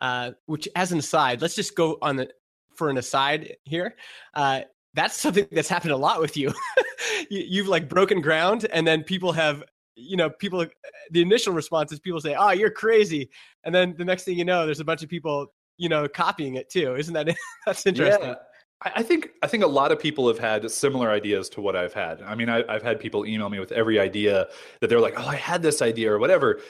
uh, 0.00 0.30
which 0.46 0.66
as 0.74 0.92
an 0.92 0.98
aside 0.98 1.40
let's 1.40 1.54
just 1.54 1.76
go 1.76 1.98
on 2.02 2.16
the 2.16 2.28
for 2.74 2.88
an 2.88 2.96
aside 2.96 3.56
here 3.64 3.94
uh, 4.34 4.60
that's 4.94 5.16
something 5.16 5.46
that's 5.52 5.68
happened 5.68 5.92
a 5.92 5.96
lot 5.96 6.20
with 6.20 6.36
you. 6.36 6.52
you 7.30 7.44
you've 7.46 7.68
like 7.68 7.88
broken 7.88 8.20
ground 8.20 8.66
and 8.72 8.84
then 8.84 9.04
people 9.04 9.30
have 9.30 9.62
you 10.00 10.16
know, 10.16 10.30
people, 10.30 10.66
the 11.10 11.22
initial 11.22 11.52
response 11.52 11.92
is 11.92 12.00
people 12.00 12.20
say, 12.20 12.34
oh, 12.34 12.50
you're 12.50 12.70
crazy. 12.70 13.30
And 13.64 13.74
then 13.74 13.94
the 13.96 14.04
next 14.04 14.24
thing 14.24 14.38
you 14.38 14.44
know, 14.44 14.64
there's 14.64 14.80
a 14.80 14.84
bunch 14.84 15.02
of 15.02 15.08
people 15.08 15.52
you 15.80 15.88
know 15.88 16.06
copying 16.06 16.54
it 16.54 16.68
too 16.68 16.94
isn't 16.94 17.14
that 17.14 17.26
that's 17.66 17.86
interesting 17.86 18.28
yeah. 18.28 18.34
I 18.82 19.02
think 19.02 19.32
I 19.42 19.46
think 19.46 19.62
a 19.62 19.66
lot 19.66 19.92
of 19.92 19.98
people 19.98 20.26
have 20.28 20.38
had 20.38 20.70
similar 20.70 21.10
ideas 21.10 21.50
to 21.50 21.60
what 21.60 21.76
I've 21.76 21.92
had. 21.92 22.22
I 22.22 22.34
mean, 22.34 22.48
I, 22.48 22.64
have 22.72 22.82
had 22.82 22.98
people 22.98 23.26
email 23.26 23.50
me 23.50 23.60
with 23.60 23.72
every 23.72 24.00
idea 24.00 24.48
that 24.80 24.88
they're 24.88 25.00
like, 25.00 25.12
"Oh, 25.18 25.28
I 25.28 25.36
had 25.36 25.60
this 25.60 25.82
idea" 25.82 26.10
or 26.10 26.18
whatever. 26.18 26.60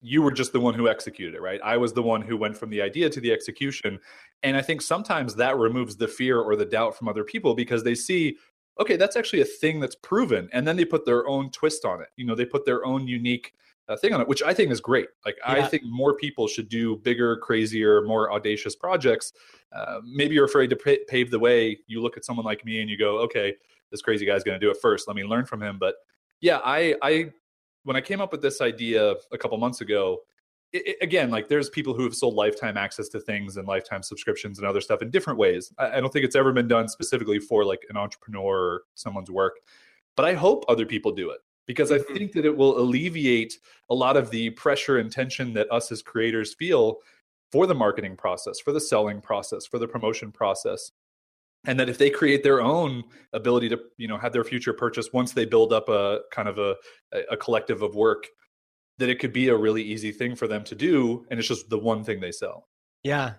You 0.00 0.22
were 0.22 0.30
just 0.30 0.52
the 0.52 0.60
one 0.60 0.74
who 0.74 0.88
executed 0.88 1.34
it, 1.34 1.42
right? 1.42 1.60
I 1.64 1.76
was 1.76 1.92
the 1.92 2.04
one 2.04 2.22
who 2.22 2.36
went 2.36 2.56
from 2.56 2.70
the 2.70 2.80
idea 2.80 3.10
to 3.10 3.20
the 3.20 3.32
execution, 3.32 3.98
and 4.44 4.56
I 4.56 4.62
think 4.62 4.80
sometimes 4.80 5.34
that 5.34 5.58
removes 5.58 5.96
the 5.96 6.06
fear 6.06 6.38
or 6.38 6.54
the 6.54 6.64
doubt 6.64 6.96
from 6.96 7.08
other 7.08 7.24
people 7.24 7.56
because 7.56 7.82
they 7.82 7.96
see, 7.96 8.36
okay, 8.78 8.96
that's 8.96 9.16
actually 9.16 9.42
a 9.42 9.46
thing 9.46 9.80
that's 9.80 9.96
proven, 9.96 10.48
and 10.52 10.68
then 10.68 10.76
they 10.76 10.84
put 10.84 11.04
their 11.04 11.26
own 11.26 11.50
twist 11.50 11.84
on 11.84 12.00
it. 12.00 12.10
You 12.14 12.26
know, 12.26 12.36
they 12.36 12.46
put 12.46 12.64
their 12.64 12.86
own 12.86 13.08
unique 13.08 13.54
thing 13.94 14.12
on 14.12 14.20
it, 14.20 14.26
which 14.26 14.42
I 14.42 14.52
think 14.52 14.72
is 14.72 14.80
great. 14.80 15.08
Like 15.24 15.36
yeah. 15.38 15.52
I 15.52 15.62
think 15.62 15.84
more 15.84 16.14
people 16.14 16.48
should 16.48 16.68
do 16.68 16.96
bigger, 16.96 17.36
crazier, 17.36 18.02
more 18.02 18.32
audacious 18.32 18.74
projects. 18.74 19.32
Uh, 19.72 20.00
maybe 20.04 20.34
you're 20.34 20.46
afraid 20.46 20.70
to 20.70 20.76
p- 20.76 21.04
pave 21.06 21.30
the 21.30 21.38
way. 21.38 21.78
You 21.86 22.02
look 22.02 22.16
at 22.16 22.24
someone 22.24 22.44
like 22.44 22.64
me 22.64 22.80
and 22.80 22.90
you 22.90 22.98
go, 22.98 23.18
okay, 23.18 23.54
this 23.92 24.02
crazy 24.02 24.26
guy's 24.26 24.42
going 24.42 24.58
to 24.58 24.64
do 24.64 24.70
it 24.70 24.78
first. 24.82 25.06
Let 25.06 25.16
me 25.16 25.22
learn 25.22 25.44
from 25.44 25.62
him. 25.62 25.78
But 25.78 25.94
yeah, 26.40 26.58
I, 26.64 26.96
I, 27.02 27.30
when 27.84 27.96
I 27.96 28.00
came 28.00 28.20
up 28.20 28.32
with 28.32 28.42
this 28.42 28.60
idea 28.60 29.14
a 29.30 29.38
couple 29.38 29.56
months 29.58 29.80
ago, 29.80 30.20
it, 30.72 30.88
it, 30.88 30.96
again, 31.00 31.30
like 31.30 31.48
there's 31.48 31.70
people 31.70 31.94
who 31.94 32.02
have 32.02 32.14
sold 32.14 32.34
lifetime 32.34 32.76
access 32.76 33.08
to 33.10 33.20
things 33.20 33.56
and 33.56 33.68
lifetime 33.68 34.02
subscriptions 34.02 34.58
and 34.58 34.66
other 34.66 34.80
stuff 34.80 35.02
in 35.02 35.10
different 35.10 35.38
ways. 35.38 35.72
I, 35.78 35.98
I 35.98 36.00
don't 36.00 36.12
think 36.12 36.24
it's 36.24 36.34
ever 36.34 36.52
been 36.52 36.66
done 36.66 36.88
specifically 36.88 37.38
for 37.38 37.64
like 37.64 37.82
an 37.88 37.96
entrepreneur 37.96 38.56
or 38.56 38.82
someone's 38.94 39.30
work, 39.30 39.54
but 40.16 40.24
I 40.24 40.34
hope 40.34 40.64
other 40.68 40.86
people 40.86 41.12
do 41.12 41.30
it 41.30 41.38
because 41.66 41.92
I 41.92 41.98
mm-hmm. 41.98 42.14
think 42.14 42.32
that 42.32 42.44
it 42.44 42.56
will 42.56 42.78
alleviate 42.78 43.58
a 43.90 43.94
lot 43.94 44.16
of 44.16 44.30
the 44.30 44.50
pressure 44.50 44.98
and 44.98 45.10
tension 45.10 45.52
that 45.54 45.70
us 45.72 45.90
as 45.92 46.02
creators 46.02 46.54
feel 46.54 46.98
for 47.52 47.66
the 47.66 47.74
marketing 47.74 48.16
process, 48.16 48.58
for 48.60 48.72
the 48.72 48.80
selling 48.80 49.20
process, 49.20 49.66
for 49.66 49.78
the 49.78 49.88
promotion 49.88 50.32
process. 50.32 50.92
And 51.66 51.80
that 51.80 51.88
if 51.88 51.98
they 51.98 52.10
create 52.10 52.44
their 52.44 52.60
own 52.60 53.02
ability 53.32 53.68
to, 53.70 53.80
you 53.96 54.06
know, 54.06 54.18
have 54.18 54.32
their 54.32 54.44
future 54.44 54.72
purchase 54.72 55.12
once 55.12 55.32
they 55.32 55.44
build 55.44 55.72
up 55.72 55.88
a 55.88 56.20
kind 56.30 56.48
of 56.48 56.58
a, 56.58 56.76
a 57.30 57.36
collective 57.36 57.82
of 57.82 57.94
work, 57.94 58.28
that 58.98 59.08
it 59.08 59.18
could 59.18 59.32
be 59.32 59.48
a 59.48 59.56
really 59.56 59.82
easy 59.82 60.12
thing 60.12 60.36
for 60.36 60.46
them 60.46 60.62
to 60.64 60.74
do. 60.74 61.26
And 61.30 61.38
it's 61.38 61.48
just 61.48 61.68
the 61.68 61.78
one 61.78 62.04
thing 62.04 62.20
they 62.20 62.32
sell. 62.32 62.68
Yeah. 63.02 63.34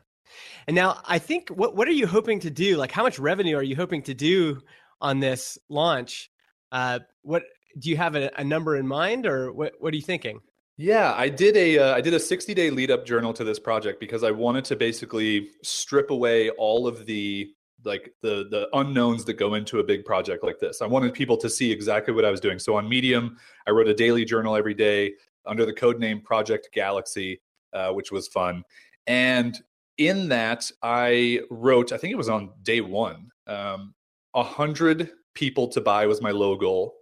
And 0.68 0.76
now 0.76 1.02
I 1.06 1.20
think 1.20 1.50
what 1.50 1.76
what 1.76 1.88
are 1.88 1.92
you 1.92 2.06
hoping 2.08 2.42
to 2.42 2.50
do? 2.50 2.76
Like 2.78 2.92
how 2.92 3.04
much 3.04 3.18
revenue 3.18 3.56
are 3.56 3.64
you 3.64 3.76
hoping 3.76 4.02
to 4.04 4.14
do 4.14 4.60
on 5.00 5.20
this 5.20 5.58
launch? 5.70 6.30
Uh, 6.72 7.00
what 7.22 7.44
do 7.78 7.90
you 7.90 7.98
have 7.98 8.16
a, 8.16 8.32
a 8.38 8.44
number 8.44 8.76
in 8.76 8.88
mind, 8.88 9.26
or 9.26 9.52
what? 9.52 9.74
What 9.80 9.94
are 9.94 9.98
you 9.98 10.04
thinking? 10.04 10.42
Yeah, 10.78 11.14
I 11.16 11.30
did 11.30 11.58
a 11.58 11.80
uh, 11.80 11.96
I 11.96 12.02
did 12.02 12.14
a 12.14 12.20
60 12.20 12.54
day 12.54 12.70
lead 12.70 12.92
up 12.92 13.06
journal 13.06 13.34
to 13.34 13.44
this 13.44 13.60
project 13.60 14.00
because 14.00 14.24
I 14.24 14.32
wanted 14.32 14.66
to 14.66 14.76
basically 14.76 15.50
strip 15.64 16.12
away 16.12 16.52
all 16.52 16.88
of 16.88 17.06
the 17.06 17.50
like 17.84 18.14
the 18.22 18.48
the 18.50 18.68
unknowns 18.74 19.26
that 19.26 19.34
go 19.34 19.56
into 19.56 19.80
a 19.80 19.84
big 19.84 20.06
project 20.06 20.44
like 20.44 20.60
this. 20.60 20.82
I 20.82 20.88
wanted 20.88 21.14
people 21.14 21.38
to 21.38 21.50
see 21.50 21.72
exactly 21.72 22.14
what 22.14 22.26
I 22.26 22.32
was 22.32 22.40
doing. 22.40 22.60
So 22.60 22.76
on 22.76 22.88
Medium, 22.88 23.38
I 23.66 23.72
wrote 23.72 23.88
a 23.88 23.94
daily 23.94 24.26
journal 24.26 24.56
every 24.56 24.76
day 24.76 25.14
under 25.48 25.66
the 25.66 25.74
code 25.74 26.00
name 26.00 26.22
Project 26.22 26.70
Galaxy, 26.74 27.42
uh, 27.74 27.92
which 27.92 28.12
was 28.12 28.28
fun. 28.28 28.64
And 29.08 29.58
in 29.98 30.30
that, 30.30 30.70
I 30.84 31.42
wrote, 31.50 31.92
I 31.92 31.98
think 31.98 32.12
it 32.12 32.18
was 32.18 32.30
on 32.30 32.52
day 32.62 32.82
one, 32.82 33.32
um, 33.48 33.94
hundred 34.36 35.10
people 35.34 35.68
to 35.70 35.82
buy 35.82 36.06
was 36.06 36.22
my 36.22 36.32
low 36.32 36.56
goal, 36.56 36.94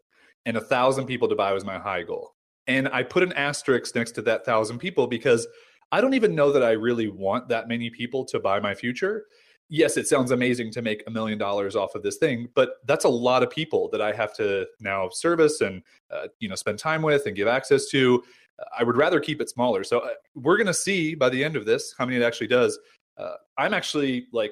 and 0.46 0.58
a 0.58 0.62
thousand 0.62 1.06
people 1.06 1.28
to 1.28 1.36
buy 1.36 1.52
was 1.54 1.66
my 1.66 1.78
high 1.78 2.04
goal. 2.04 2.36
And 2.68 2.88
I 2.90 3.04
put 3.04 3.24
an 3.24 3.34
asterisk 3.34 3.96
next 3.96 4.12
to 4.14 4.22
that 4.24 4.46
thousand 4.46 4.80
people 4.80 5.08
because 5.08 5.48
I 5.92 6.02
don't 6.02 6.14
even 6.14 6.36
know 6.36 6.52
that 6.52 6.64
I 6.64 6.72
really 6.72 7.10
want 7.10 7.48
that 7.50 7.68
many 7.68 7.90
people 7.90 8.26
to 8.26 8.40
buy 8.40 8.60
my 8.60 8.74
future. 8.74 9.26
Yes, 9.70 9.98
it 9.98 10.08
sounds 10.08 10.32
amazing 10.32 10.72
to 10.72 10.82
make 10.82 11.04
a 11.08 11.12
million 11.12 11.38
dollars 11.38 11.76
off 11.76 11.96
of 11.96 12.04
this 12.04 12.18
thing, 12.18 12.50
but 12.54 12.76
that's 12.86 13.06
a 13.06 13.10
lot 13.10 13.44
of 13.44 13.50
people 13.50 13.90
that 13.90 14.02
I 14.02 14.14
have 14.14 14.36
to 14.36 14.68
now 14.80 15.10
service 15.10 15.62
and 15.62 15.82
uh, 16.12 16.28
you 16.40 16.48
know 16.48 16.56
spend 16.56 16.78
time 16.78 17.02
with 17.02 17.26
and 17.26 17.36
give 17.36 17.48
access 17.48 17.88
to. 17.88 18.24
I 18.78 18.84
would 18.84 18.96
rather 18.96 19.20
keep 19.20 19.42
it 19.42 19.50
smaller. 19.50 19.84
So 19.84 20.00
uh, 20.00 20.10
we're 20.36 20.58
going 20.58 20.68
to 20.68 20.74
see 20.74 21.16
by 21.16 21.30
the 21.30 21.44
end 21.44 21.56
of 21.56 21.66
this 21.66 21.94
how 21.98 22.06
many 22.06 22.18
it 22.18 22.24
actually 22.24 22.48
does. 22.48 22.80
Uh, 23.18 23.36
I'm 23.58 23.74
actually 23.74 24.28
like 24.32 24.52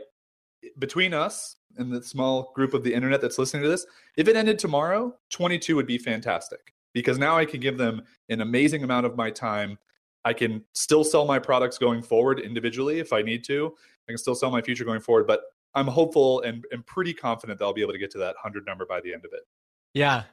between 0.80 1.14
us 1.14 1.58
and 1.78 1.92
the 1.92 2.04
small 2.04 2.52
group 2.56 2.74
of 2.74 2.84
the 2.84 2.94
internet 2.94 3.22
that's 3.22 3.38
listening 3.38 3.64
to 3.64 3.70
this, 3.70 3.86
if 4.18 4.28
it 4.28 4.36
ended 4.36 4.60
tomorrow, 4.60 5.16
22 5.32 5.76
would 5.76 5.88
be 5.88 5.98
fantastic 5.98 6.74
because 6.94 7.18
now 7.18 7.38
I 7.38 7.46
can 7.46 7.60
give 7.60 7.78
them 7.78 8.04
an 8.30 8.42
amazing 8.42 8.84
amount 8.84 9.06
of 9.06 9.16
my 9.16 9.30
time. 9.32 9.78
I 10.26 10.34
can 10.34 10.64
still 10.74 11.04
sell 11.04 11.26
my 11.26 11.40
products 11.40 11.78
going 11.78 12.02
forward 12.02 12.40
individually 12.40 13.00
if 13.00 13.12
I 13.12 13.22
need 13.22 13.44
to. 13.46 13.74
I 14.08 14.12
can 14.12 14.18
still 14.18 14.36
sell 14.36 14.52
my 14.52 14.62
future 14.62 14.86
going 14.86 15.02
forward, 15.02 15.28
but 15.28 15.42
I'm 15.76 15.88
hopeful 15.88 16.42
and, 16.42 16.66
and 16.72 16.86
pretty 16.86 17.14
confident 17.14 17.60
that 17.60 17.66
I'll 17.66 17.74
be 17.74 17.82
able 17.82 17.94
to 17.94 18.00
get 18.00 18.12
to 18.12 18.20
that 18.20 18.36
100 18.36 18.66
number 18.66 18.86
by 18.86 19.02
the 19.02 19.14
end 19.14 19.26
of 19.26 19.32
it. 19.34 19.42
Yeah. 19.94 20.24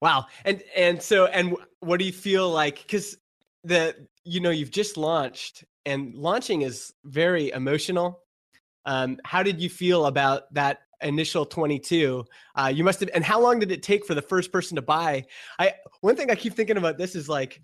Wow. 0.00 0.26
And 0.44 0.62
and 0.74 1.00
so 1.00 1.26
and 1.26 1.56
what 1.80 1.98
do 1.98 2.04
you 2.04 2.12
feel 2.12 2.50
like 2.50 2.86
cuz 2.88 3.16
the 3.64 3.94
you 4.24 4.40
know 4.40 4.50
you've 4.50 4.70
just 4.70 4.96
launched 4.96 5.64
and 5.84 6.14
launching 6.14 6.62
is 6.62 6.92
very 7.04 7.50
emotional. 7.52 8.20
Um 8.86 9.18
how 9.24 9.42
did 9.42 9.60
you 9.60 9.68
feel 9.68 10.06
about 10.06 10.52
that 10.54 10.78
initial 11.02 11.44
22 11.44 12.24
uh, 12.54 12.72
you 12.74 12.82
must 12.82 13.00
have 13.00 13.10
and 13.12 13.22
how 13.22 13.38
long 13.38 13.58
did 13.58 13.70
it 13.70 13.82
take 13.82 14.06
for 14.06 14.14
the 14.14 14.22
first 14.22 14.50
person 14.50 14.76
to 14.76 14.82
buy? 14.82 15.24
I 15.58 15.74
one 16.00 16.16
thing 16.16 16.30
i 16.30 16.34
keep 16.34 16.54
thinking 16.54 16.78
about 16.78 16.96
this 16.98 17.14
is 17.14 17.28
like 17.28 17.60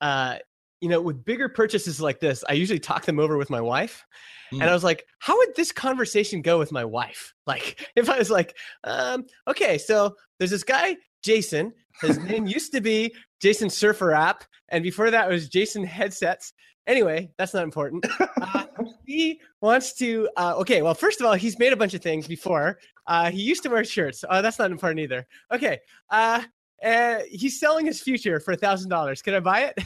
uh 0.00 0.36
you 0.80 0.88
know 0.88 1.00
with 1.00 1.24
bigger 1.24 1.48
purchases 1.48 2.00
like 2.00 2.20
this 2.20 2.44
i 2.48 2.52
usually 2.52 2.78
talk 2.78 3.04
them 3.04 3.18
over 3.18 3.36
with 3.36 3.50
my 3.50 3.60
wife 3.60 4.04
mm. 4.52 4.60
and 4.60 4.68
i 4.68 4.74
was 4.74 4.84
like 4.84 5.06
how 5.20 5.36
would 5.38 5.54
this 5.56 5.72
conversation 5.72 6.42
go 6.42 6.58
with 6.58 6.72
my 6.72 6.84
wife? 6.84 7.32
Like 7.46 7.88
if 7.94 8.10
i 8.10 8.18
was 8.18 8.30
like 8.30 8.56
um 8.82 9.24
okay 9.46 9.78
so 9.78 10.16
there's 10.38 10.50
this 10.50 10.64
guy 10.64 10.96
jason. 11.22 11.72
His 12.00 12.18
name 12.18 12.46
used 12.58 12.72
to 12.72 12.80
be 12.80 13.14
jason 13.40 13.68
SurfrApp 13.68 14.40
and 14.68 14.82
before 14.82 15.10
that 15.10 15.28
was 15.28 15.48
jason 15.48 15.84
headsets. 15.84 16.52
Anyway, 16.86 17.30
that's 17.36 17.52
not 17.52 17.64
important. 17.64 18.06
Uh, 18.40 18.65
he 19.06 19.40
wants 19.60 19.92
to. 19.94 20.28
Uh, 20.36 20.54
okay, 20.58 20.82
well, 20.82 20.94
first 20.94 21.20
of 21.20 21.26
all, 21.26 21.34
he's 21.34 21.58
made 21.58 21.72
a 21.72 21.76
bunch 21.76 21.94
of 21.94 22.02
things 22.02 22.26
before. 22.26 22.78
Uh, 23.06 23.30
he 23.30 23.42
used 23.42 23.62
to 23.62 23.70
wear 23.70 23.84
shirts. 23.84 24.24
Oh, 24.28 24.42
that's 24.42 24.58
not 24.58 24.70
important 24.70 25.00
either. 25.00 25.26
Okay, 25.52 25.78
uh, 26.10 26.42
uh, 26.84 27.20
he's 27.30 27.58
selling 27.58 27.86
his 27.86 28.00
future 28.00 28.40
for 28.40 28.52
a 28.52 28.56
thousand 28.56 28.90
dollars. 28.90 29.22
Can 29.22 29.34
I 29.34 29.40
buy 29.40 29.62
it? 29.62 29.78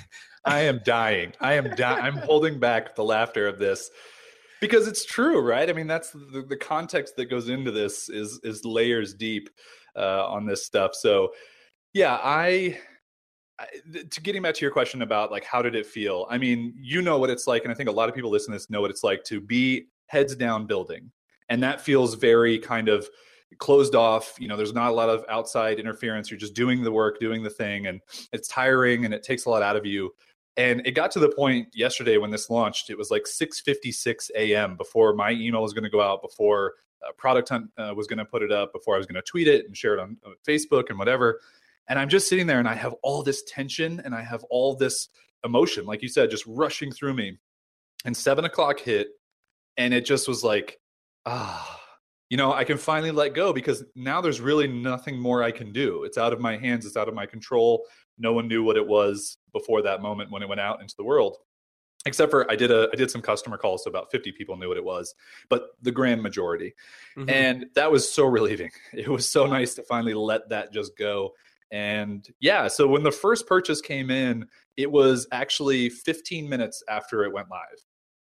I 0.45 0.61
am 0.61 0.81
dying. 0.85 1.33
I 1.41 1.55
am 1.55 1.75
dying. 1.77 2.03
I'm 2.03 2.17
holding 2.17 2.59
back 2.59 2.97
the 2.97 3.05
laughter 3.05 3.47
of 3.47 3.59
this 3.59 3.91
because 4.61 4.89
it's 4.89 5.05
true, 5.05 5.41
right? 5.41 5.69
I 5.69 5.73
mean, 5.73 5.87
that's 5.87 6.11
the, 6.11 6.45
the 6.49 6.57
context 6.57 7.17
that 7.17 7.27
goes 7.27 7.49
into 7.49 7.71
this 7.71 8.09
is 8.09 8.41
is 8.43 8.65
layers 8.65 9.15
deep 9.15 9.51
uh, 9.97 10.27
on 10.27 10.47
this 10.47 10.65
stuff. 10.65 10.93
So, 10.95 11.33
yeah, 11.93 12.19
I 12.23 12.79
to 14.11 14.21
getting 14.21 14.43
back 14.43 14.55
to 14.55 14.63
your 14.63 14.71
question 14.71 15.03
about 15.03 15.31
like 15.31 15.45
how 15.45 15.63
did 15.63 15.75
it 15.75 15.87
feel? 15.87 16.27
I 16.31 16.39
mean 16.39 16.75
you 16.77 17.03
know 17.03 17.19
what 17.19 17.31
it's 17.31 17.47
like 17.47 17.65
and 17.65 17.73
i 17.73 17.75
think 17.75 17.89
a 17.89 17.93
lot 17.93 18.09
of 18.09 18.15
people 18.15 18.31
listening 18.31 18.55
to 18.55 18.59
this 18.59 18.71
know 18.71 18.81
what 18.81 18.91
it's 18.91 19.05
like 19.05 19.25
to 19.25 19.41
be 19.41 19.87
heads 20.07 20.35
down 20.35 20.67
building. 20.67 21.11
And 21.49 21.63
that 21.63 21.81
feels 21.81 22.15
very 22.15 22.59
kind 22.59 22.89
of 22.89 23.09
closed 23.59 23.97
off 23.97 24.37
you 24.39 24.47
know 24.47 24.57
there's 24.57 24.73
not 24.73 24.91
a 24.91 24.95
lot 24.95 25.09
of 25.09 25.25
outside 25.29 25.79
interference. 25.79 26.31
You're 26.31 26.39
just 26.39 26.55
doing 26.55 26.83
the 26.83 26.93
work 26.93 27.19
doing 27.19 27.43
the 27.43 27.51
thing 27.51 27.87
and 27.87 28.01
it's 28.33 28.49
tiring 28.49 29.05
and 29.05 29.13
it 29.13 29.23
takes 29.23 29.45
a 29.45 29.51
lot 29.51 29.63
out 29.63 29.77
of 29.77 29.85
you. 29.85 30.15
And 30.57 30.83
it 30.85 30.93
got 30.93 31.11
to 31.13 31.21
the 31.21 31.31
point 31.31 31.69
yesterday 31.73 32.19
when 32.19 32.31
this 32.31 32.51
launched 32.51 32.91
it 32.91 32.99
was 32.99 33.11
like 33.11 33.25
6.56 33.25 34.31
a.m 34.37 34.77
before 34.77 35.15
my 35.15 35.33
email 35.33 35.63
was 35.63 35.73
going 35.73 35.85
to 35.85 35.91
go 35.91 36.01
out 36.01 36.23
before 36.23 36.75
uh, 37.07 37.13
product 37.17 37.49
hunt 37.49 37.71
uh, 37.79 37.95
was 37.97 38.07
going 38.07 38.19
to 38.19 38.25
put 38.25 38.43
it 38.43 38.53
up 38.53 38.73
before 38.75 38.95
i 38.95 38.99
was 38.99 39.07
going 39.07 39.15
to 39.15 39.23
tweet 39.23 39.49
it 39.49 39.65
and 39.65 39.75
share 39.75 39.95
it 39.95 40.01
on, 40.01 40.19
on 40.27 40.35
facebook 40.47 40.91
and 40.91 40.99
whatever 40.99 41.41
and 41.91 41.99
I'm 41.99 42.09
just 42.09 42.29
sitting 42.29 42.47
there 42.47 42.61
and 42.61 42.69
I 42.69 42.75
have 42.75 42.95
all 43.03 43.23
this 43.23 43.43
tension 43.43 44.01
and 44.05 44.15
I 44.15 44.23
have 44.23 44.45
all 44.45 44.77
this 44.77 45.09
emotion, 45.45 45.85
like 45.85 46.03
you 46.03 46.09
said, 46.09 46.31
just 46.31 46.45
rushing 46.47 46.93
through 46.93 47.15
me. 47.15 47.37
And 48.05 48.17
seven 48.17 48.45
o'clock 48.45 48.79
hit, 48.79 49.09
and 49.77 49.93
it 49.93 50.07
just 50.07 50.29
was 50.29 50.43
like, 50.43 50.81
ah, 51.27 51.81
you 52.31 52.37
know, 52.37 52.53
I 52.53 52.65
can 52.65 52.79
finally 52.79 53.11
let 53.11 53.35
go 53.35 53.53
because 53.53 53.85
now 53.95 54.21
there's 54.21 54.41
really 54.41 54.69
nothing 54.69 55.19
more 55.19 55.43
I 55.43 55.51
can 55.51 55.73
do. 55.73 56.05
It's 56.05 56.17
out 56.17 56.33
of 56.33 56.41
my 56.41 56.57
hands, 56.57 56.87
it's 56.87 56.97
out 56.97 57.09
of 57.09 57.15
my 57.15 57.27
control. 57.27 57.85
No 58.19 58.33
one 58.33 58.47
knew 58.47 58.63
what 58.63 58.77
it 58.77 58.87
was 58.87 59.37
before 59.53 59.83
that 59.83 60.01
moment 60.01 60.31
when 60.31 60.43
it 60.43 60.49
went 60.49 60.61
out 60.61 60.81
into 60.81 60.95
the 60.97 61.05
world. 61.05 61.37
Except 62.07 62.31
for 62.31 62.51
I 62.51 62.57
did 62.57 62.71
a 62.71 62.89
I 62.93 62.97
did 62.97 63.11
some 63.11 63.21
customer 63.21 63.59
calls, 63.59 63.85
so 63.85 63.91
about 63.91 64.11
50 64.11 64.33
people 64.33 64.57
knew 64.57 64.69
what 64.69 64.79
it 64.79 64.85
was, 64.85 65.15
but 65.51 65.71
the 65.83 65.93
grand 65.93 66.23
majority. 66.23 66.73
Mm-hmm. 67.19 67.29
And 67.29 67.67
that 67.75 67.91
was 67.91 68.09
so 68.09 68.25
relieving. 68.27 68.71
It 68.95 69.09
was 69.09 69.31
so 69.31 69.47
nice 69.47 69.75
to 69.75 69.83
finally 69.83 70.15
let 70.15 70.49
that 70.51 70.73
just 70.73 70.97
go 70.97 71.33
and 71.71 72.27
yeah, 72.41 72.69
so 72.69 72.87
when 72.87 73.03
the 73.03 73.13
first 73.13 73.47
purchase 73.47 73.81
came 73.81 74.11
in, 74.11 74.47
it 74.77 74.91
was 74.91 75.27
actually 75.33 75.89
15 75.89 76.49
minutes 76.49 76.83
after 76.89 77.25
it 77.25 77.33
went 77.33 77.49
live. 77.51 77.85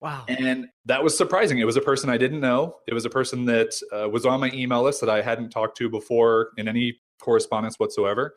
Wow. 0.01 0.25
And 0.29 0.66
that 0.85 1.03
was 1.03 1.16
surprising. 1.16 1.59
It 1.59 1.64
was 1.64 1.77
a 1.77 1.81
person 1.81 2.11
I 2.11 2.18
didn't 2.18 2.40
know. 2.40 2.77
It 2.87 2.94
was 2.94 3.05
a 3.05 3.11
person 3.11 3.44
that 3.46 3.75
uh, 3.92 4.09
was 4.09 4.27
on 4.27 4.40
my 4.40 4.51
email 4.53 4.83
list 4.83 5.01
that 5.01 5.11
I 5.11 5.22
hadn't 5.22 5.51
talked 5.51 5.77
to 5.79 5.88
before 5.88 6.51
in 6.57 6.68
any 6.68 6.99
correspondence 7.20 7.79
whatsoever. 7.79 8.35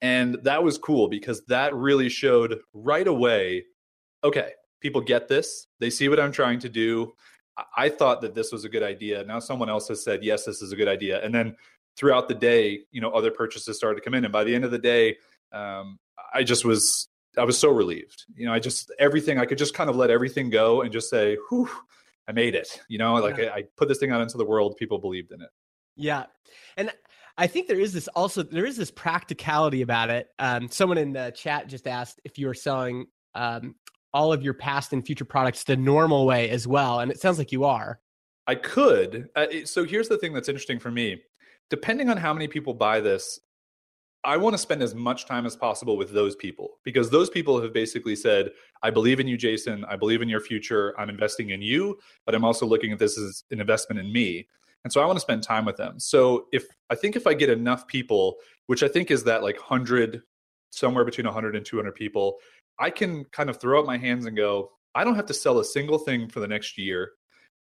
And 0.00 0.38
that 0.44 0.62
was 0.62 0.78
cool 0.78 1.08
because 1.08 1.44
that 1.46 1.74
really 1.74 2.08
showed 2.08 2.60
right 2.72 3.06
away 3.06 3.64
okay, 4.24 4.50
people 4.80 5.00
get 5.00 5.28
this. 5.28 5.68
They 5.80 5.90
see 5.90 6.08
what 6.08 6.20
I'm 6.20 6.32
trying 6.32 6.58
to 6.60 6.68
do. 6.68 7.12
I 7.76 7.88
thought 7.88 8.20
that 8.22 8.34
this 8.34 8.52
was 8.52 8.64
a 8.64 8.68
good 8.68 8.82
idea. 8.82 9.24
Now 9.24 9.38
someone 9.40 9.68
else 9.68 9.88
has 9.88 10.02
said, 10.02 10.24
yes, 10.24 10.44
this 10.44 10.62
is 10.62 10.72
a 10.72 10.76
good 10.76 10.88
idea. 10.88 11.22
And 11.24 11.34
then 11.34 11.56
throughout 11.98 12.28
the 12.28 12.34
day, 12.34 12.80
you 12.92 13.00
know, 13.00 13.10
other 13.10 13.30
purchases 13.30 13.76
started 13.76 13.96
to 13.96 14.02
come 14.02 14.14
in, 14.14 14.24
and 14.24 14.32
by 14.32 14.44
the 14.44 14.54
end 14.54 14.64
of 14.64 14.70
the 14.70 14.78
day, 14.78 15.16
um, 15.52 15.98
I 16.32 16.44
just 16.44 16.64
was 16.64 17.08
I 17.36 17.44
was 17.44 17.58
so 17.58 17.70
relieved. 17.70 18.24
You 18.34 18.46
know, 18.46 18.52
I 18.52 18.60
just 18.60 18.92
everything 18.98 19.38
I 19.38 19.44
could 19.44 19.58
just 19.58 19.74
kind 19.74 19.90
of 19.90 19.96
let 19.96 20.10
everything 20.10 20.48
go 20.48 20.82
and 20.82 20.92
just 20.92 21.10
say, 21.10 21.36
"Whew, 21.50 21.68
I 22.28 22.32
made 22.32 22.54
it." 22.54 22.80
You 22.88 22.98
know, 22.98 23.14
like 23.14 23.38
yeah. 23.38 23.46
I, 23.46 23.56
I 23.58 23.64
put 23.76 23.88
this 23.88 23.98
thing 23.98 24.12
out 24.12 24.20
into 24.20 24.38
the 24.38 24.44
world. 24.44 24.76
People 24.76 24.98
believed 24.98 25.32
in 25.32 25.42
it. 25.42 25.50
Yeah, 25.96 26.26
and 26.76 26.92
I 27.36 27.46
think 27.46 27.66
there 27.66 27.80
is 27.80 27.92
this 27.92 28.08
also 28.08 28.42
there 28.42 28.66
is 28.66 28.76
this 28.76 28.90
practicality 28.90 29.82
about 29.82 30.10
it. 30.10 30.28
Um, 30.38 30.70
someone 30.70 30.98
in 30.98 31.12
the 31.12 31.32
chat 31.34 31.66
just 31.66 31.86
asked 31.86 32.20
if 32.24 32.38
you 32.38 32.46
were 32.46 32.54
selling 32.54 33.06
um, 33.34 33.74
all 34.14 34.32
of 34.32 34.42
your 34.42 34.54
past 34.54 34.92
and 34.92 35.04
future 35.04 35.24
products 35.24 35.64
the 35.64 35.76
normal 35.76 36.26
way 36.26 36.48
as 36.50 36.66
well, 36.66 37.00
and 37.00 37.10
it 37.10 37.20
sounds 37.20 37.38
like 37.38 37.52
you 37.52 37.64
are. 37.64 38.00
I 38.46 38.54
could. 38.54 39.28
Uh, 39.36 39.46
so 39.64 39.84
here's 39.84 40.08
the 40.08 40.16
thing 40.16 40.32
that's 40.32 40.48
interesting 40.48 40.78
for 40.78 40.90
me 40.90 41.20
depending 41.70 42.10
on 42.10 42.16
how 42.16 42.32
many 42.32 42.48
people 42.48 42.74
buy 42.74 43.00
this, 43.00 43.40
I 44.24 44.36
want 44.36 44.54
to 44.54 44.58
spend 44.58 44.82
as 44.82 44.94
much 44.94 45.26
time 45.26 45.46
as 45.46 45.54
possible 45.54 45.96
with 45.96 46.10
those 46.12 46.34
people 46.34 46.78
because 46.84 47.08
those 47.08 47.30
people 47.30 47.60
have 47.62 47.72
basically 47.72 48.16
said, 48.16 48.50
I 48.82 48.90
believe 48.90 49.20
in 49.20 49.28
you, 49.28 49.36
Jason. 49.36 49.84
I 49.84 49.96
believe 49.96 50.22
in 50.22 50.28
your 50.28 50.40
future. 50.40 50.98
I'm 50.98 51.08
investing 51.08 51.50
in 51.50 51.62
you, 51.62 51.98
but 52.26 52.34
I'm 52.34 52.44
also 52.44 52.66
looking 52.66 52.92
at 52.92 52.98
this 52.98 53.16
as 53.16 53.44
an 53.50 53.60
investment 53.60 54.00
in 54.00 54.12
me. 54.12 54.48
And 54.84 54.92
so 54.92 55.00
I 55.00 55.06
want 55.06 55.16
to 55.16 55.20
spend 55.20 55.42
time 55.42 55.64
with 55.64 55.76
them. 55.76 56.00
So 56.00 56.46
if 56.52 56.66
I 56.90 56.94
think 56.94 57.14
if 57.14 57.26
I 57.26 57.34
get 57.34 57.48
enough 57.48 57.86
people, 57.86 58.36
which 58.66 58.82
I 58.82 58.88
think 58.88 59.10
is 59.10 59.24
that 59.24 59.42
like 59.42 59.56
100, 59.56 60.22
somewhere 60.70 61.04
between 61.04 61.26
100 61.26 61.56
and 61.56 61.64
200 61.64 61.94
people, 61.94 62.38
I 62.78 62.90
can 62.90 63.24
kind 63.26 63.50
of 63.50 63.60
throw 63.60 63.80
up 63.80 63.86
my 63.86 63.98
hands 63.98 64.26
and 64.26 64.36
go, 64.36 64.72
I 64.94 65.04
don't 65.04 65.16
have 65.16 65.26
to 65.26 65.34
sell 65.34 65.58
a 65.58 65.64
single 65.64 65.98
thing 65.98 66.28
for 66.28 66.40
the 66.40 66.48
next 66.48 66.76
year. 66.76 67.12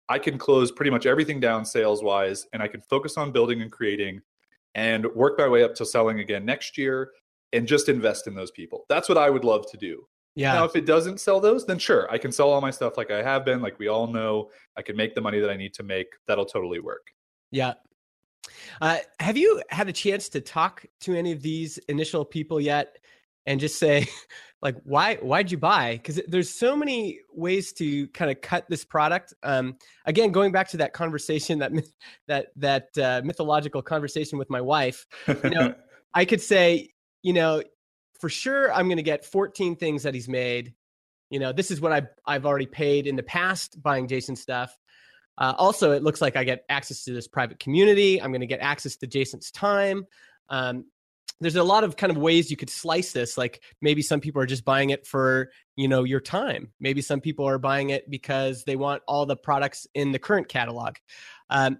I 0.09 0.19
can 0.19 0.37
close 0.37 0.71
pretty 0.71 0.91
much 0.91 1.05
everything 1.05 1.39
down 1.39 1.65
sales 1.65 2.03
wise 2.03 2.47
and 2.53 2.61
I 2.61 2.67
can 2.67 2.81
focus 2.81 3.17
on 3.17 3.31
building 3.31 3.61
and 3.61 3.71
creating 3.71 4.21
and 4.75 5.05
work 5.15 5.37
my 5.37 5.47
way 5.47 5.63
up 5.63 5.73
to 5.75 5.85
selling 5.85 6.19
again 6.19 6.45
next 6.45 6.77
year 6.77 7.11
and 7.53 7.67
just 7.67 7.89
invest 7.89 8.27
in 8.27 8.35
those 8.35 8.51
people. 8.51 8.85
That's 8.89 9.09
what 9.09 9.17
I 9.17 9.29
would 9.29 9.43
love 9.43 9.69
to 9.71 9.77
do. 9.77 10.05
Yeah. 10.35 10.53
Now, 10.53 10.65
if 10.65 10.75
it 10.75 10.85
doesn't 10.85 11.21
sell 11.21 11.39
those, 11.39 11.65
then 11.65 11.79
sure, 11.79 12.11
I 12.11 12.17
can 12.17 12.31
sell 12.31 12.49
all 12.49 12.59
my 12.59 12.71
stuff 12.71 12.97
like 12.97 13.09
I 13.09 13.23
have 13.23 13.45
been, 13.45 13.61
like 13.61 13.79
we 13.79 13.87
all 13.87 14.05
know. 14.05 14.49
I 14.77 14.81
can 14.81 14.97
make 14.97 15.15
the 15.15 15.21
money 15.21 15.39
that 15.39 15.49
I 15.49 15.55
need 15.55 15.73
to 15.75 15.83
make. 15.83 16.07
That'll 16.27 16.45
totally 16.45 16.79
work. 16.79 17.07
Yeah. 17.51 17.73
Uh, 18.81 18.97
have 19.19 19.37
you 19.37 19.61
had 19.69 19.87
a 19.87 19.93
chance 19.93 20.27
to 20.29 20.41
talk 20.41 20.85
to 21.01 21.15
any 21.15 21.31
of 21.31 21.41
these 21.41 21.77
initial 21.87 22.25
people 22.25 22.59
yet 22.59 22.97
and 23.45 23.59
just 23.59 23.79
say, 23.79 24.07
like 24.61 24.77
why 24.83 25.15
why'd 25.17 25.51
you 25.51 25.57
buy 25.57 25.93
because 25.93 26.19
there's 26.27 26.49
so 26.49 26.75
many 26.75 27.19
ways 27.31 27.71
to 27.73 28.07
kind 28.07 28.31
of 28.31 28.41
cut 28.41 28.65
this 28.67 28.83
product 28.83 29.31
um, 29.43 29.77
again 30.05 30.31
going 30.31 30.51
back 30.51 30.67
to 30.67 30.77
that 30.77 30.91
conversation 30.91 31.59
that 31.59 31.71
that 32.27 32.47
that 32.55 32.87
uh, 32.97 33.21
mythological 33.23 33.81
conversation 33.83 34.39
with 34.39 34.49
my 34.49 34.61
wife 34.61 35.05
you 35.27 35.49
know 35.51 35.75
i 36.15 36.25
could 36.25 36.41
say 36.41 36.89
you 37.21 37.33
know 37.33 37.61
for 38.19 38.27
sure 38.27 38.73
i'm 38.73 38.87
going 38.87 38.97
to 38.97 39.03
get 39.03 39.23
14 39.23 39.75
things 39.75 40.01
that 40.01 40.15
he's 40.15 40.29
made 40.29 40.73
you 41.29 41.39
know, 41.39 41.51
this 41.51 41.71
is 41.71 41.81
what 41.81 41.91
I've 41.91 42.07
I've 42.25 42.45
already 42.45 42.65
paid 42.65 43.07
in 43.07 43.15
the 43.15 43.23
past 43.23 43.81
buying 43.81 44.07
Jason 44.07 44.35
stuff. 44.35 44.77
Uh, 45.37 45.53
also, 45.57 45.91
it 45.91 46.03
looks 46.03 46.21
like 46.21 46.35
I 46.35 46.43
get 46.43 46.63
access 46.69 47.03
to 47.05 47.13
this 47.13 47.27
private 47.27 47.59
community. 47.59 48.21
I'm 48.21 48.31
going 48.31 48.41
to 48.41 48.47
get 48.47 48.61
access 48.61 48.95
to 48.97 49.07
Jason's 49.07 49.51
time. 49.51 50.05
Um, 50.49 50.85
there's 51.41 51.55
a 51.55 51.63
lot 51.63 51.83
of 51.83 51.97
kind 51.97 52.11
of 52.11 52.17
ways 52.17 52.49
you 52.49 52.57
could 52.57 52.69
slice 52.69 53.11
this. 53.11 53.37
Like 53.37 53.61
maybe 53.81 54.01
some 54.01 54.19
people 54.19 54.41
are 54.41 54.45
just 54.45 54.65
buying 54.65 54.91
it 54.91 55.05
for 55.05 55.49
you 55.75 55.87
know 55.87 56.03
your 56.03 56.21
time. 56.21 56.71
Maybe 56.79 57.01
some 57.01 57.21
people 57.21 57.45
are 57.47 57.59
buying 57.59 57.89
it 57.89 58.09
because 58.09 58.63
they 58.63 58.75
want 58.75 59.03
all 59.07 59.25
the 59.25 59.35
products 59.35 59.87
in 59.93 60.11
the 60.11 60.19
current 60.19 60.47
catalog. 60.47 60.95
Um, 61.49 61.79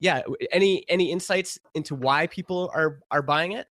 yeah, 0.00 0.22
any 0.52 0.84
any 0.88 1.10
insights 1.10 1.58
into 1.74 1.94
why 1.94 2.26
people 2.26 2.70
are 2.74 3.00
are 3.10 3.22
buying 3.22 3.52
it? 3.52 3.66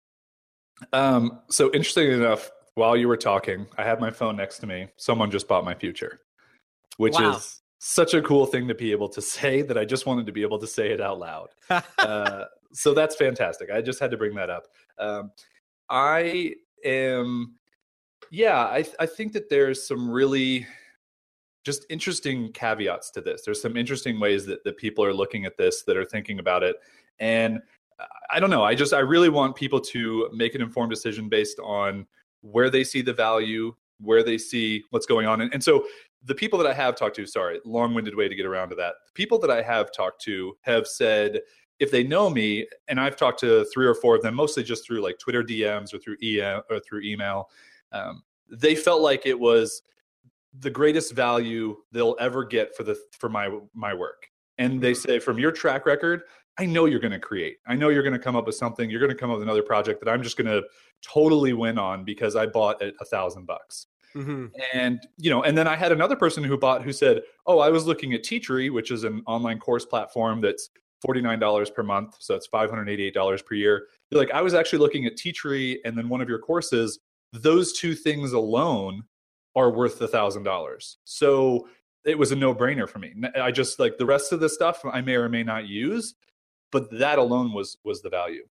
Um, 0.92 1.40
so 1.50 1.66
interesting 1.72 2.12
enough, 2.12 2.50
while 2.74 2.96
you 2.96 3.08
were 3.08 3.16
talking, 3.16 3.66
I 3.76 3.84
had 3.84 4.00
my 4.00 4.10
phone 4.10 4.36
next 4.36 4.58
to 4.60 4.66
me. 4.66 4.88
Someone 4.96 5.30
just 5.30 5.48
bought 5.48 5.64
my 5.64 5.74
future, 5.74 6.20
which 6.96 7.14
wow. 7.14 7.36
is 7.36 7.60
such 7.80 8.14
a 8.14 8.22
cool 8.22 8.46
thing 8.46 8.68
to 8.68 8.74
be 8.74 8.92
able 8.92 9.08
to 9.10 9.22
say 9.36 9.62
that 9.62 9.76
I 9.76 9.84
just 9.84 10.06
wanted 10.06 10.26
to 10.26 10.32
be 10.32 10.42
able 10.42 10.58
to 10.58 10.66
say 10.66 10.90
it 10.90 11.00
out 11.00 11.18
loud. 11.18 11.48
uh, 11.98 12.44
so 12.72 12.94
that's 12.94 13.16
fantastic. 13.16 13.70
I 13.70 13.80
just 13.80 14.00
had 14.00 14.10
to 14.10 14.16
bring 14.16 14.34
that 14.34 14.50
up. 14.50 14.64
Um, 14.98 15.32
I 15.88 16.54
am, 16.84 17.54
yeah, 18.30 18.58
I, 18.58 18.84
I 19.00 19.06
think 19.06 19.32
that 19.32 19.48
there's 19.48 19.86
some 19.86 20.10
really 20.10 20.66
just 21.64 21.86
interesting 21.90 22.52
caveats 22.52 23.10
to 23.10 23.20
this. 23.20 23.42
There's 23.42 23.60
some 23.60 23.76
interesting 23.76 24.20
ways 24.20 24.46
that, 24.46 24.64
that 24.64 24.76
people 24.76 25.04
are 25.04 25.12
looking 25.12 25.44
at 25.44 25.56
this, 25.56 25.82
that 25.84 25.96
are 25.96 26.04
thinking 26.04 26.38
about 26.38 26.62
it. 26.62 26.76
And 27.20 27.60
I 28.30 28.38
don't 28.40 28.50
know. 28.50 28.64
I 28.64 28.74
just, 28.74 28.92
I 28.92 29.00
really 29.00 29.28
want 29.28 29.56
people 29.56 29.80
to 29.80 30.30
make 30.32 30.54
an 30.54 30.62
informed 30.62 30.90
decision 30.90 31.28
based 31.28 31.58
on 31.58 32.06
where 32.42 32.70
they 32.70 32.84
see 32.84 33.02
the 33.02 33.12
value, 33.12 33.74
where 34.00 34.22
they 34.22 34.38
see 34.38 34.84
what's 34.90 35.06
going 35.06 35.26
on. 35.26 35.40
And, 35.40 35.52
and 35.52 35.62
so 35.62 35.84
the 36.24 36.34
people 36.34 36.58
that 36.58 36.68
I 36.68 36.74
have 36.74 36.96
talked 36.96 37.16
to, 37.16 37.26
sorry, 37.26 37.60
long 37.64 37.94
winded 37.94 38.14
way 38.14 38.28
to 38.28 38.34
get 38.34 38.46
around 38.46 38.68
to 38.70 38.76
that. 38.76 38.94
The 39.06 39.12
people 39.14 39.38
that 39.40 39.50
I 39.50 39.62
have 39.62 39.92
talked 39.92 40.22
to 40.22 40.56
have 40.62 40.86
said, 40.86 41.40
if 41.80 41.90
they 41.90 42.02
know 42.02 42.28
me, 42.28 42.66
and 42.88 43.00
I've 43.00 43.16
talked 43.16 43.40
to 43.40 43.64
three 43.72 43.86
or 43.86 43.94
four 43.94 44.16
of 44.16 44.22
them, 44.22 44.34
mostly 44.34 44.62
just 44.62 44.86
through 44.86 45.00
like 45.00 45.18
Twitter 45.18 45.42
DMs 45.42 45.94
or 45.94 45.98
through 45.98 46.16
EM 46.22 46.62
or 46.70 46.80
through 46.80 47.02
email, 47.02 47.50
um, 47.92 48.22
they 48.50 48.74
felt 48.74 49.02
like 49.02 49.26
it 49.26 49.38
was 49.38 49.82
the 50.60 50.70
greatest 50.70 51.12
value 51.12 51.76
they'll 51.92 52.16
ever 52.18 52.44
get 52.44 52.74
for 52.76 52.82
the 52.82 52.98
for 53.12 53.28
my 53.28 53.50
my 53.74 53.94
work. 53.94 54.26
And 54.58 54.80
they 54.80 54.94
say, 54.94 55.20
from 55.20 55.38
your 55.38 55.52
track 55.52 55.86
record, 55.86 56.22
I 56.58 56.66
know 56.66 56.86
you're 56.86 56.98
going 56.98 57.12
to 57.12 57.20
create. 57.20 57.58
I 57.68 57.76
know 57.76 57.90
you're 57.90 58.02
going 58.02 58.14
to 58.14 58.18
come 58.18 58.34
up 58.34 58.46
with 58.46 58.56
something. 58.56 58.90
You're 58.90 58.98
going 58.98 59.12
to 59.12 59.16
come 59.16 59.30
up 59.30 59.36
with 59.36 59.44
another 59.44 59.62
project 59.62 60.04
that 60.04 60.10
I'm 60.10 60.22
just 60.22 60.36
going 60.36 60.48
to 60.48 60.66
totally 61.00 61.52
win 61.52 61.78
on 61.78 62.04
because 62.04 62.34
I 62.34 62.46
bought 62.46 62.82
at 62.82 62.94
a 63.00 63.04
thousand 63.04 63.46
bucks. 63.46 63.86
Mm-hmm. 64.16 64.46
And 64.74 65.00
you 65.16 65.30
know, 65.30 65.44
and 65.44 65.56
then 65.56 65.68
I 65.68 65.76
had 65.76 65.92
another 65.92 66.16
person 66.16 66.42
who 66.42 66.56
bought 66.56 66.82
who 66.82 66.92
said, 66.92 67.22
"Oh, 67.46 67.60
I 67.60 67.68
was 67.68 67.86
looking 67.86 68.14
at 68.14 68.24
Teachery, 68.24 68.72
which 68.72 68.90
is 68.90 69.04
an 69.04 69.22
online 69.26 69.60
course 69.60 69.84
platform 69.84 70.40
that's 70.40 70.70
forty 71.00 71.20
nine 71.20 71.38
dollars 71.38 71.70
per 71.70 71.82
month, 71.82 72.16
so 72.18 72.34
eight 73.00 73.14
dollars 73.14 73.42
per 73.42 73.54
year." 73.54 73.86
They're 74.10 74.20
like, 74.20 74.30
"I 74.32 74.42
was 74.42 74.54
actually 74.54 74.80
looking 74.80 75.06
at 75.06 75.16
Teachery 75.16 75.78
and 75.84 75.96
then 75.96 76.08
one 76.08 76.20
of 76.20 76.28
your 76.28 76.38
courses. 76.38 76.98
Those 77.32 77.72
two 77.72 77.94
things 77.94 78.32
alone 78.32 79.04
are 79.54 79.70
worth 79.70 79.98
thousand 80.08 80.44
dollars." 80.44 80.98
So 81.04 81.68
it 82.04 82.18
was 82.18 82.32
a 82.32 82.36
no 82.36 82.54
brainer 82.54 82.88
for 82.88 82.98
me. 82.98 83.14
I 83.40 83.50
just 83.50 83.78
like 83.78 83.98
the 83.98 84.06
rest 84.06 84.32
of 84.32 84.40
the 84.40 84.48
stuff 84.48 84.82
I 84.84 85.00
may 85.00 85.16
or 85.16 85.28
may 85.28 85.42
not 85.42 85.66
use, 85.66 86.14
but 86.72 86.90
that 86.98 87.18
alone 87.18 87.52
was 87.52 87.76
was 87.84 88.02
the 88.02 88.10
value. 88.10 88.46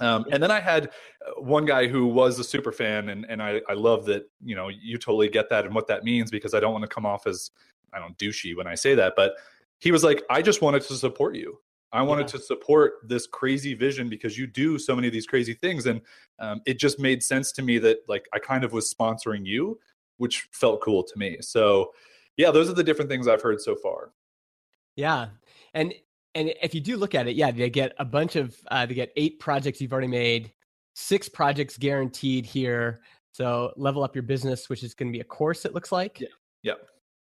Um, 0.00 0.24
and 0.32 0.42
then 0.42 0.50
I 0.50 0.60
had 0.60 0.90
uh, 1.24 1.40
one 1.40 1.66
guy 1.66 1.86
who 1.86 2.06
was 2.06 2.38
a 2.38 2.44
super 2.44 2.72
fan, 2.72 3.08
and 3.08 3.26
and 3.28 3.42
I 3.42 3.60
I 3.68 3.74
love 3.74 4.06
that 4.06 4.24
you 4.42 4.56
know 4.56 4.68
you 4.68 4.98
totally 4.98 5.28
get 5.28 5.50
that 5.50 5.64
and 5.64 5.74
what 5.74 5.86
that 5.88 6.04
means 6.04 6.30
because 6.30 6.54
I 6.54 6.60
don't 6.60 6.72
want 6.72 6.82
to 6.82 6.88
come 6.88 7.06
off 7.06 7.26
as 7.26 7.50
I 7.92 7.98
don't 7.98 8.16
douchey 8.18 8.56
when 8.56 8.66
I 8.66 8.74
say 8.74 8.94
that, 8.96 9.14
but 9.16 9.34
he 9.78 9.92
was 9.92 10.02
like, 10.02 10.22
I 10.30 10.42
just 10.42 10.62
wanted 10.62 10.82
to 10.82 10.94
support 10.94 11.36
you. 11.36 11.58
I 11.94 12.02
wanted 12.02 12.22
yeah. 12.22 12.32
to 12.32 12.38
support 12.40 12.94
this 13.04 13.28
crazy 13.28 13.72
vision 13.72 14.08
because 14.08 14.36
you 14.36 14.48
do 14.48 14.78
so 14.78 14.96
many 14.96 15.06
of 15.06 15.12
these 15.12 15.26
crazy 15.26 15.54
things, 15.54 15.86
and 15.86 16.00
um, 16.40 16.60
it 16.66 16.78
just 16.78 16.98
made 16.98 17.22
sense 17.22 17.52
to 17.52 17.62
me 17.62 17.78
that 17.78 17.98
like 18.08 18.26
I 18.34 18.40
kind 18.40 18.64
of 18.64 18.72
was 18.72 18.92
sponsoring 18.92 19.46
you, 19.46 19.78
which 20.16 20.48
felt 20.50 20.80
cool 20.82 21.04
to 21.04 21.16
me. 21.16 21.38
So, 21.40 21.92
yeah, 22.36 22.50
those 22.50 22.68
are 22.68 22.72
the 22.74 22.82
different 22.82 23.10
things 23.10 23.28
I've 23.28 23.42
heard 23.42 23.60
so 23.60 23.76
far. 23.76 24.10
Yeah, 24.96 25.28
and 25.72 25.94
and 26.34 26.52
if 26.60 26.74
you 26.74 26.80
do 26.80 26.96
look 26.96 27.14
at 27.14 27.28
it, 27.28 27.36
yeah, 27.36 27.52
they 27.52 27.70
get 27.70 27.94
a 27.98 28.04
bunch 28.04 28.34
of 28.34 28.56
uh, 28.72 28.86
they 28.86 28.94
get 28.94 29.12
eight 29.14 29.38
projects 29.38 29.80
you've 29.80 29.92
already 29.92 30.08
made, 30.08 30.52
six 30.94 31.28
projects 31.28 31.78
guaranteed 31.78 32.44
here. 32.44 33.02
So 33.30 33.72
level 33.76 34.02
up 34.02 34.16
your 34.16 34.24
business, 34.24 34.68
which 34.68 34.82
is 34.82 34.94
going 34.94 35.12
to 35.12 35.16
be 35.16 35.20
a 35.20 35.24
course. 35.24 35.64
It 35.64 35.74
looks 35.74 35.92
like. 35.92 36.20
Yeah. 36.20 36.28
Yeah. 36.64 36.74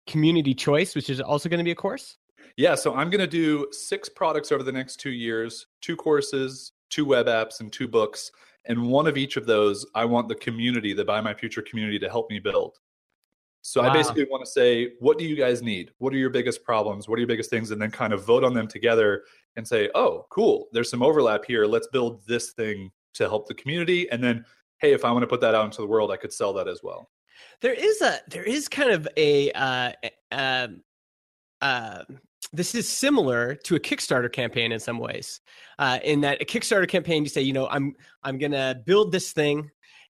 Community 0.07 0.53
choice, 0.55 0.95
which 0.95 1.09
is 1.09 1.21
also 1.21 1.47
going 1.47 1.59
to 1.59 1.63
be 1.63 1.71
a 1.71 1.75
course. 1.75 2.17
Yeah. 2.57 2.75
So 2.75 2.93
I'm 2.93 3.09
going 3.09 3.21
to 3.21 3.27
do 3.27 3.67
six 3.71 4.09
products 4.09 4.51
over 4.51 4.63
the 4.63 4.71
next 4.71 4.97
two 4.97 5.11
years, 5.11 5.67
two 5.81 5.95
courses, 5.95 6.73
two 6.89 7.05
web 7.05 7.27
apps, 7.27 7.59
and 7.59 7.71
two 7.71 7.87
books. 7.87 8.31
And 8.65 8.89
one 8.89 9.07
of 9.07 9.17
each 9.17 9.35
of 9.35 9.45
those, 9.45 9.85
I 9.93 10.05
want 10.05 10.29
the 10.29 10.35
community, 10.35 10.93
the 10.93 11.03
Buy 11.03 11.19
My 11.21 11.33
Future 11.33 11.61
community, 11.61 11.99
to 11.99 12.09
help 12.09 12.29
me 12.29 12.39
build. 12.39 12.77
So 13.61 13.81
wow. 13.81 13.89
I 13.89 13.93
basically 13.93 14.25
want 14.25 14.43
to 14.43 14.51
say, 14.51 14.91
what 14.99 15.17
do 15.17 15.25
you 15.25 15.35
guys 15.35 15.61
need? 15.61 15.91
What 15.97 16.13
are 16.13 16.17
your 16.17 16.29
biggest 16.29 16.63
problems? 16.63 17.07
What 17.07 17.15
are 17.15 17.19
your 17.19 17.27
biggest 17.27 17.49
things? 17.49 17.71
And 17.71 17.81
then 17.81 17.91
kind 17.91 18.11
of 18.11 18.25
vote 18.25 18.43
on 18.43 18.53
them 18.53 18.67
together 18.67 19.23
and 19.55 19.67
say, 19.67 19.89
oh, 19.95 20.25
cool, 20.29 20.67
there's 20.73 20.89
some 20.89 21.01
overlap 21.01 21.45
here. 21.45 21.65
Let's 21.65 21.87
build 21.87 22.25
this 22.27 22.51
thing 22.51 22.91
to 23.13 23.29
help 23.29 23.47
the 23.47 23.53
community. 23.53 24.09
And 24.11 24.21
then, 24.21 24.45
hey, 24.79 24.91
if 24.91 25.05
I 25.05 25.11
want 25.11 25.23
to 25.23 25.27
put 25.27 25.39
that 25.41 25.55
out 25.55 25.65
into 25.65 25.81
the 25.81 25.87
world, 25.87 26.11
I 26.11 26.17
could 26.17 26.33
sell 26.33 26.51
that 26.53 26.67
as 26.67 26.81
well. 26.83 27.09
There 27.61 27.73
is 27.73 28.01
a 28.01 28.19
there 28.27 28.43
is 28.43 28.67
kind 28.67 28.91
of 28.91 29.07
a 29.15 29.51
uh, 29.53 29.91
uh, 30.31 30.67
uh, 31.61 32.03
this 32.53 32.75
is 32.75 32.87
similar 32.87 33.55
to 33.55 33.75
a 33.75 33.79
Kickstarter 33.79 34.31
campaign 34.31 34.71
in 34.71 34.79
some 34.79 34.99
ways. 34.99 35.41
Uh, 35.79 35.99
in 36.03 36.21
that 36.21 36.41
a 36.41 36.45
Kickstarter 36.45 36.87
campaign, 36.87 37.23
you 37.23 37.29
say, 37.29 37.41
you 37.41 37.51
know, 37.51 37.67
I'm 37.67 37.95
I'm 38.23 38.37
gonna 38.37 38.75
build 38.85 39.11
this 39.11 39.33
thing 39.33 39.69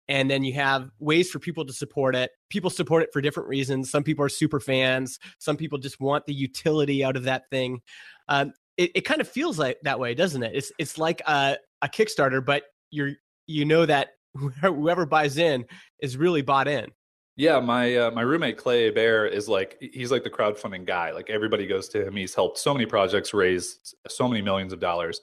and 0.09 0.29
then 0.29 0.43
you 0.43 0.53
have 0.55 0.91
ways 0.99 1.31
for 1.31 1.39
people 1.39 1.65
to 1.65 1.73
support 1.73 2.17
it. 2.17 2.33
People 2.51 2.69
support 2.69 3.05
it 3.05 3.11
for 3.13 3.21
different 3.21 3.49
reasons. 3.49 3.91
Some 3.91 4.03
people 4.03 4.25
are 4.25 4.29
super 4.29 4.59
fans. 4.59 5.21
Some 5.39 5.57
people 5.57 5.79
just 5.79 6.01
want 6.01 6.27
the 6.27 6.35
utility 6.35 7.05
out 7.05 7.17
of 7.17 7.23
that 7.25 7.49
thing. 7.51 7.81
Um, 8.29 8.53
it, 8.77 8.91
it, 8.97 9.01
kind 9.03 9.21
of 9.21 9.29
feels 9.29 9.59
like 9.59 9.79
that 9.83 10.01
way 10.01 10.15
doesn't 10.15 10.43
it? 10.43 10.53
It's 10.55 10.73
it's 10.79 10.99
like 10.99 11.21
a, 11.27 11.57
a 11.83 11.89
kickstarter 11.89 12.45
but 12.45 12.65
you're 12.91 13.13
you 13.47 13.65
know 13.65 13.87
that 13.87 14.11
whoever 14.35 15.07
buys 15.07 15.37
in 15.37 15.67
is 16.01 16.17
really 16.17 16.43
bought 16.43 16.69
in 16.69 16.91
yeah, 17.37 17.61
my 17.61 17.97
uh, 17.97 18.11
my 18.11 18.23
roommate 18.23 18.59
Clay 18.59 18.87
Hebert 18.87 19.33
is 19.33 19.49
like 19.49 19.79
he's 19.81 20.11
like 20.11 20.25
the 20.25 20.31
crowdfunding 20.31 20.85
guy. 20.87 21.13
Like 21.13 21.31
everybody 21.31 21.67
goes 21.67 21.89
to 21.91 22.07
him. 22.07 22.17
He's 22.17 22.35
helped 22.35 22.59
so 22.59 22.73
many 22.73 22.87
projects 22.87 23.33
raise 23.33 23.95
so 24.09 24.29
many 24.29 24.43
millions 24.43 24.73
of 24.73 24.81
dollars 24.81 25.21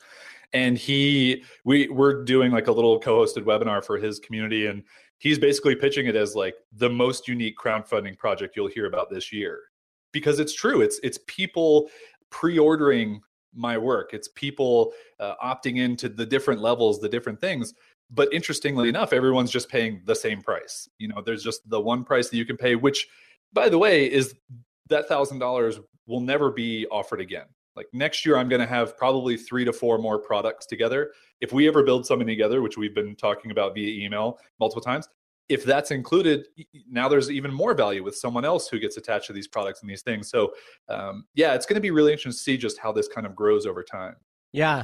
and 0.54 0.78
he 0.78 1.44
we 1.64 1.88
we're 1.90 2.24
doing 2.24 2.52
like 2.52 2.68
a 2.68 2.72
little 2.72 3.00
co-hosted 3.00 3.44
webinar 3.44 3.84
for 3.84 3.98
his 3.98 4.20
community 4.20 4.68
and 4.68 4.84
he's 5.20 5.38
basically 5.38 5.76
pitching 5.76 6.08
it 6.08 6.16
as 6.16 6.36
like 6.36 6.56
the 6.74 6.90
most 6.90 7.28
unique 7.28 7.58
crowdfunding 7.58 8.18
project 8.18 8.56
you'll 8.56 8.68
hear 8.68 8.86
about 8.86 9.10
this 9.10 9.32
year 9.32 9.60
because 10.12 10.40
it's 10.40 10.54
true 10.54 10.82
it's 10.82 11.00
it's 11.04 11.20
people 11.28 11.90
pre-ordering 12.30 13.22
my 13.54 13.78
work 13.78 14.14
it's 14.14 14.30
people 14.30 14.92
uh, 15.20 15.34
opting 15.44 15.78
into 15.78 16.10
the 16.10 16.26
different 16.26 16.62
levels 16.62 17.00
the 17.00 17.10
different 17.10 17.40
things 17.40 17.74
but 18.12 18.32
interestingly 18.34 18.90
enough 18.90 19.14
everyone's 19.14 19.52
just 19.52 19.70
paying 19.70 20.02
the 20.06 20.16
same 20.16 20.42
price 20.42 20.90
you 20.98 21.08
know 21.08 21.22
there's 21.26 21.44
just 21.44 21.68
the 21.70 21.80
one 21.80 22.04
price 22.04 22.30
that 22.30 22.38
you 22.38 22.46
can 22.46 22.58
pay 22.58 22.76
which 22.76 23.08
by 23.54 23.70
the 23.70 23.78
way 23.78 24.12
is 24.12 24.36
that 24.88 25.08
thousand 25.08 25.40
dollars 25.40 25.80
will 26.08 26.22
never 26.22 26.52
be 26.52 26.86
offered 26.88 27.22
again 27.22 27.46
like 27.80 27.88
next 27.94 28.26
year, 28.26 28.36
I'm 28.36 28.50
going 28.50 28.60
to 28.60 28.68
have 28.68 28.98
probably 28.98 29.38
three 29.38 29.64
to 29.64 29.72
four 29.72 29.98
more 29.98 30.20
products 30.20 30.66
together. 30.66 31.14
If 31.40 31.54
we 31.54 31.66
ever 31.66 31.82
build 31.82 32.06
something 32.06 32.28
together, 32.28 32.62
which 32.62 32.78
we've 32.78 32.94
been 32.94 33.16
talking 33.16 33.52
about 33.52 33.74
via 33.74 34.06
email 34.06 34.38
multiple 34.60 34.82
times, 34.82 35.08
if 35.48 35.64
that's 35.64 35.90
included, 35.92 36.48
now 36.90 37.08
there's 37.08 37.32
even 37.32 37.54
more 37.54 37.74
value 37.74 38.04
with 38.04 38.18
someone 38.18 38.44
else 38.44 38.68
who 38.68 38.80
gets 38.80 38.98
attached 38.98 39.28
to 39.28 39.34
these 39.34 39.48
products 39.48 39.80
and 39.82 39.90
these 39.90 40.02
things. 40.02 40.30
So, 40.30 40.54
um, 40.90 41.24
yeah, 41.36 41.54
it's 41.54 41.66
going 41.66 41.76
to 41.76 41.82
be 41.82 41.90
really 41.90 42.12
interesting 42.12 42.34
to 42.34 42.38
see 42.38 42.58
just 42.58 42.78
how 42.80 42.92
this 42.92 43.08
kind 43.08 43.26
of 43.26 43.34
grows 43.34 43.66
over 43.66 43.82
time. 43.82 44.16
Yeah. 44.52 44.84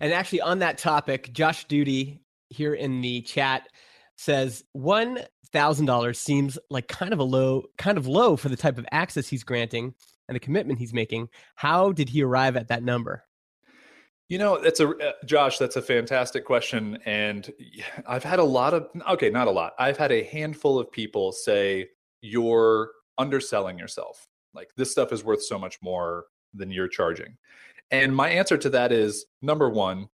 And 0.00 0.10
actually, 0.14 0.40
on 0.40 0.58
that 0.60 0.78
topic, 0.78 1.34
Josh 1.34 1.66
Doody 1.66 2.22
here 2.52 2.74
in 2.74 3.00
the 3.00 3.22
chat 3.22 3.68
says 4.16 4.62
one 4.72 5.18
thousand 5.52 5.86
dollars 5.86 6.18
seems 6.18 6.58
like 6.70 6.88
kind 6.88 7.12
of 7.12 7.18
a 7.18 7.24
low, 7.24 7.64
kind 7.78 7.98
of 7.98 8.06
low 8.06 8.36
for 8.36 8.48
the 8.48 8.56
type 8.56 8.78
of 8.78 8.86
access 8.90 9.28
he's 9.28 9.44
granting 9.44 9.94
and 10.28 10.36
the 10.36 10.40
commitment 10.40 10.78
he's 10.78 10.94
making. 10.94 11.28
How 11.56 11.92
did 11.92 12.08
he 12.08 12.22
arrive 12.22 12.56
at 12.56 12.68
that 12.68 12.82
number? 12.82 13.24
You 14.28 14.38
know, 14.38 14.58
that's 14.62 14.80
a 14.80 14.88
uh, 14.88 15.12
Josh. 15.26 15.58
That's 15.58 15.76
a 15.76 15.82
fantastic 15.82 16.46
question, 16.46 16.98
and 17.04 17.52
I've 18.06 18.24
had 18.24 18.38
a 18.38 18.44
lot 18.44 18.72
of 18.72 18.88
okay, 19.10 19.28
not 19.28 19.46
a 19.46 19.50
lot. 19.50 19.74
I've 19.78 19.98
had 19.98 20.10
a 20.10 20.24
handful 20.24 20.78
of 20.78 20.90
people 20.90 21.32
say 21.32 21.88
you're 22.22 22.92
underselling 23.18 23.78
yourself. 23.78 24.26
Like 24.54 24.70
this 24.76 24.90
stuff 24.90 25.12
is 25.12 25.22
worth 25.22 25.42
so 25.42 25.58
much 25.58 25.78
more 25.82 26.26
than 26.54 26.70
you're 26.70 26.88
charging. 26.88 27.36
And 27.90 28.16
my 28.16 28.30
answer 28.30 28.56
to 28.56 28.70
that 28.70 28.90
is 28.90 29.26
number 29.42 29.68
one, 29.68 30.08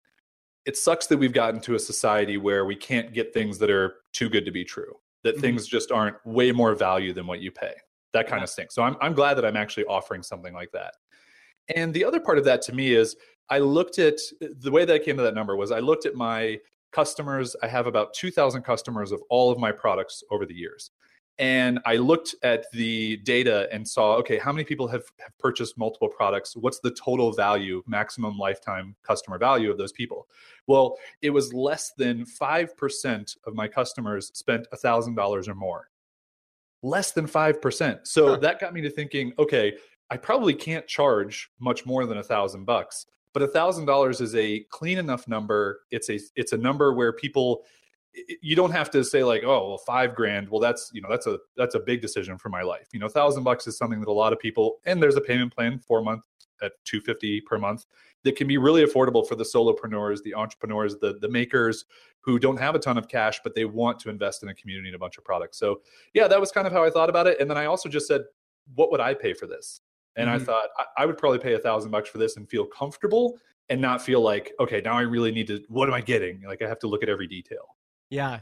it 0.68 0.76
sucks 0.76 1.07
that 1.07 1.16
we've 1.16 1.33
gotten 1.33 1.61
to 1.62 1.74
a 1.76 1.78
society 1.78 2.37
where 2.37 2.66
we 2.66 2.76
can't 2.76 3.14
get 3.14 3.33
things 3.33 3.59
that 3.59 3.70
are 3.70 3.94
too 4.12 4.28
good 4.28 4.44
to 4.44 4.52
be 4.52 4.64
true. 4.64 4.94
that 5.24 5.37
Mhm. 5.37 5.40
things 5.40 5.66
just 5.66 5.90
aren't 5.90 6.16
way 6.24 6.52
more 6.52 6.76
value 6.76 7.12
than 7.12 7.26
what 7.26 7.40
you 7.40 7.50
pay. 7.50 7.74
That 8.12 8.28
kind 8.28 8.38
Yeah. 8.38 8.44
of 8.44 8.50
stinks. 8.50 8.72
So 8.76 8.83
I'm 8.85 8.96
I'm 9.00 9.14
glad 9.14 9.35
that 9.35 9.44
I'm 9.44 9.57
actually 9.57 9.85
offering 9.87 10.22
something 10.22 10.54
like 10.54 10.70
that. 10.72 10.94
And 11.74 11.92
the 11.92 12.04
other 12.04 12.20
part 12.20 12.38
of 12.38 12.44
that 12.44 12.62
to 12.62 12.72
me 12.72 12.94
is 12.94 13.16
I 13.50 13.59
looked 13.59 13.98
at 13.98 14.14
the 14.40 14.70
way 14.70 14.85
that 14.85 14.94
I 14.94 15.00
came 15.00 15.16
to 15.16 15.24
that 15.24 15.35
number 15.35 15.57
was 15.57 15.72
I 15.72 15.81
looked 15.81 16.07
at 16.07 16.14
my 16.14 16.61
customers. 16.92 17.57
I 17.64 17.66
have 17.66 17.88
about 17.88 18.14
2,000 18.14 18.62
customers 18.62 19.11
of 19.11 19.20
all 19.28 19.50
of 19.50 19.59
my 19.59 19.72
products 19.72 20.22
over 20.31 20.46
the 20.46 20.54
years. 20.54 20.92
And 21.38 21.79
I 21.87 21.96
looked 21.96 22.35
at 22.42 22.66
the 22.72 23.18
data 23.18 23.68
and 23.70 23.87
saw, 23.87 24.14
okay, 24.16 24.38
how 24.38 24.51
many 24.53 24.64
people 24.64 24.88
have, 24.88 25.05
have 25.20 25.37
purchased 25.38 25.79
multiple 25.79 26.09
products? 26.09 26.57
What's 26.57 26.81
the 26.81 26.90
total 26.90 27.33
value, 27.33 27.83
maximum 27.87 28.37
lifetime 28.37 28.96
customer 29.05 29.38
value 29.38 29.70
of 29.70 29.79
those 29.79 29.92
people? 29.92 30.27
Well, 30.66 30.96
it 31.22 31.31
was 31.31 31.55
less 31.55 31.92
than 31.96 32.24
5% 32.24 33.37
of 33.44 33.55
my 33.55 33.68
customers 33.68 34.33
spent 34.35 34.66
$1,000 34.74 35.48
or 35.48 35.55
more. 35.55 35.90
Less 36.83 37.12
than 37.12 37.27
5%. 37.27 38.07
So 38.07 38.29
Huh. 38.31 38.37
that 38.38 38.61
got 38.61 38.74
me 38.74 38.81
to 38.81 38.90
thinking, 38.90 39.33
okay, 39.38 39.77
I 40.11 40.16
probably 40.16 40.55
can't 40.55 40.87
charge 40.87 41.51
much 41.61 41.87
more 41.87 42.07
than 42.07 42.18
a 42.18 42.22
thousand 42.22 42.64
bucks, 42.64 43.07
but 43.33 43.42
a 43.42 43.48
thousand 43.48 43.85
dollars 43.87 44.20
is 44.20 44.35
a 44.35 44.61
clean 44.70 44.98
enough 44.98 45.29
number. 45.29 45.81
It's 45.90 46.09
a 46.09 46.18
it's 46.35 46.53
a 46.53 46.57
number 46.57 46.94
where 46.94 47.12
people 47.12 47.64
you 48.42 48.57
don't 48.57 48.70
have 48.70 48.90
to 48.90 49.04
say 49.04 49.22
like, 49.24 49.42
oh, 49.44 49.68
well, 49.68 49.78
five 49.78 50.14
grand. 50.14 50.48
Well, 50.48 50.61
that's 50.61 50.90
you 50.92 51.00
know 51.00 51.09
that's 51.11 51.26
a 51.26 51.38
that's 51.57 51.74
a 51.74 51.81
big 51.81 52.00
decision 52.00 52.38
for 52.38 52.48
my 52.48 52.62
life. 52.62 52.88
You 52.92 53.00
know, 53.00 53.09
thousand 53.09 53.44
bucks 53.44 53.66
is 53.66 53.76
something 53.76 54.00
that 54.00 54.09
a 54.09 54.12
lot 54.12 54.33
of 54.33 54.38
people 54.38 54.78
and 54.85 55.02
there's 55.02 55.16
a 55.16 55.20
payment 55.20 55.54
plan 55.54 55.78
four 55.78 56.02
month 56.02 56.24
at 56.62 56.72
two 56.85 57.00
fifty 57.00 57.40
per 57.40 57.59
month 57.59 57.85
that 58.24 58.35
can 58.37 58.48
be 58.48 58.59
really 58.59 58.85
affordable 58.85 59.26
for 59.26 59.37
the 59.37 59.44
solopreneurs, 59.44 60.22
the 60.22 60.35
entrepreneurs, 60.35 60.96
the 61.00 61.18
the 61.20 61.28
makers 61.28 61.85
who 62.20 62.38
don't 62.38 62.59
have 62.59 62.74
a 62.74 62.78
ton 62.78 62.98
of 62.98 63.09
cash 63.09 63.40
but 63.42 63.54
they 63.54 63.64
want 63.64 63.98
to 64.00 64.11
invest 64.11 64.42
in 64.42 64.48
a 64.48 64.54
community 64.54 64.88
and 64.88 64.96
a 64.96 64.98
bunch 64.98 65.16
of 65.18 65.24
products. 65.24 65.59
So 65.59 65.81
yeah, 66.14 66.28
that 66.28 66.40
was 66.40 66.50
kind 66.50 66.66
of 66.66 66.72
how 66.72 66.85
I 66.85 66.90
thought 66.90 67.09
about 67.09 67.26
it. 67.26 67.40
And 67.40 67.48
then 67.48 67.57
I 67.57 67.66
also 67.66 67.88
just 67.88 68.07
said, 68.09 68.22
what 68.74 68.90
would 68.90 69.00
I 69.00 69.14
pay 69.14 69.33
for 69.35 69.46
this? 69.46 69.81
And 70.16 70.28
I 70.28 70.37
Mhm. 70.38 70.44
thought 70.46 70.68
I, 70.78 70.85
I 71.02 71.07
would 71.07 71.16
probably 71.16 71.38
pay 71.38 71.54
a 71.54 71.59
thousand 71.59 71.90
bucks 71.92 72.09
for 72.11 72.18
this 72.18 72.37
and 72.37 72.48
feel 72.48 72.66
comfortable 72.66 73.38
and 73.68 73.81
not 73.81 74.02
feel 74.02 74.20
like, 74.20 74.52
okay, 74.61 74.81
now 74.85 74.94
I 74.94 75.02
really 75.02 75.31
need 75.31 75.46
to. 75.46 75.62
What 75.68 75.88
am 75.88 75.94
I 75.94 76.00
getting? 76.00 76.42
Like 76.42 76.61
I 76.61 76.68
have 76.68 76.78
to 76.81 76.88
look 76.88 77.02
at 77.02 77.09
every 77.09 77.26
detail. 77.28 77.76
Yeah, 78.11 78.40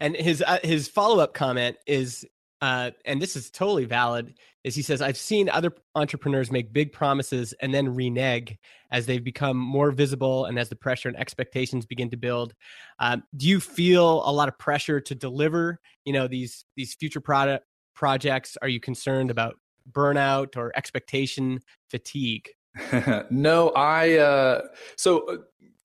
and 0.00 0.16
his 0.16 0.42
uh, 0.46 0.58
his 0.62 0.88
follow 0.88 1.20
up 1.20 1.34
comment 1.34 1.76
is, 1.86 2.26
uh, 2.60 2.92
and 3.04 3.20
this 3.20 3.36
is 3.36 3.50
totally 3.50 3.84
valid. 3.84 4.34
Is 4.64 4.74
he 4.74 4.82
says 4.82 5.02
I've 5.02 5.18
seen 5.18 5.48
other 5.48 5.72
entrepreneurs 5.94 6.50
make 6.50 6.72
big 6.72 6.92
promises 6.92 7.52
and 7.60 7.74
then 7.74 7.94
renege 7.94 8.56
as 8.90 9.06
they've 9.06 9.24
become 9.24 9.56
more 9.56 9.90
visible 9.90 10.46
and 10.46 10.58
as 10.58 10.68
the 10.68 10.76
pressure 10.76 11.08
and 11.08 11.18
expectations 11.18 11.84
begin 11.84 12.10
to 12.10 12.16
build. 12.16 12.54
Um, 13.00 13.24
do 13.36 13.48
you 13.48 13.58
feel 13.58 14.22
a 14.24 14.32
lot 14.32 14.48
of 14.48 14.58
pressure 14.58 15.00
to 15.00 15.14
deliver? 15.14 15.78
You 16.04 16.12
know 16.12 16.26
these 16.26 16.64
these 16.76 16.94
future 16.94 17.20
product 17.20 17.66
projects. 17.94 18.56
Are 18.62 18.68
you 18.68 18.80
concerned 18.80 19.30
about 19.30 19.56
burnout 19.90 20.56
or 20.56 20.72
expectation 20.76 21.60
fatigue? 21.90 22.48
no, 23.30 23.70
I. 23.70 24.16
Uh, 24.16 24.62
so 24.96 25.26
uh, 25.26 25.36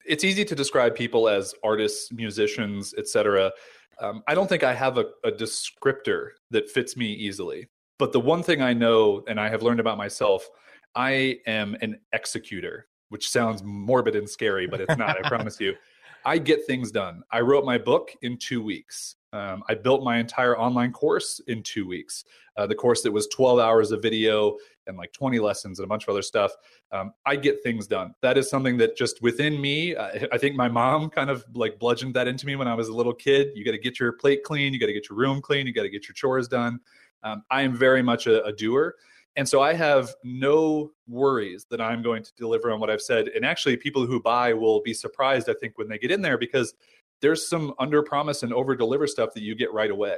it's 0.07 0.23
easy 0.23 0.45
to 0.45 0.55
describe 0.55 0.95
people 0.95 1.27
as 1.27 1.53
artists, 1.63 2.11
musicians, 2.11 2.93
etc. 2.97 3.51
Um, 3.99 4.23
I 4.27 4.35
don't 4.35 4.47
think 4.47 4.63
I 4.63 4.73
have 4.73 4.97
a, 4.97 5.05
a 5.23 5.31
descriptor 5.31 6.29
that 6.51 6.69
fits 6.69 6.95
me 6.95 7.07
easily. 7.07 7.67
But 7.99 8.11
the 8.11 8.19
one 8.19 8.43
thing 8.43 8.61
I 8.61 8.73
know, 8.73 9.23
and 9.27 9.39
I 9.39 9.49
have 9.49 9.63
learned 9.63 9.79
about 9.79 9.97
myself, 9.97 10.47
I 10.95 11.39
am 11.47 11.75
an 11.81 11.99
executor, 12.13 12.87
which 13.09 13.29
sounds 13.29 13.63
morbid 13.63 14.15
and 14.15 14.29
scary, 14.29 14.67
but 14.67 14.81
it's 14.81 14.97
not. 14.97 15.23
I 15.23 15.27
promise 15.27 15.59
you. 15.59 15.73
I 16.27 16.37
get 16.39 16.65
things 16.65 16.91
done. 16.91 17.23
I 17.31 17.39
wrote 17.39 17.63
my 17.63 17.77
book 17.77 18.13
in 18.21 18.35
two 18.37 18.61
weeks. 18.61 19.15
Um, 19.31 19.63
I 19.69 19.75
built 19.75 20.03
my 20.03 20.17
entire 20.17 20.59
online 20.59 20.91
course 20.91 21.39
in 21.47 21.63
two 21.63 21.87
weeks. 21.87 22.25
Uh, 22.57 22.67
the 22.67 22.75
course 22.75 23.01
that 23.03 23.11
was 23.13 23.27
12 23.27 23.59
hours 23.59 23.93
of 23.93 24.01
video 24.01 24.57
and 24.87 24.97
like 24.97 25.13
20 25.13 25.39
lessons 25.39 25.79
and 25.79 25.85
a 25.85 25.87
bunch 25.87 26.03
of 26.03 26.09
other 26.09 26.21
stuff. 26.21 26.51
Um, 26.91 27.13
I 27.25 27.37
get 27.37 27.63
things 27.63 27.87
done. 27.87 28.13
That 28.21 28.37
is 28.37 28.49
something 28.49 28.75
that 28.77 28.97
just 28.97 29.21
within 29.21 29.61
me, 29.61 29.95
I, 29.95 30.27
I 30.33 30.37
think 30.37 30.57
my 30.57 30.67
mom 30.67 31.09
kind 31.09 31.29
of 31.29 31.45
like 31.53 31.79
bludgeoned 31.79 32.13
that 32.15 32.27
into 32.27 32.45
me 32.45 32.57
when 32.57 32.67
I 32.67 32.73
was 32.73 32.89
a 32.89 32.93
little 32.93 33.13
kid. 33.13 33.51
You 33.55 33.63
got 33.63 33.71
to 33.71 33.77
get 33.77 33.97
your 33.97 34.11
plate 34.11 34.43
clean, 34.43 34.73
you 34.73 34.81
got 34.81 34.87
to 34.87 34.93
get 34.93 35.09
your 35.09 35.17
room 35.17 35.41
clean, 35.41 35.65
you 35.65 35.71
got 35.71 35.83
to 35.83 35.89
get 35.89 36.09
your 36.09 36.13
chores 36.13 36.49
done. 36.49 36.81
Um, 37.23 37.43
I 37.49 37.61
am 37.61 37.73
very 37.73 38.03
much 38.03 38.27
a, 38.27 38.43
a 38.43 38.51
doer. 38.51 38.95
And 39.37 39.47
so 39.47 39.61
I 39.61 39.73
have 39.75 40.15
no 40.23 40.91
worries 41.07 41.67
that 41.69 41.79
I'm 41.79 42.01
going 42.01 42.23
to 42.23 42.33
deliver 42.35 42.71
on 42.71 42.79
what 42.79 42.89
I've 42.89 43.01
said. 43.01 43.27
And 43.29 43.45
actually, 43.45 43.77
people 43.77 44.05
who 44.05 44.19
buy 44.19 44.51
will 44.51 44.81
be 44.81 44.95
surprised, 44.95 45.47
I 45.47 45.53
think, 45.53 45.77
when 45.77 45.87
they 45.87 45.99
get 45.99 46.11
in 46.11 46.23
there 46.23 46.39
because 46.39 46.73
there's 47.21 47.47
some 47.47 47.73
under 47.77 48.01
promise 48.01 48.41
and 48.41 48.51
over 48.51 48.75
deliver 48.75 49.05
stuff 49.05 49.33
that 49.35 49.43
you 49.43 49.53
get 49.55 49.71
right 49.71 49.91
away 49.91 50.17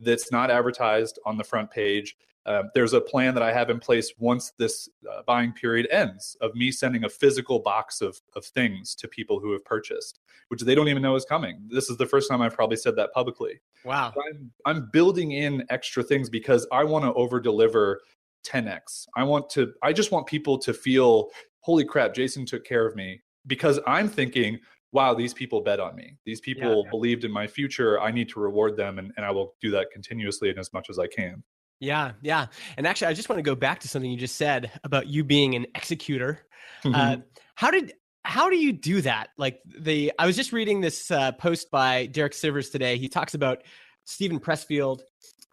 that's 0.00 0.32
not 0.32 0.50
advertised 0.50 1.18
on 1.26 1.36
the 1.36 1.44
front 1.44 1.70
page. 1.70 2.16
Um, 2.46 2.70
there's 2.74 2.94
a 2.94 3.00
plan 3.00 3.34
that 3.34 3.42
I 3.42 3.52
have 3.52 3.70
in 3.70 3.80
place 3.80 4.12
once 4.18 4.52
this 4.58 4.88
uh, 5.10 5.22
buying 5.26 5.52
period 5.52 5.86
ends 5.90 6.36
of 6.40 6.54
me 6.54 6.70
sending 6.70 7.04
a 7.04 7.08
physical 7.08 7.58
box 7.58 8.00
of, 8.00 8.20
of 8.34 8.44
things 8.44 8.94
to 8.96 9.08
people 9.08 9.40
who 9.40 9.52
have 9.52 9.64
purchased, 9.64 10.20
which 10.48 10.60
they 10.62 10.74
don't 10.74 10.88
even 10.88 11.02
know 11.02 11.16
is 11.16 11.24
coming. 11.24 11.66
This 11.70 11.88
is 11.88 11.96
the 11.96 12.06
first 12.06 12.30
time 12.30 12.42
I've 12.42 12.54
probably 12.54 12.76
said 12.76 12.96
that 12.96 13.12
publicly. 13.12 13.60
Wow. 13.84 14.12
I'm, 14.28 14.50
I'm 14.66 14.90
building 14.92 15.32
in 15.32 15.64
extra 15.70 16.02
things 16.02 16.28
because 16.28 16.66
I 16.70 16.84
want 16.84 17.04
to 17.04 17.14
over 17.14 17.40
deliver 17.40 18.00
10x. 18.44 19.06
I 19.16 19.24
want 19.24 19.50
to, 19.50 19.72
I 19.82 19.92
just 19.92 20.12
want 20.12 20.26
people 20.26 20.58
to 20.58 20.72
feel, 20.72 21.30
holy 21.60 21.84
crap, 21.84 22.14
Jason 22.14 22.46
took 22.46 22.64
care 22.64 22.86
of 22.86 22.94
me 22.94 23.22
because 23.46 23.80
I'm 23.86 24.08
thinking, 24.08 24.58
wow, 24.92 25.12
these 25.12 25.34
people 25.34 25.60
bet 25.60 25.80
on 25.80 25.96
me. 25.96 26.16
These 26.24 26.40
people 26.40 26.84
yeah. 26.84 26.90
believed 26.90 27.24
in 27.24 27.32
my 27.32 27.46
future. 27.46 28.00
I 28.00 28.12
need 28.12 28.28
to 28.30 28.40
reward 28.40 28.76
them 28.76 28.98
and, 28.98 29.12
and 29.16 29.26
I 29.26 29.30
will 29.32 29.54
do 29.60 29.70
that 29.72 29.88
continuously 29.92 30.50
and 30.50 30.58
as 30.58 30.72
much 30.72 30.88
as 30.88 30.98
I 30.98 31.08
can. 31.08 31.42
Yeah, 31.80 32.12
yeah. 32.22 32.46
And 32.76 32.86
actually, 32.86 33.08
I 33.08 33.14
just 33.14 33.28
want 33.28 33.38
to 33.38 33.42
go 33.42 33.54
back 33.54 33.80
to 33.80 33.88
something 33.88 34.10
you 34.10 34.16
just 34.16 34.36
said 34.36 34.70
about 34.84 35.08
you 35.08 35.24
being 35.24 35.54
an 35.54 35.66
executor. 35.74 36.46
Mm-hmm. 36.84 36.94
Uh, 36.94 37.16
how 37.56 37.70
did 37.70 37.92
how 38.24 38.48
do 38.48 38.56
you 38.56 38.72
do 38.72 39.02
that? 39.02 39.30
Like 39.36 39.60
the 39.66 40.12
I 40.18 40.26
was 40.26 40.36
just 40.36 40.52
reading 40.52 40.80
this 40.80 41.10
uh, 41.10 41.32
post 41.32 41.70
by 41.70 42.06
Derek 42.06 42.32
Sivers 42.32 42.70
today. 42.70 42.96
He 42.96 43.08
talks 43.08 43.34
about 43.34 43.64
Steven 44.04 44.40
Pressfield, 44.40 45.00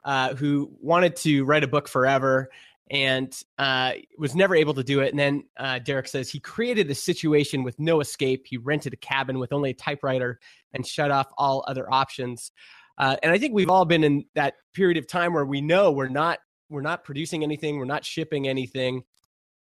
uh, 0.05 0.35
who 0.35 0.71
wanted 0.79 1.15
to 1.17 1.43
write 1.43 1.63
a 1.63 1.67
book 1.67 1.87
forever 1.87 2.49
and 2.91 3.41
uh, 3.57 3.93
was 4.17 4.35
never 4.35 4.53
able 4.53 4.73
to 4.73 4.83
do 4.83 4.99
it. 4.99 5.11
And 5.11 5.19
then 5.19 5.43
uh, 5.57 5.79
Derek 5.79 6.07
says 6.07 6.29
he 6.29 6.41
created 6.41 6.91
a 6.91 6.95
situation 6.95 7.63
with 7.63 7.79
no 7.79 8.01
escape. 8.01 8.45
He 8.45 8.57
rented 8.57 8.91
a 8.91 8.97
cabin 8.97 9.39
with 9.39 9.53
only 9.53 9.69
a 9.69 9.73
typewriter 9.73 10.41
and 10.73 10.85
shut 10.85 11.09
off 11.09 11.31
all 11.37 11.63
other 11.67 11.91
options. 11.91 12.51
Uh, 12.97 13.15
and 13.23 13.31
I 13.31 13.37
think 13.37 13.53
we've 13.53 13.69
all 13.69 13.85
been 13.85 14.03
in 14.03 14.25
that 14.35 14.55
period 14.73 14.97
of 14.97 15.07
time 15.07 15.33
where 15.33 15.45
we 15.45 15.61
know 15.61 15.91
we're 15.91 16.09
not 16.09 16.39
we're 16.69 16.81
not 16.81 17.03
producing 17.03 17.43
anything, 17.43 17.77
we're 17.77 17.85
not 17.85 18.05
shipping 18.05 18.47
anything. 18.47 19.03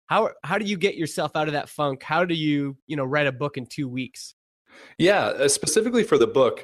How 0.05 0.31
how 0.43 0.57
do 0.57 0.65
you 0.65 0.77
get 0.77 0.95
yourself 0.95 1.35
out 1.35 1.47
of 1.47 1.53
that 1.53 1.67
funk? 1.67 2.03
How 2.03 2.23
do 2.23 2.33
you 2.33 2.77
you 2.87 2.95
know 2.95 3.03
write 3.03 3.27
a 3.27 3.31
book 3.33 3.57
in 3.57 3.65
two 3.65 3.89
weeks? 3.89 4.35
Yeah, 4.97 5.25
uh, 5.25 5.49
specifically 5.49 6.03
for 6.03 6.17
the 6.17 6.27
book, 6.27 6.63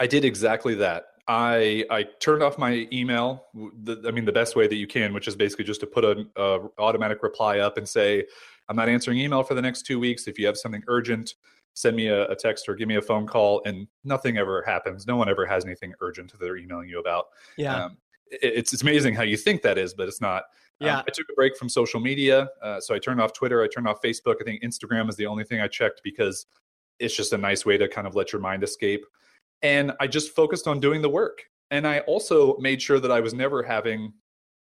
I 0.00 0.06
did 0.06 0.24
exactly 0.24 0.74
that. 0.76 1.04
I 1.28 1.84
I 1.90 2.04
turned 2.20 2.42
off 2.42 2.56
my 2.56 2.88
email. 2.90 3.44
The, 3.54 4.02
I 4.06 4.10
mean, 4.10 4.24
the 4.24 4.32
best 4.32 4.56
way 4.56 4.66
that 4.66 4.76
you 4.76 4.86
can, 4.86 5.12
which 5.12 5.28
is 5.28 5.36
basically 5.36 5.66
just 5.66 5.80
to 5.80 5.86
put 5.86 6.04
an 6.04 6.30
automatic 6.78 7.22
reply 7.22 7.58
up 7.58 7.76
and 7.76 7.86
say, 7.86 8.24
"I'm 8.68 8.76
not 8.76 8.88
answering 8.88 9.18
email 9.18 9.42
for 9.42 9.54
the 9.54 9.62
next 9.62 9.82
two 9.82 10.00
weeks. 10.00 10.26
If 10.26 10.38
you 10.38 10.46
have 10.46 10.56
something 10.56 10.82
urgent, 10.88 11.34
send 11.74 11.96
me 11.96 12.08
a, 12.08 12.26
a, 12.28 12.34
text 12.34 12.68
or 12.68 12.74
give 12.74 12.88
me 12.88 12.96
a 12.96 13.02
phone 13.02 13.26
call." 13.26 13.60
And 13.66 13.86
nothing 14.04 14.38
ever 14.38 14.62
happens. 14.66 15.06
No 15.06 15.16
one 15.16 15.28
ever 15.28 15.44
has 15.44 15.66
anything 15.66 15.92
urgent 16.00 16.32
that 16.32 16.40
they're 16.40 16.56
emailing 16.56 16.88
you 16.88 16.98
about. 16.98 17.26
Yeah, 17.58 17.84
um, 17.84 17.98
it, 18.30 18.54
it's 18.56 18.72
it's 18.72 18.82
amazing 18.82 19.14
how 19.14 19.22
you 19.22 19.36
think 19.36 19.60
that 19.62 19.76
is, 19.76 19.92
but 19.92 20.08
it's 20.08 20.22
not. 20.22 20.44
Yeah, 20.80 20.98
um, 20.98 21.04
I 21.06 21.10
took 21.10 21.26
a 21.30 21.34
break 21.34 21.58
from 21.58 21.68
social 21.68 22.00
media, 22.00 22.48
uh, 22.62 22.80
so 22.80 22.94
I 22.94 22.98
turned 22.98 23.20
off 23.20 23.34
Twitter. 23.34 23.62
I 23.62 23.68
turned 23.68 23.86
off 23.86 24.00
Facebook. 24.00 24.36
I 24.40 24.44
think 24.44 24.62
Instagram 24.62 25.10
is 25.10 25.16
the 25.16 25.26
only 25.26 25.44
thing 25.44 25.60
I 25.60 25.68
checked 25.68 26.00
because 26.02 26.46
it's 26.98 27.14
just 27.14 27.34
a 27.34 27.38
nice 27.38 27.66
way 27.66 27.76
to 27.76 27.86
kind 27.86 28.06
of 28.06 28.16
let 28.16 28.32
your 28.32 28.40
mind 28.40 28.62
escape 28.62 29.04
and 29.62 29.92
I 30.00 30.06
just 30.06 30.34
focused 30.34 30.66
on 30.66 30.80
doing 30.80 31.02
the 31.02 31.08
work. 31.08 31.42
And 31.70 31.86
I 31.86 32.00
also 32.00 32.56
made 32.58 32.80
sure 32.80 33.00
that 33.00 33.10
I 33.10 33.20
was 33.20 33.34
never 33.34 33.62
having 33.62 34.12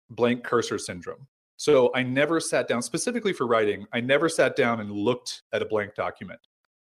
blank 0.09 0.43
cursor 0.43 0.77
syndrome. 0.77 1.27
So 1.57 1.91
I 1.95 2.03
never 2.03 2.39
sat 2.39 2.67
down, 2.67 2.81
specifically 2.81 3.33
for 3.33 3.47
writing, 3.47 3.85
I 3.93 4.01
never 4.01 4.27
sat 4.27 4.55
down 4.55 4.79
and 4.79 4.91
looked 4.91 5.43
at 5.53 5.61
a 5.61 5.65
blank 5.65 5.95
document. 5.95 6.39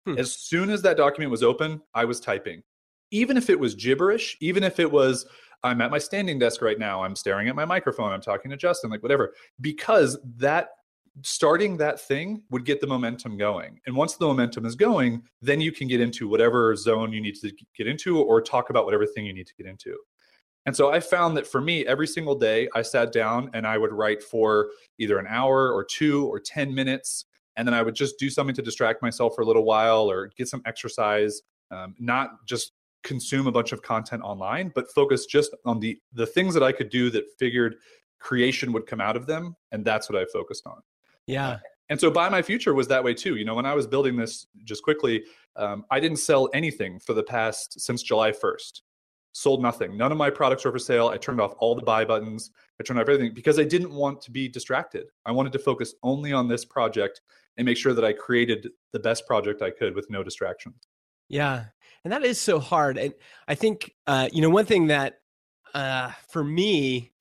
Hmm. 0.06 0.18
As 0.18 0.34
soon 0.34 0.70
as 0.70 0.82
that 0.82 0.96
document 0.96 1.30
was 1.30 1.42
open, 1.42 1.82
I 1.94 2.04
was 2.04 2.20
typing. 2.20 2.62
Even 3.10 3.36
if 3.36 3.50
it 3.50 3.58
was 3.58 3.74
gibberish, 3.74 4.36
even 4.40 4.62
if 4.62 4.80
it 4.80 4.90
was, 4.90 5.26
I'm 5.62 5.80
at 5.80 5.90
my 5.90 5.98
standing 5.98 6.38
desk 6.38 6.62
right 6.62 6.78
now, 6.78 7.02
I'm 7.02 7.16
staring 7.16 7.48
at 7.48 7.56
my 7.56 7.64
microphone, 7.64 8.12
I'm 8.12 8.22
talking 8.22 8.50
to 8.50 8.56
Justin, 8.56 8.90
like 8.90 9.02
whatever, 9.02 9.34
because 9.60 10.18
that 10.36 10.70
starting 11.22 11.76
that 11.76 12.00
thing 12.00 12.42
would 12.50 12.64
get 12.64 12.80
the 12.80 12.86
momentum 12.86 13.36
going. 13.36 13.80
And 13.86 13.94
once 13.94 14.16
the 14.16 14.26
momentum 14.26 14.64
is 14.64 14.74
going, 14.74 15.22
then 15.40 15.60
you 15.60 15.72
can 15.72 15.88
get 15.88 16.00
into 16.00 16.28
whatever 16.28 16.74
zone 16.76 17.12
you 17.12 17.20
need 17.20 17.36
to 17.36 17.52
get 17.76 17.86
into 17.86 18.20
or 18.20 18.40
talk 18.40 18.70
about 18.70 18.84
whatever 18.84 19.06
thing 19.06 19.26
you 19.26 19.32
need 19.32 19.46
to 19.46 19.54
get 19.54 19.66
into. 19.66 19.96
And 20.66 20.76
so 20.76 20.92
I 20.92 21.00
found 21.00 21.36
that 21.36 21.46
for 21.46 21.60
me, 21.60 21.86
every 21.86 22.06
single 22.06 22.34
day 22.34 22.68
I 22.74 22.82
sat 22.82 23.12
down 23.12 23.50
and 23.54 23.66
I 23.66 23.78
would 23.78 23.92
write 23.92 24.22
for 24.22 24.70
either 24.98 25.18
an 25.18 25.26
hour 25.28 25.72
or 25.72 25.84
two 25.84 26.26
or 26.26 26.38
10 26.38 26.74
minutes. 26.74 27.24
And 27.56 27.66
then 27.66 27.74
I 27.74 27.82
would 27.82 27.94
just 27.94 28.18
do 28.18 28.30
something 28.30 28.54
to 28.54 28.62
distract 28.62 29.02
myself 29.02 29.34
for 29.34 29.42
a 29.42 29.46
little 29.46 29.64
while 29.64 30.10
or 30.10 30.30
get 30.36 30.48
some 30.48 30.62
exercise, 30.66 31.42
um, 31.70 31.94
not 31.98 32.46
just 32.46 32.72
consume 33.02 33.46
a 33.46 33.52
bunch 33.52 33.72
of 33.72 33.82
content 33.82 34.22
online, 34.22 34.70
but 34.74 34.92
focus 34.92 35.26
just 35.26 35.54
on 35.64 35.80
the 35.80 35.98
the 36.12 36.26
things 36.26 36.54
that 36.54 36.62
I 36.62 36.72
could 36.72 36.90
do 36.90 37.10
that 37.10 37.24
figured 37.38 37.76
creation 38.18 38.72
would 38.72 38.86
come 38.86 39.00
out 39.00 39.16
of 39.16 39.26
them, 39.26 39.56
and 39.72 39.84
that's 39.84 40.10
what 40.10 40.20
I 40.20 40.26
focused 40.32 40.66
on. 40.66 40.80
Yeah. 41.30 41.58
And 41.88 42.00
so 42.00 42.10
Buy 42.10 42.28
My 42.28 42.40
Future 42.40 42.72
was 42.72 42.86
that 42.88 43.02
way 43.02 43.14
too. 43.14 43.36
You 43.36 43.44
know, 43.44 43.54
when 43.54 43.66
I 43.66 43.74
was 43.74 43.86
building 43.86 44.16
this 44.16 44.46
just 44.64 44.82
quickly, 44.82 45.24
um, 45.56 45.84
I 45.90 45.98
didn't 45.98 46.18
sell 46.18 46.48
anything 46.54 47.00
for 47.00 47.14
the 47.14 47.22
past 47.22 47.80
since 47.80 48.02
July 48.02 48.30
1st. 48.30 48.82
Sold 49.32 49.60
nothing. 49.62 49.96
None 49.96 50.12
of 50.12 50.18
my 50.18 50.30
products 50.30 50.64
were 50.64 50.72
for 50.72 50.78
sale. 50.78 51.08
I 51.08 51.16
turned 51.16 51.40
off 51.40 51.54
all 51.58 51.74
the 51.74 51.82
buy 51.82 52.04
buttons. 52.04 52.50
I 52.80 52.84
turned 52.84 52.98
off 52.98 53.08
everything 53.08 53.34
because 53.34 53.58
I 53.58 53.64
didn't 53.64 53.92
want 53.92 54.20
to 54.22 54.30
be 54.30 54.48
distracted. 54.48 55.06
I 55.26 55.32
wanted 55.32 55.52
to 55.52 55.58
focus 55.58 55.94
only 56.02 56.32
on 56.32 56.48
this 56.48 56.64
project 56.64 57.20
and 57.56 57.66
make 57.66 57.76
sure 57.76 57.92
that 57.92 58.04
I 58.04 58.12
created 58.12 58.70
the 58.92 58.98
best 58.98 59.26
project 59.26 59.60
I 59.60 59.70
could 59.70 59.94
with 59.94 60.10
no 60.10 60.22
distractions. 60.22 60.76
Yeah. 61.28 61.66
And 62.04 62.12
that 62.12 62.24
is 62.24 62.40
so 62.40 62.58
hard. 62.58 62.98
And 62.98 63.14
I 63.46 63.54
think, 63.54 63.94
uh, 64.06 64.28
you 64.32 64.42
know, 64.42 64.50
one 64.50 64.66
thing 64.66 64.88
that 64.88 65.20
uh, 65.74 66.10
for 66.28 66.42
me 66.42 67.12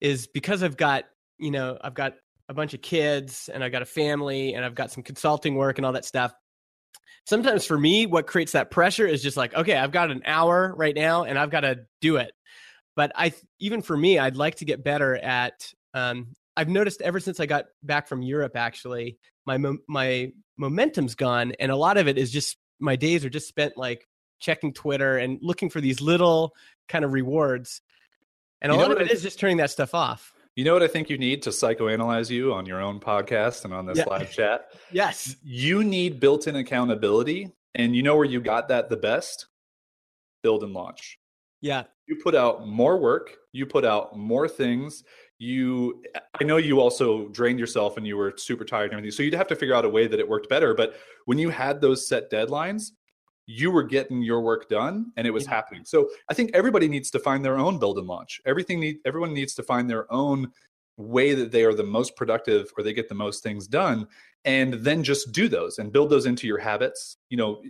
is 0.00 0.26
because 0.26 0.62
I've 0.62 0.76
got, 0.76 1.04
you 1.38 1.50
know, 1.50 1.78
I've 1.82 1.94
got 1.94 2.14
a 2.48 2.54
bunch 2.54 2.74
of 2.74 2.82
kids 2.82 3.48
and 3.52 3.62
I've 3.62 3.72
got 3.72 3.82
a 3.82 3.86
family 3.86 4.54
and 4.54 4.64
I've 4.64 4.74
got 4.74 4.90
some 4.90 5.02
consulting 5.02 5.54
work 5.54 5.78
and 5.78 5.86
all 5.86 5.92
that 5.92 6.04
stuff. 6.04 6.32
Sometimes 7.24 7.64
for 7.64 7.78
me, 7.78 8.06
what 8.06 8.26
creates 8.26 8.52
that 8.52 8.70
pressure 8.70 9.06
is 9.06 9.22
just 9.22 9.36
like, 9.36 9.54
okay, 9.54 9.76
I've 9.76 9.92
got 9.92 10.10
an 10.10 10.22
hour 10.24 10.74
right 10.76 10.94
now 10.94 11.24
and 11.24 11.38
I've 11.38 11.50
got 11.50 11.60
to 11.60 11.80
do 12.00 12.16
it. 12.16 12.32
But 12.96 13.12
I, 13.14 13.32
even 13.60 13.80
for 13.80 13.96
me, 13.96 14.18
I'd 14.18 14.36
like 14.36 14.56
to 14.56 14.64
get 14.64 14.84
better 14.84 15.16
at. 15.16 15.72
Um, 15.94 16.34
I've 16.56 16.68
noticed 16.68 17.00
ever 17.00 17.20
since 17.20 17.40
I 17.40 17.46
got 17.46 17.66
back 17.82 18.08
from 18.08 18.22
Europe, 18.22 18.56
actually, 18.56 19.18
my 19.46 19.58
my 19.88 20.32
momentum's 20.58 21.14
gone, 21.14 21.52
and 21.58 21.72
a 21.72 21.76
lot 21.76 21.96
of 21.96 22.08
it 22.08 22.18
is 22.18 22.30
just 22.30 22.58
my 22.78 22.96
days 22.96 23.24
are 23.24 23.30
just 23.30 23.48
spent 23.48 23.78
like 23.78 24.06
checking 24.38 24.74
Twitter 24.74 25.16
and 25.16 25.38
looking 25.40 25.70
for 25.70 25.80
these 25.80 26.02
little 26.02 26.52
kind 26.88 27.04
of 27.04 27.12
rewards. 27.12 27.80
And 28.60 28.70
a 28.70 28.74
lot 28.76 28.92
of 28.92 29.00
it 29.00 29.10
is 29.10 29.22
just 29.22 29.38
turning 29.40 29.56
that 29.56 29.70
stuff 29.70 29.94
off. 29.94 30.31
You 30.54 30.64
know 30.64 30.74
what 30.74 30.82
I 30.82 30.88
think 30.88 31.08
you 31.08 31.16
need 31.16 31.42
to 31.42 31.50
psychoanalyze 31.50 32.28
you 32.28 32.52
on 32.52 32.66
your 32.66 32.80
own 32.80 33.00
podcast 33.00 33.64
and 33.64 33.72
on 33.72 33.86
this 33.86 33.98
yeah. 33.98 34.04
live 34.06 34.30
chat? 34.30 34.66
yes. 34.90 35.36
You 35.42 35.82
need 35.82 36.20
built 36.20 36.46
in 36.46 36.56
accountability. 36.56 37.50
And 37.74 37.96
you 37.96 38.02
know 38.02 38.16
where 38.16 38.26
you 38.26 38.38
got 38.40 38.68
that 38.68 38.90
the 38.90 38.98
best? 38.98 39.46
Build 40.42 40.62
and 40.62 40.74
launch. 40.74 41.18
Yeah. 41.62 41.84
You 42.06 42.16
put 42.22 42.34
out 42.34 42.68
more 42.68 42.98
work, 42.98 43.34
you 43.52 43.64
put 43.64 43.86
out 43.86 44.18
more 44.18 44.46
things. 44.46 45.04
You, 45.38 46.02
I 46.38 46.44
know 46.44 46.58
you 46.58 46.80
also 46.80 47.28
drained 47.28 47.58
yourself 47.58 47.96
and 47.96 48.06
you 48.06 48.16
were 48.16 48.34
super 48.36 48.64
tired 48.64 48.90
and 48.90 48.92
everything. 48.92 49.10
So 49.10 49.22
you'd 49.22 49.34
have 49.34 49.48
to 49.48 49.56
figure 49.56 49.74
out 49.74 49.84
a 49.84 49.88
way 49.88 50.06
that 50.06 50.20
it 50.20 50.28
worked 50.28 50.48
better. 50.48 50.74
But 50.74 50.96
when 51.24 51.38
you 51.38 51.48
had 51.48 51.80
those 51.80 52.06
set 52.06 52.30
deadlines, 52.30 52.90
you 53.52 53.70
were 53.70 53.82
getting 53.82 54.22
your 54.22 54.40
work 54.40 54.68
done 54.68 55.12
and 55.16 55.26
it 55.26 55.30
was 55.30 55.44
yeah. 55.44 55.50
happening. 55.50 55.84
So 55.84 56.08
I 56.28 56.34
think 56.34 56.50
everybody 56.54 56.88
needs 56.88 57.10
to 57.10 57.18
find 57.18 57.44
their 57.44 57.58
own 57.58 57.78
build 57.78 57.98
and 57.98 58.06
launch. 58.06 58.40
Everything 58.46 58.80
need 58.80 58.98
everyone 59.04 59.34
needs 59.34 59.54
to 59.56 59.62
find 59.62 59.88
their 59.88 60.10
own 60.12 60.50
way 60.96 61.34
that 61.34 61.52
they 61.52 61.64
are 61.64 61.74
the 61.74 61.84
most 61.84 62.16
productive 62.16 62.70
or 62.76 62.82
they 62.82 62.92
get 62.92 63.08
the 63.08 63.14
most 63.14 63.42
things 63.42 63.66
done 63.66 64.06
and 64.44 64.74
then 64.74 65.02
just 65.02 65.32
do 65.32 65.48
those 65.48 65.78
and 65.78 65.92
build 65.92 66.10
those 66.10 66.26
into 66.26 66.46
your 66.46 66.58
habits. 66.58 67.18
You 67.28 67.36
know, 67.36 67.62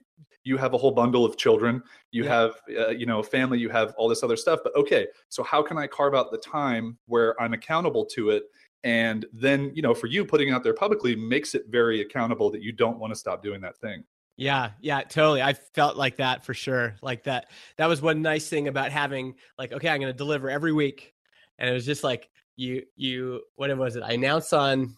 you 0.44 0.56
have 0.56 0.74
a 0.74 0.78
whole 0.78 0.90
bundle 0.90 1.24
of 1.24 1.36
children, 1.36 1.82
you 2.10 2.24
yeah. 2.24 2.30
have 2.30 2.54
uh, 2.76 2.88
you 2.88 3.06
know, 3.06 3.22
family, 3.22 3.58
you 3.58 3.68
have 3.68 3.94
all 3.96 4.08
this 4.08 4.22
other 4.22 4.36
stuff, 4.36 4.60
but 4.62 4.74
okay, 4.76 5.06
so 5.28 5.42
how 5.42 5.62
can 5.62 5.78
I 5.78 5.86
carve 5.86 6.14
out 6.14 6.30
the 6.30 6.38
time 6.38 6.98
where 7.06 7.40
I'm 7.40 7.52
accountable 7.52 8.04
to 8.06 8.30
it 8.30 8.44
and 8.84 9.26
then 9.32 9.70
you 9.74 9.82
know 9.82 9.94
for 9.94 10.08
you 10.08 10.24
putting 10.24 10.48
it 10.48 10.52
out 10.52 10.64
there 10.64 10.74
publicly 10.74 11.14
makes 11.14 11.54
it 11.54 11.64
very 11.68 12.00
accountable 12.00 12.50
that 12.50 12.62
you 12.62 12.72
don't 12.72 12.98
want 12.98 13.12
to 13.12 13.18
stop 13.18 13.42
doing 13.42 13.60
that 13.60 13.76
thing 13.76 14.02
yeah, 14.42 14.70
yeah, 14.80 15.02
totally. 15.02 15.40
I 15.40 15.52
felt 15.52 15.96
like 15.96 16.16
that 16.16 16.44
for 16.44 16.52
sure. 16.52 16.96
Like 17.00 17.22
that 17.24 17.48
that 17.76 17.86
was 17.86 18.02
one 18.02 18.22
nice 18.22 18.48
thing 18.48 18.66
about 18.66 18.90
having 18.90 19.36
like 19.56 19.72
okay, 19.72 19.88
I'm 19.88 20.00
going 20.00 20.12
to 20.12 20.16
deliver 20.18 20.50
every 20.50 20.72
week. 20.72 21.14
And 21.58 21.70
it 21.70 21.72
was 21.72 21.86
just 21.86 22.02
like 22.02 22.28
you 22.56 22.82
you 22.96 23.42
what 23.54 23.76
was 23.78 23.94
it? 23.94 24.02
I 24.02 24.14
announced 24.14 24.52
on 24.52 24.96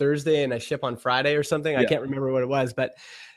Thursday 0.00 0.42
and 0.42 0.52
I 0.52 0.58
ship 0.58 0.82
on 0.82 0.96
Friday 0.96 1.36
or 1.36 1.44
something. 1.44 1.72
Yeah. 1.72 1.78
I 1.78 1.84
can't 1.84 2.02
remember 2.02 2.32
what 2.32 2.42
it 2.42 2.48
was, 2.48 2.72
but 2.72 2.94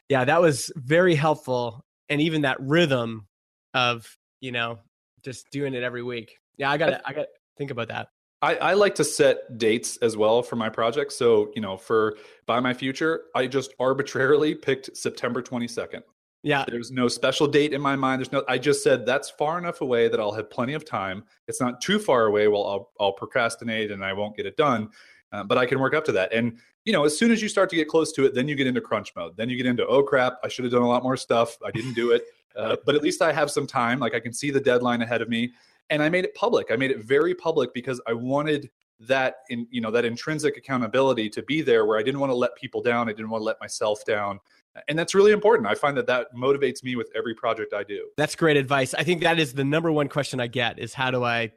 yeah, 0.09 0.25
that 0.25 0.41
was 0.41 0.71
very 0.75 1.13
helpful 1.13 1.85
and 2.09 2.19
even 2.19 2.41
that 2.41 2.59
rhythm 2.59 3.27
of, 3.75 4.07
you 4.41 4.51
know, 4.51 4.79
just 5.23 5.51
doing 5.51 5.75
it 5.75 5.83
every 5.83 6.01
week. 6.01 6.35
Yeah, 6.57 6.71
I 6.71 6.77
got 6.77 6.87
to 6.87 7.01
I 7.05 7.13
got 7.13 7.21
to 7.21 7.27
think 7.59 7.69
about 7.69 7.89
that. 7.89 8.07
I, 8.43 8.55
I, 8.55 8.73
like 8.73 8.93
to 8.95 9.05
set 9.05 9.57
dates 9.57 9.95
as 9.97 10.17
well 10.17 10.43
for 10.43 10.57
my 10.57 10.67
projects. 10.67 11.15
So, 11.15 11.49
you 11.55 11.61
know, 11.61 11.77
for 11.77 12.17
Buy 12.45 12.59
My 12.59 12.73
Future, 12.73 13.21
I 13.33 13.47
just 13.47 13.73
arbitrarily 13.79 14.53
picked 14.53 14.97
September 14.97 15.41
22nd. 15.41 16.01
Yeah. 16.43 16.65
There's 16.67 16.91
no 16.91 17.07
special 17.07 17.47
date 17.47 17.71
in 17.73 17.81
my 17.81 17.95
mind. 17.95 18.19
There's 18.19 18.33
no, 18.33 18.43
I 18.49 18.57
just 18.57 18.83
said 18.83 19.05
that's 19.05 19.29
far 19.29 19.57
enough 19.57 19.79
away 19.79 20.09
that 20.09 20.19
I'll 20.19 20.33
have 20.33 20.49
plenty 20.49 20.73
of 20.73 20.83
time. 20.83 21.23
It's 21.47 21.61
not 21.61 21.79
too 21.79 21.99
far 21.99 22.25
away. 22.25 22.49
Well, 22.49 22.67
I'll, 22.67 22.91
I'll 22.99 23.13
procrastinate 23.13 23.91
and 23.91 24.03
I 24.03 24.11
won't 24.11 24.35
get 24.35 24.45
it 24.45 24.57
done. 24.57 24.89
Uh, 25.31 25.45
but 25.45 25.57
I 25.57 25.65
can 25.65 25.79
work 25.79 25.93
up 25.93 26.03
to 26.05 26.11
that. 26.11 26.33
And, 26.33 26.59
you 26.83 26.91
know, 26.91 27.05
as 27.05 27.17
soon 27.17 27.31
as 27.31 27.41
you 27.41 27.47
start 27.47 27.69
to 27.69 27.77
get 27.77 27.87
close 27.87 28.11
to 28.11 28.25
it, 28.25 28.35
then 28.35 28.49
you 28.49 28.55
get 28.55 28.67
into 28.67 28.81
crunch 28.81 29.13
mode. 29.15 29.37
Then 29.37 29.49
you 29.49 29.55
get 29.55 29.65
into, 29.65 29.87
oh 29.87 30.03
crap, 30.03 30.33
I 30.43 30.49
should 30.49 30.65
have 30.65 30.73
done 30.73 30.83
a 30.83 30.87
lot 30.87 31.01
more 31.01 31.15
stuff. 31.15 31.57
I 31.65 31.71
didn't 31.71 31.93
do 31.93 32.11
it. 32.11 32.25
Uh, 32.57 32.75
but 32.85 32.93
at 32.93 33.01
least 33.01 33.21
I 33.21 33.31
have 33.31 33.49
some 33.49 33.65
time. 33.65 33.99
Like 33.99 34.13
I 34.13 34.19
can 34.19 34.33
see 34.33 34.51
the 34.51 34.59
deadline 34.59 35.01
ahead 35.01 35.21
of 35.21 35.29
me 35.29 35.53
and 35.89 36.01
I 36.01 36.09
made 36.09 36.25
it 36.25 36.33
public. 36.35 36.71
I 36.71 36.75
made 36.75 36.91
it 36.91 37.03
very 37.03 37.35
public 37.35 37.73
because 37.73 38.01
I 38.07 38.13
wanted 38.13 38.69
that 38.99 39.37
in 39.49 39.67
you 39.69 39.81
know 39.81 39.91
that 39.91 40.05
intrinsic 40.05 40.57
accountability 40.57 41.29
to 41.29 41.41
be 41.43 41.61
there 41.61 41.85
where 41.85 41.97
I 41.97 42.03
didn't 42.03 42.19
want 42.19 42.31
to 42.31 42.35
let 42.35 42.55
people 42.55 42.81
down. 42.81 43.09
I 43.09 43.13
didn't 43.13 43.29
want 43.29 43.41
to 43.41 43.45
let 43.45 43.59
myself 43.59 44.05
down. 44.05 44.39
And 44.87 44.97
that's 44.97 45.13
really 45.13 45.31
important. 45.31 45.67
I 45.67 45.75
find 45.75 45.95
that 45.97 46.07
that 46.07 46.33
motivates 46.35 46.83
me 46.83 46.95
with 46.95 47.09
every 47.15 47.35
project 47.35 47.73
I 47.73 47.83
do. 47.83 48.09
That's 48.17 48.35
great 48.35 48.57
advice. 48.57 48.93
I 48.93 49.03
think 49.03 49.21
that 49.21 49.39
is 49.39 49.53
the 49.53 49.63
number 49.63 49.91
one 49.91 50.07
question 50.07 50.39
I 50.39 50.47
get 50.47 50.79
is 50.79 50.93
how 50.93 51.11
do 51.11 51.23
I, 51.23 51.51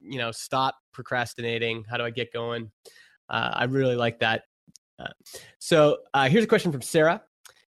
you 0.00 0.18
know, 0.18 0.30
stop 0.30 0.76
procrastinating? 0.92 1.84
How 1.90 1.96
do 1.96 2.04
I 2.04 2.10
get 2.10 2.32
going? 2.32 2.70
Uh, 3.28 3.50
I 3.54 3.64
really 3.64 3.96
like 3.96 4.20
that. 4.20 4.44
Uh, 4.98 5.08
so 5.58 5.98
uh, 6.14 6.28
here's 6.28 6.44
a 6.44 6.48
question 6.48 6.70
from 6.70 6.82
Sarah. 6.82 7.22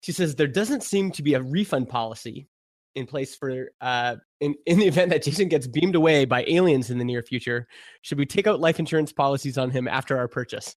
She 0.03 0.12
says 0.12 0.34
there 0.34 0.46
doesn't 0.46 0.82
seem 0.82 1.11
to 1.12 1.22
be 1.22 1.34
a 1.34 1.40
refund 1.40 1.88
policy 1.88 2.48
in 2.94 3.07
place 3.07 3.34
for 3.34 3.70
uh, 3.80 4.16
in 4.43 4.57
in 4.66 4.78
the 4.78 4.86
event 4.86 5.11
that 5.11 5.22
Jason 5.22 5.49
gets 5.49 5.66
beamed 5.66 5.95
away 5.95 6.24
by 6.24 6.45
aliens 6.49 6.90
in 6.90 6.99
the 6.99 7.05
near 7.05 7.22
future. 7.22 7.66
Should 8.03 8.18
we 8.18 8.26
take 8.26 8.47
out 8.47 8.61
life 8.61 8.80
insurance 8.80 9.12
policies 9.12 9.57
on 9.57 9.70
him 9.70 9.86
after 9.86 10.18
our 10.18 10.26
purchase? 10.28 10.76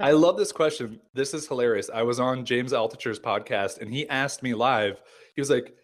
I 0.00 0.12
love 0.12 0.36
this 0.36 0.52
question. 0.52 1.00
This 1.14 1.32
is 1.32 1.48
hilarious. 1.48 1.90
I 1.92 2.02
was 2.02 2.20
on 2.20 2.44
James 2.44 2.72
Altucher's 2.72 3.18
podcast, 3.18 3.80
and 3.80 3.92
he 3.92 4.06
asked 4.08 4.42
me 4.42 4.52
live. 4.52 5.00
He 5.34 5.40
was 5.40 5.48
like, 5.48 5.74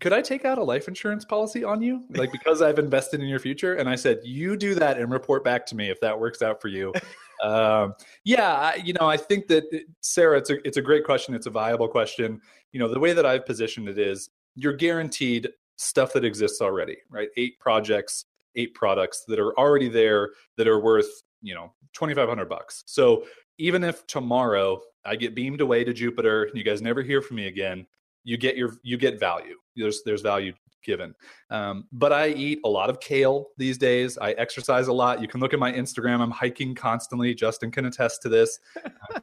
"Could 0.00 0.12
I 0.12 0.20
take 0.20 0.44
out 0.44 0.58
a 0.58 0.62
life 0.62 0.88
insurance 0.88 1.24
policy 1.24 1.64
on 1.64 1.80
you, 1.80 2.04
like 2.10 2.30
because 2.30 2.60
I've 2.60 2.78
invested 2.78 3.20
in 3.20 3.28
your 3.28 3.40
future?" 3.40 3.76
And 3.76 3.88
I 3.88 3.96
said, 3.96 4.20
"You 4.22 4.54
do 4.54 4.74
that 4.74 4.98
and 4.98 5.10
report 5.10 5.42
back 5.44 5.64
to 5.66 5.74
me 5.74 5.88
if 5.88 5.98
that 6.02 6.20
works 6.20 6.42
out 6.42 6.60
for 6.60 6.68
you." 6.68 6.92
um, 7.42 7.94
yeah, 8.24 8.52
I, 8.52 8.74
you 8.84 8.92
know, 8.92 9.08
I 9.08 9.16
think 9.16 9.46
that 9.48 9.64
Sarah, 10.02 10.36
it's 10.36 10.50
a 10.50 10.66
it's 10.66 10.76
a 10.76 10.82
great 10.82 11.04
question. 11.04 11.34
It's 11.34 11.46
a 11.46 11.50
viable 11.50 11.88
question. 11.88 12.42
You 12.72 12.80
know, 12.80 12.88
the 12.88 13.00
way 13.00 13.14
that 13.14 13.24
I've 13.24 13.46
positioned 13.46 13.88
it 13.88 13.98
is 13.98 14.28
you're 14.54 14.74
guaranteed 14.74 15.48
stuff 15.78 16.12
that 16.12 16.24
exists 16.24 16.60
already, 16.60 16.98
right? 17.08 17.28
Eight 17.36 17.58
projects, 17.58 18.26
eight 18.56 18.74
products 18.74 19.24
that 19.28 19.38
are 19.38 19.58
already 19.58 19.88
there 19.88 20.30
that 20.56 20.68
are 20.68 20.80
worth, 20.80 21.22
you 21.40 21.54
know, 21.54 21.72
2500 21.94 22.48
bucks. 22.48 22.82
So 22.86 23.24
even 23.58 23.82
if 23.84 24.06
tomorrow 24.06 24.82
I 25.04 25.16
get 25.16 25.34
beamed 25.34 25.60
away 25.60 25.84
to 25.84 25.92
Jupiter 25.92 26.44
and 26.44 26.56
you 26.56 26.64
guys 26.64 26.82
never 26.82 27.02
hear 27.02 27.22
from 27.22 27.36
me 27.36 27.46
again, 27.46 27.86
you 28.24 28.36
get 28.36 28.56
your 28.56 28.74
you 28.82 28.96
get 28.96 29.18
value. 29.18 29.56
There's 29.76 30.02
there's 30.04 30.22
value 30.22 30.52
given. 30.84 31.14
Um, 31.50 31.86
but 31.92 32.12
I 32.12 32.28
eat 32.28 32.60
a 32.64 32.68
lot 32.68 32.88
of 32.88 33.00
kale 33.00 33.48
these 33.58 33.76
days. 33.76 34.16
I 34.16 34.30
exercise 34.32 34.86
a 34.86 34.92
lot. 34.92 35.20
You 35.20 35.28
can 35.28 35.40
look 35.40 35.52
at 35.52 35.58
my 35.58 35.72
Instagram. 35.72 36.20
I'm 36.20 36.30
hiking 36.30 36.74
constantly. 36.74 37.34
Justin 37.34 37.70
can 37.70 37.86
attest 37.86 38.22
to 38.22 38.28
this. 38.28 38.58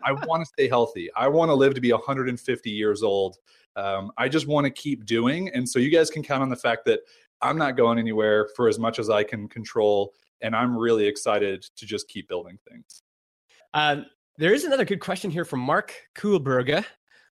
I 0.04 0.12
want 0.12 0.44
to 0.44 0.46
stay 0.54 0.68
healthy. 0.68 1.10
I 1.16 1.28
want 1.28 1.50
to 1.50 1.56
live 1.56 1.74
to 1.74 1.82
be 1.82 1.92
150 1.92 2.70
years 2.70 3.04
old 3.04 3.38
um, 3.76 4.12
I 4.18 4.30
just 4.30 4.48
want 4.48 4.66
to 4.66 4.72
keep 4.72 5.06
doing. 5.06 5.50
And 5.50 5.68
so 5.68 5.80
you 5.80 5.90
guys 5.90 6.10
can 6.10 6.24
count 6.24 6.42
on 6.42 6.50
the 6.50 6.56
fact 6.56 6.86
that 6.86 7.02
I'm 7.42 7.58
not 7.58 7.78
going 7.78 8.00
anywhere 8.00 8.50
for 8.56 8.68
as 8.68 8.80
much 8.80 9.00
as 9.00 9.10
I 9.10 9.24
can 9.24 9.48
control. 9.48 10.14
And 10.42 10.56
I'm 10.56 10.78
really 10.78 11.06
excited 11.06 11.66
to 11.76 11.86
just 11.86 12.08
keep 12.08 12.28
building 12.28 12.58
things. 12.70 13.04
Um, 13.74 14.06
there 14.38 14.54
is 14.54 14.64
another 14.64 14.86
good 14.86 15.00
question 15.00 15.32
here 15.32 15.46
from 15.46 15.60
Marc 15.60 15.94
Köhlbrugge 16.16 16.86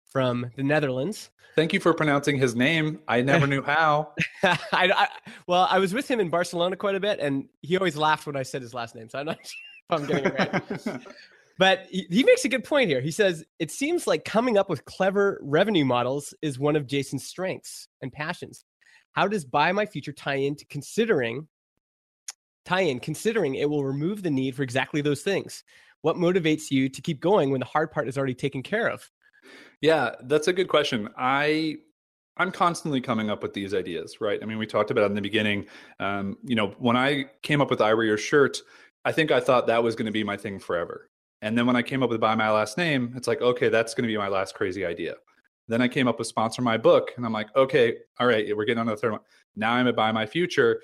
from 0.09 0.51
the 0.57 0.63
Netherlands. 0.63 1.31
Thank 1.57 1.73
you 1.73 1.81
for 1.81 1.93
pronouncing 1.93 2.39
his 2.39 2.55
name. 2.55 3.01
I 3.09 3.21
never 3.21 3.47
knew 3.47 3.63
how. 3.63 4.13
I, 4.43 4.59
I, 4.73 5.09
well, 5.49 5.67
I 5.69 5.79
was 5.79 5.93
with 5.93 6.09
him 6.09 6.21
in 6.21 6.29
Barcelona 6.29 6.77
quite 6.77 6.95
a 6.95 7.01
bit, 7.01 7.19
and 7.19 7.49
he 7.63 7.77
always 7.77 7.97
laughed 7.97 8.27
when 8.27 8.37
I 8.37 8.45
said 8.45 8.63
his 8.63 8.75
last 8.75 8.95
name. 8.95 9.09
So 9.09 9.19
I'm 9.19 9.27
not 9.27 9.39
sure 9.45 9.59
if 9.91 10.01
I'm 10.01 10.07
getting 10.07 10.25
it 10.27 10.87
right. 10.87 11.01
But 11.59 11.89
he, 11.91 12.07
he 12.09 12.23
makes 12.23 12.45
a 12.45 12.49
good 12.49 12.63
point 12.63 12.89
here. 12.89 13.01
He 13.01 13.11
says, 13.11 13.45
It 13.59 13.73
seems 13.73 14.07
like 14.07 14.25
coming 14.25 14.57
up 14.57 14.71
with 14.71 14.85
clever 14.85 15.41
revenue 15.43 15.85
models 15.85 16.33
is 16.41 16.57
one 16.57 16.77
of 16.77 16.87
Jason's 16.87 17.27
strengths 17.27 17.89
and 18.01 18.13
passions. 18.13 18.65
How 19.11 19.27
does 19.27 19.45
Buy 19.45 19.73
My 19.73 19.85
Future 19.85 20.13
tie 20.13 20.37
into 20.37 20.65
considering 20.67 21.49
tie 22.65 22.83
in 22.83 23.01
considering 23.01 23.57
it 23.57 23.69
will 23.69 23.85
remove 23.85 24.23
the 24.23 24.31
need 24.31 24.55
for 24.55 24.63
exactly 24.63 25.01
those 25.01 25.23
things? 25.23 25.65
What 26.03 26.15
motivates 26.15 26.71
you 26.71 26.89
to 26.89 27.03
keep 27.03 27.19
going 27.19 27.51
when 27.51 27.59
the 27.59 27.67
hard 27.67 27.91
part 27.91 28.07
is 28.09 28.17
already 28.17 28.35
taken 28.35 28.63
care 28.63 28.89
of? 28.89 29.11
Yeah, 29.81 30.17
that's 30.23 30.49
a 30.49 30.53
good 30.53 30.69
question. 30.69 31.09
I 31.17 31.77
I'm 32.37 32.53
constantly 32.53 33.01
coming 33.01 33.31
up 33.31 33.43
with 33.43 33.53
these 33.53 33.75
ideas, 33.75 34.21
right? 34.21 34.39
I 34.41 34.47
mean, 34.47 34.59
we 34.59 34.67
talked 34.67 34.93
about 34.93 35.07
in 35.07 35.15
the 35.15 35.21
beginning. 35.21 35.67
Um, 35.99 36.39
you 36.45 36.55
know, 36.55 36.69
when 36.79 36.97
I 36.97 37.27
came 37.43 37.61
up 37.61 37.69
with 37.69 37.81
I 37.81 37.93
Wear 37.95 38.05
Your 38.05 38.19
Shirt, 38.19 38.59
I 39.05 39.13
think 39.13 39.33
I 39.33 39.41
thought 39.41 39.67
that 39.67 39.83
was 39.83 39.97
going 39.97 40.07
to 40.07 40.13
be 40.13 40.23
my 40.23 40.37
thing 40.37 40.61
forever. 40.61 41.11
And 41.43 41.59
then 41.59 41.67
when 41.67 41.77
I 41.77 41.83
came 41.83 42.03
up 42.03 42.11
with 42.11 42.21
Buy 42.21 42.35
My 42.37 42.51
Last 42.51 42.79
Name, 42.79 43.13
it's 43.17 43.27
like, 43.27 43.41
okay, 43.41 43.69
that's 43.69 43.95
going 43.95 44.05
to 44.05 44.13
be 44.13 44.17
my 44.17 44.29
last 44.29 44.55
crazy 44.55 44.85
idea. 44.85 45.15
Then 45.67 45.83
I 45.83 45.89
came 45.89 46.09
up 46.09 46.19
with 46.19 46.29
Sponsor 46.29 46.63
My 46.63 46.77
Book, 46.77 47.13
and 47.17 47.27
I'm 47.27 47.33
like, 47.33 47.55
okay, 47.57 47.97
all 48.19 48.27
right, 48.27 48.57
we're 48.57 48.65
getting 48.65 48.81
on 48.81 48.87
the 48.87 48.97
third 48.97 49.13
one. 49.13 49.21
Now 49.57 49.73
I'm 49.73 49.87
at 49.87 49.97
Buy 49.97 50.13
My 50.13 50.27
Future. 50.27 50.81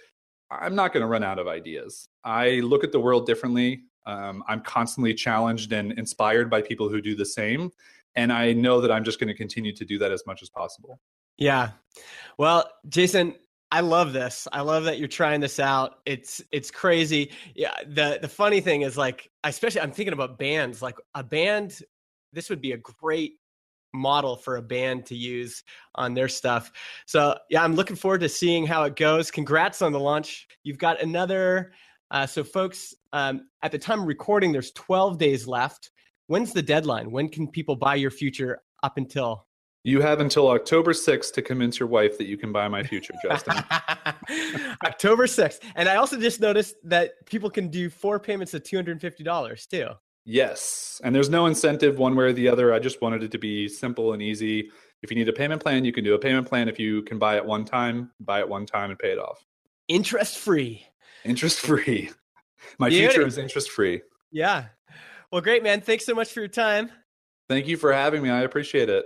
I'm 0.50 0.74
not 0.74 0.92
going 0.92 1.00
to 1.02 1.06
run 1.06 1.22
out 1.22 1.38
of 1.38 1.48
ideas. 1.48 2.08
I 2.24 2.60
look 2.60 2.84
at 2.84 2.92
the 2.92 3.00
world 3.00 3.26
differently. 3.26 3.84
Um, 4.06 4.44
I'm 4.46 4.60
constantly 4.60 5.14
challenged 5.14 5.72
and 5.72 5.92
inspired 5.92 6.50
by 6.50 6.62
people 6.62 6.88
who 6.88 7.00
do 7.00 7.14
the 7.14 7.24
same. 7.24 7.70
And 8.16 8.32
I 8.32 8.52
know 8.52 8.80
that 8.80 8.92
I'm 8.92 9.04
just 9.04 9.18
going 9.18 9.28
to 9.28 9.34
continue 9.34 9.74
to 9.74 9.84
do 9.84 9.98
that 9.98 10.12
as 10.12 10.24
much 10.26 10.42
as 10.42 10.48
possible. 10.48 11.00
Yeah. 11.36 11.70
Well, 12.38 12.70
Jason, 12.88 13.34
I 13.72 13.80
love 13.80 14.12
this. 14.12 14.46
I 14.52 14.60
love 14.60 14.84
that 14.84 14.98
you're 14.98 15.08
trying 15.08 15.40
this 15.40 15.58
out. 15.58 15.96
It's 16.06 16.40
it's 16.52 16.70
crazy. 16.70 17.32
Yeah. 17.54 17.74
The 17.86 18.18
the 18.22 18.28
funny 18.28 18.60
thing 18.60 18.82
is 18.82 18.96
like, 18.96 19.30
especially 19.42 19.80
I'm 19.80 19.90
thinking 19.90 20.12
about 20.12 20.38
bands. 20.38 20.80
Like 20.80 20.96
a 21.14 21.24
band, 21.24 21.80
this 22.32 22.50
would 22.50 22.60
be 22.60 22.72
a 22.72 22.78
great 22.78 23.34
model 23.92 24.36
for 24.36 24.56
a 24.56 24.62
band 24.62 25.06
to 25.06 25.14
use 25.14 25.62
on 25.94 26.14
their 26.14 26.28
stuff. 26.28 26.70
So 27.06 27.36
yeah, 27.48 27.62
I'm 27.62 27.74
looking 27.74 27.96
forward 27.96 28.20
to 28.20 28.28
seeing 28.28 28.66
how 28.66 28.84
it 28.84 28.96
goes. 28.96 29.30
Congrats 29.30 29.82
on 29.82 29.92
the 29.92 30.00
launch. 30.00 30.46
You've 30.64 30.78
got 30.78 31.00
another. 31.00 31.72
Uh, 32.10 32.26
so 32.26 32.44
folks, 32.44 32.94
um, 33.12 33.48
at 33.62 33.72
the 33.72 33.78
time 33.78 34.00
of 34.00 34.06
recording, 34.06 34.52
there's 34.52 34.72
12 34.72 35.18
days 35.18 35.46
left. 35.46 35.90
When's 36.26 36.52
the 36.52 36.62
deadline? 36.62 37.10
When 37.10 37.28
can 37.28 37.48
people 37.48 37.76
buy 37.76 37.96
your 37.96 38.10
future 38.10 38.62
up 38.82 38.96
until? 38.96 39.46
You 39.82 40.00
have 40.00 40.20
until 40.20 40.48
October 40.48 40.92
6th 40.92 41.34
to 41.34 41.42
convince 41.42 41.78
your 41.78 41.88
wife 41.88 42.16
that 42.16 42.26
you 42.26 42.38
can 42.38 42.50
buy 42.50 42.66
my 42.68 42.82
future, 42.82 43.12
Justin. 43.22 43.56
October 44.84 45.26
6th. 45.26 45.60
And 45.74 45.86
I 45.88 45.96
also 45.96 46.18
just 46.18 46.40
noticed 46.40 46.76
that 46.84 47.12
people 47.26 47.50
can 47.50 47.68
do 47.68 47.90
four 47.90 48.18
payments 48.18 48.54
of 48.54 48.62
$250 48.62 49.68
too. 49.68 49.88
Yes. 50.24 51.02
And 51.04 51.14
there's 51.14 51.28
no 51.28 51.44
incentive 51.44 51.98
one 51.98 52.16
way 52.16 52.24
or 52.24 52.32
the 52.32 52.48
other. 52.48 52.72
I 52.72 52.78
just 52.78 53.02
wanted 53.02 53.22
it 53.22 53.30
to 53.32 53.38
be 53.38 53.68
simple 53.68 54.14
and 54.14 54.22
easy. 54.22 54.70
If 55.02 55.10
you 55.10 55.16
need 55.16 55.28
a 55.28 55.34
payment 55.34 55.62
plan, 55.62 55.84
you 55.84 55.92
can 55.92 56.02
do 56.02 56.14
a 56.14 56.18
payment 56.18 56.48
plan. 56.48 56.66
If 56.70 56.78
you 56.78 57.02
can 57.02 57.18
buy 57.18 57.36
it 57.36 57.44
one 57.44 57.66
time, 57.66 58.10
buy 58.20 58.40
it 58.40 58.48
one 58.48 58.64
time 58.64 58.88
and 58.88 58.98
pay 58.98 59.12
it 59.12 59.18
off. 59.18 59.44
Interest 59.88 60.38
free. 60.38 60.86
Interest 61.24 61.60
free. 61.60 62.10
My 62.78 62.88
future 62.88 63.26
is 63.26 63.36
interest 63.36 63.70
free. 63.70 64.00
Yeah. 64.32 64.64
Well, 65.34 65.42
great, 65.42 65.64
man. 65.64 65.80
Thanks 65.80 66.06
so 66.06 66.14
much 66.14 66.32
for 66.32 66.38
your 66.38 66.48
time. 66.48 66.92
Thank 67.48 67.66
you 67.66 67.76
for 67.76 67.92
having 67.92 68.22
me. 68.22 68.30
I 68.30 68.42
appreciate 68.42 68.88
it. 68.88 69.04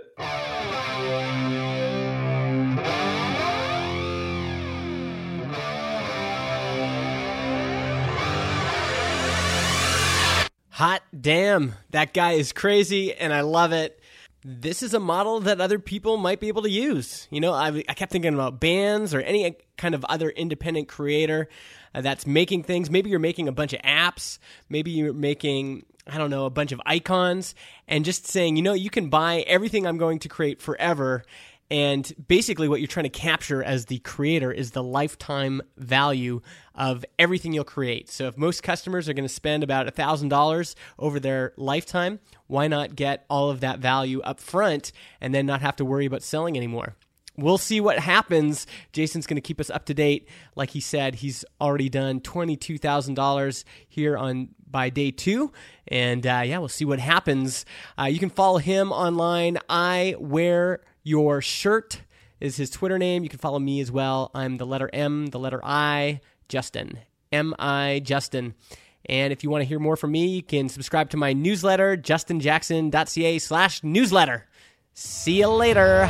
Hot 10.69 11.01
damn, 11.19 11.73
that 11.89 12.13
guy 12.13 12.33
is 12.33 12.51
crazy 12.51 13.11
and 13.15 13.33
I 13.33 13.41
love 13.41 13.71
it. 13.71 13.99
This 14.45 14.83
is 14.83 14.93
a 14.93 14.99
model 14.99 15.39
that 15.39 15.59
other 15.59 15.79
people 15.79 16.17
might 16.17 16.39
be 16.39 16.47
able 16.47 16.61
to 16.61 16.69
use. 16.69 17.27
You 17.31 17.41
know, 17.41 17.53
I, 17.53 17.83
I 17.89 17.93
kept 17.95 18.11
thinking 18.11 18.35
about 18.35 18.59
bands 18.59 19.15
or 19.15 19.21
any 19.21 19.57
kind 19.77 19.95
of 19.95 20.05
other 20.05 20.29
independent 20.29 20.89
creator 20.89 21.49
uh, 21.95 22.01
that's 22.01 22.27
making 22.27 22.63
things. 22.63 22.91
Maybe 22.91 23.09
you're 23.09 23.17
making 23.17 23.47
a 23.47 23.51
bunch 23.51 23.73
of 23.73 23.81
apps. 23.81 24.37
Maybe 24.69 24.91
you're 24.91 25.11
making 25.11 25.85
I 26.07 26.17
don't 26.17 26.29
know, 26.29 26.45
a 26.45 26.49
bunch 26.49 26.71
of 26.71 26.81
icons 26.85 27.55
and 27.87 28.05
just 28.05 28.27
saying, 28.27 28.55
you 28.55 28.61
know, 28.61 28.73
you 28.73 28.89
can 28.89 29.09
buy 29.09 29.41
everything 29.47 29.85
I'm 29.85 29.97
going 29.97 30.19
to 30.19 30.29
create 30.29 30.61
forever. 30.61 31.23
And 31.71 32.11
basically, 32.27 32.67
what 32.67 32.81
you're 32.81 32.87
trying 32.87 33.03
to 33.03 33.09
capture 33.09 33.63
as 33.63 33.85
the 33.85 33.99
creator 33.99 34.51
is 34.51 34.71
the 34.71 34.81
lifetime 34.81 35.61
value 35.77 36.41
of 36.73 37.05
everything 37.19 37.53
you'll 37.53 37.63
create. 37.63 38.09
So, 38.09 38.25
if 38.25 38.37
most 38.37 38.63
customers 38.63 39.07
are 39.07 39.13
going 39.13 39.27
to 39.27 39.33
spend 39.33 39.63
about 39.63 39.85
$1,000 39.93 40.75
over 40.97 41.19
their 41.19 41.53
lifetime, 41.57 42.19
why 42.47 42.67
not 42.67 42.95
get 42.95 43.25
all 43.29 43.51
of 43.51 43.59
that 43.59 43.77
value 43.77 44.19
up 44.21 44.39
front 44.39 44.91
and 45.21 45.33
then 45.33 45.45
not 45.45 45.61
have 45.61 45.75
to 45.75 45.85
worry 45.85 46.07
about 46.07 46.23
selling 46.23 46.57
anymore? 46.57 46.95
We'll 47.41 47.57
see 47.57 47.81
what 47.81 47.99
happens. 47.99 48.67
Jason's 48.91 49.27
going 49.27 49.35
to 49.35 49.41
keep 49.41 49.59
us 49.59 49.69
up 49.69 49.85
to 49.85 49.93
date. 49.93 50.27
Like 50.55 50.71
he 50.71 50.79
said, 50.79 51.15
he's 51.15 51.45
already 51.59 51.89
done 51.89 52.19
$22,000 52.21 53.63
here 53.87 54.17
on 54.17 54.49
by 54.69 54.89
day 54.89 55.11
two. 55.11 55.51
And 55.87 56.25
uh, 56.25 56.43
yeah, 56.45 56.59
we'll 56.59 56.67
see 56.67 56.85
what 56.85 56.99
happens. 56.99 57.65
Uh, 57.97 58.05
you 58.05 58.19
can 58.19 58.29
follow 58.29 58.57
him 58.57 58.91
online. 58.91 59.57
I 59.67 60.15
wear 60.19 60.81
your 61.03 61.41
shirt 61.41 62.01
is 62.39 62.57
his 62.57 62.69
Twitter 62.69 62.97
name. 62.97 63.23
You 63.23 63.29
can 63.29 63.39
follow 63.39 63.59
me 63.59 63.81
as 63.81 63.91
well. 63.91 64.31
I'm 64.33 64.57
the 64.57 64.65
letter 64.65 64.89
M, 64.93 65.27
the 65.27 65.39
letter 65.39 65.59
I, 65.63 66.21
Justin. 66.47 66.99
M 67.31 67.53
I 67.59 68.01
Justin. 68.03 68.55
And 69.05 69.33
if 69.33 69.43
you 69.43 69.49
want 69.49 69.61
to 69.61 69.65
hear 69.67 69.79
more 69.79 69.95
from 69.95 70.11
me, 70.11 70.27
you 70.27 70.43
can 70.43 70.69
subscribe 70.69 71.09
to 71.11 71.17
my 71.17 71.33
newsletter, 71.33 71.97
justinjackson.ca 71.97 73.39
slash 73.39 73.83
newsletter. 73.83 74.45
See 74.93 75.39
you 75.39 75.47
later. 75.47 76.09